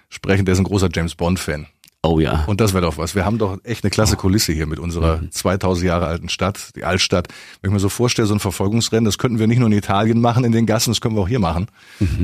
sprechen. 0.09 0.45
Der 0.45 0.53
ist 0.53 0.59
ein 0.59 0.65
großer 0.65 0.89
James 0.93 1.15
Bond-Fan. 1.15 1.67
Oh 2.03 2.19
ja. 2.19 2.43
Und 2.45 2.61
das 2.61 2.73
wäre 2.73 2.83
doch 2.83 2.97
was. 2.97 3.15
Wir 3.15 3.25
haben 3.25 3.37
doch 3.39 3.57
echt 3.63 3.83
eine 3.83 3.89
klasse 3.89 4.15
Kulisse 4.17 4.53
hier 4.53 4.67
mit 4.67 4.77
unserer 4.79 5.19
2000 5.31 5.85
Jahre 5.87 6.05
alten 6.05 6.29
Stadt, 6.29 6.75
die 6.75 6.83
Altstadt. 6.83 7.27
Wenn 7.61 7.71
ich 7.71 7.73
mir 7.73 7.79
so 7.79 7.89
vorstelle, 7.89 8.27
so 8.27 8.35
ein 8.35 8.39
Verfolgungsrennen, 8.39 9.03
das 9.03 9.17
könnten 9.17 9.39
wir 9.39 9.47
nicht 9.47 9.57
nur 9.57 9.67
in 9.67 9.73
Italien 9.73 10.21
machen, 10.21 10.43
in 10.43 10.51
den 10.51 10.67
Gassen, 10.67 10.91
das 10.91 11.01
können 11.01 11.15
wir 11.15 11.21
auch 11.23 11.27
hier 11.27 11.39
machen. 11.39 11.67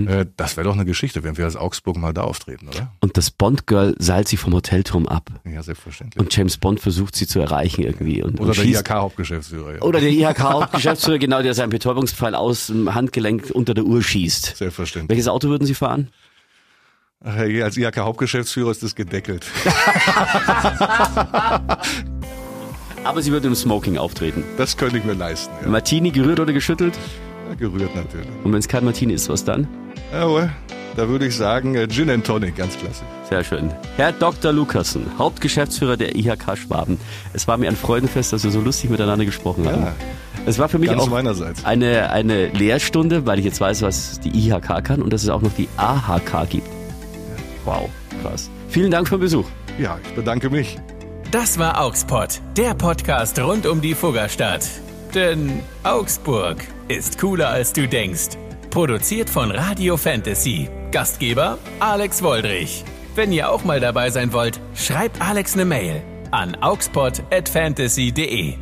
Äh, 0.07 0.27
Das 0.37 0.57
wäre 0.57 0.65
doch 0.65 0.75
eine 0.75 0.85
Geschichte, 0.85 1.23
wenn 1.23 1.37
wir 1.37 1.45
als 1.45 1.55
Augsburg 1.55 1.97
mal 1.97 2.13
da 2.13 2.21
auftreten, 2.21 2.67
oder? 2.69 2.93
Und 3.01 3.17
das 3.17 3.31
Bond-Girl 3.31 3.95
seilt 3.97 4.27
sie 4.27 4.37
vom 4.37 4.53
Hotelturm 4.53 5.07
ab. 5.07 5.31
Ja, 5.43 5.63
selbstverständlich. 5.63 6.21
Und 6.21 6.33
James 6.35 6.57
Bond 6.57 6.79
versucht 6.79 7.15
sie 7.15 7.25
zu 7.27 7.39
erreichen 7.39 7.81
irgendwie. 7.83 8.21
Und, 8.23 8.39
oder 8.39 8.49
und 8.51 8.57
der 8.57 8.65
IHK-Hauptgeschäftsführer. 8.65 9.75
Ja. 9.75 9.81
Oder 9.81 9.99
der 9.99 10.11
IHK-Geschäftsführer, 10.11 11.17
genau, 11.17 11.41
der 11.41 11.55
seinen 11.55 11.71
Betäubungspfeil 11.71 12.35
aus 12.35 12.67
dem 12.67 12.93
Handgelenk 12.93 13.49
unter 13.51 13.73
der 13.73 13.85
Uhr 13.85 14.01
schießt. 14.03 14.55
Selbstverständlich. 14.55 15.09
Welches 15.09 15.27
Auto 15.27 15.49
würden 15.49 15.65
Sie 15.65 15.73
fahren? 15.73 16.09
Als 17.23 17.77
IHK-Hauptgeschäftsführer 17.77 18.71
ist 18.71 18.83
das 18.83 18.95
gedeckelt. 18.95 19.45
Aber 23.05 23.21
Sie 23.21 23.31
würden 23.31 23.47
im 23.47 23.55
Smoking 23.55 23.97
auftreten. 23.97 24.43
Das 24.57 24.75
könnte 24.75 24.97
ich 24.97 25.05
mir 25.05 25.13
leisten. 25.13 25.53
Ja. 25.61 25.69
Martini 25.69 26.11
gerührt 26.11 26.39
oder 26.41 26.51
geschüttelt? 26.51 26.97
Gerührt 27.57 27.95
natürlich. 27.95 28.27
Und 28.43 28.51
wenn 28.51 28.59
es 28.59 28.67
kein 28.67 28.83
Martini 28.83 29.13
ist, 29.13 29.29
was 29.29 29.45
dann? 29.45 29.67
Jawohl. 30.11 30.49
Da 30.95 31.07
würde 31.07 31.25
ich 31.25 31.35
sagen, 31.35 31.75
äh, 31.75 31.87
Gin 31.87 32.09
and 32.09 32.25
Tonic, 32.25 32.55
ganz 32.55 32.77
klasse. 32.77 33.03
Sehr 33.27 33.43
schön. 33.43 33.71
Herr 33.97 34.11
Dr. 34.11 34.51
Lukassen, 34.51 35.05
Hauptgeschäftsführer 35.17 35.97
der 35.97 36.15
IHK 36.15 36.55
Schwaben. 36.57 36.99
Es 37.33 37.47
war 37.47 37.57
mir 37.57 37.67
ein 37.69 37.75
Freudenfest, 37.75 38.31
dass 38.33 38.43
wir 38.43 38.51
so 38.51 38.61
lustig 38.61 38.89
miteinander 38.91 39.25
gesprochen 39.25 39.65
haben. 39.67 39.83
Ja. 39.83 39.95
Es 40.45 40.59
war 40.59 40.69
für 40.69 40.77
mich 40.77 40.89
Ganz 40.89 41.01
auch 41.01 41.09
meinerseits. 41.09 41.65
eine, 41.65 42.11
eine 42.11 42.47
Lehrstunde, 42.49 43.25
weil 43.25 43.39
ich 43.39 43.45
jetzt 43.45 43.59
weiß, 43.59 43.81
was 43.81 44.19
die 44.19 44.29
IHK 44.49 44.83
kann 44.83 45.01
und 45.01 45.11
dass 45.11 45.23
es 45.23 45.29
auch 45.29 45.41
noch 45.41 45.53
die 45.53 45.67
AHK 45.77 46.47
gibt. 46.49 46.67
Wow, 47.65 47.89
krass. 48.21 48.49
Vielen 48.69 48.91
Dank 48.91 49.07
für 49.07 49.15
den 49.15 49.21
Besuch. 49.21 49.45
Ja, 49.77 49.97
ich 50.03 50.13
bedanke 50.13 50.49
mich. 50.49 50.77
Das 51.31 51.57
war 51.57 51.81
Augspot, 51.81 52.41
der 52.57 52.73
Podcast 52.75 53.39
rund 53.39 53.65
um 53.65 53.81
die 53.81 53.95
Fuggerstadt. 53.95 54.67
Denn 55.15 55.61
Augsburg 55.83 56.57
ist 56.87 57.19
cooler 57.19 57.49
als 57.49 57.73
du 57.73 57.87
denkst. 57.87 58.37
Produziert 58.69 59.29
von 59.29 59.51
Radio 59.51 59.97
Fantasy. 59.97 60.69
Gastgeber 60.91 61.57
Alex 61.79 62.21
Woldrich. 62.23 62.83
Wenn 63.15 63.31
ihr 63.31 63.49
auch 63.49 63.63
mal 63.63 63.79
dabei 63.79 64.09
sein 64.09 64.33
wollt, 64.33 64.59
schreibt 64.75 65.21
Alex 65.21 65.53
eine 65.53 65.65
Mail 65.65 66.01
an 66.31 66.55
augspot@fantasy.de. 66.55 68.55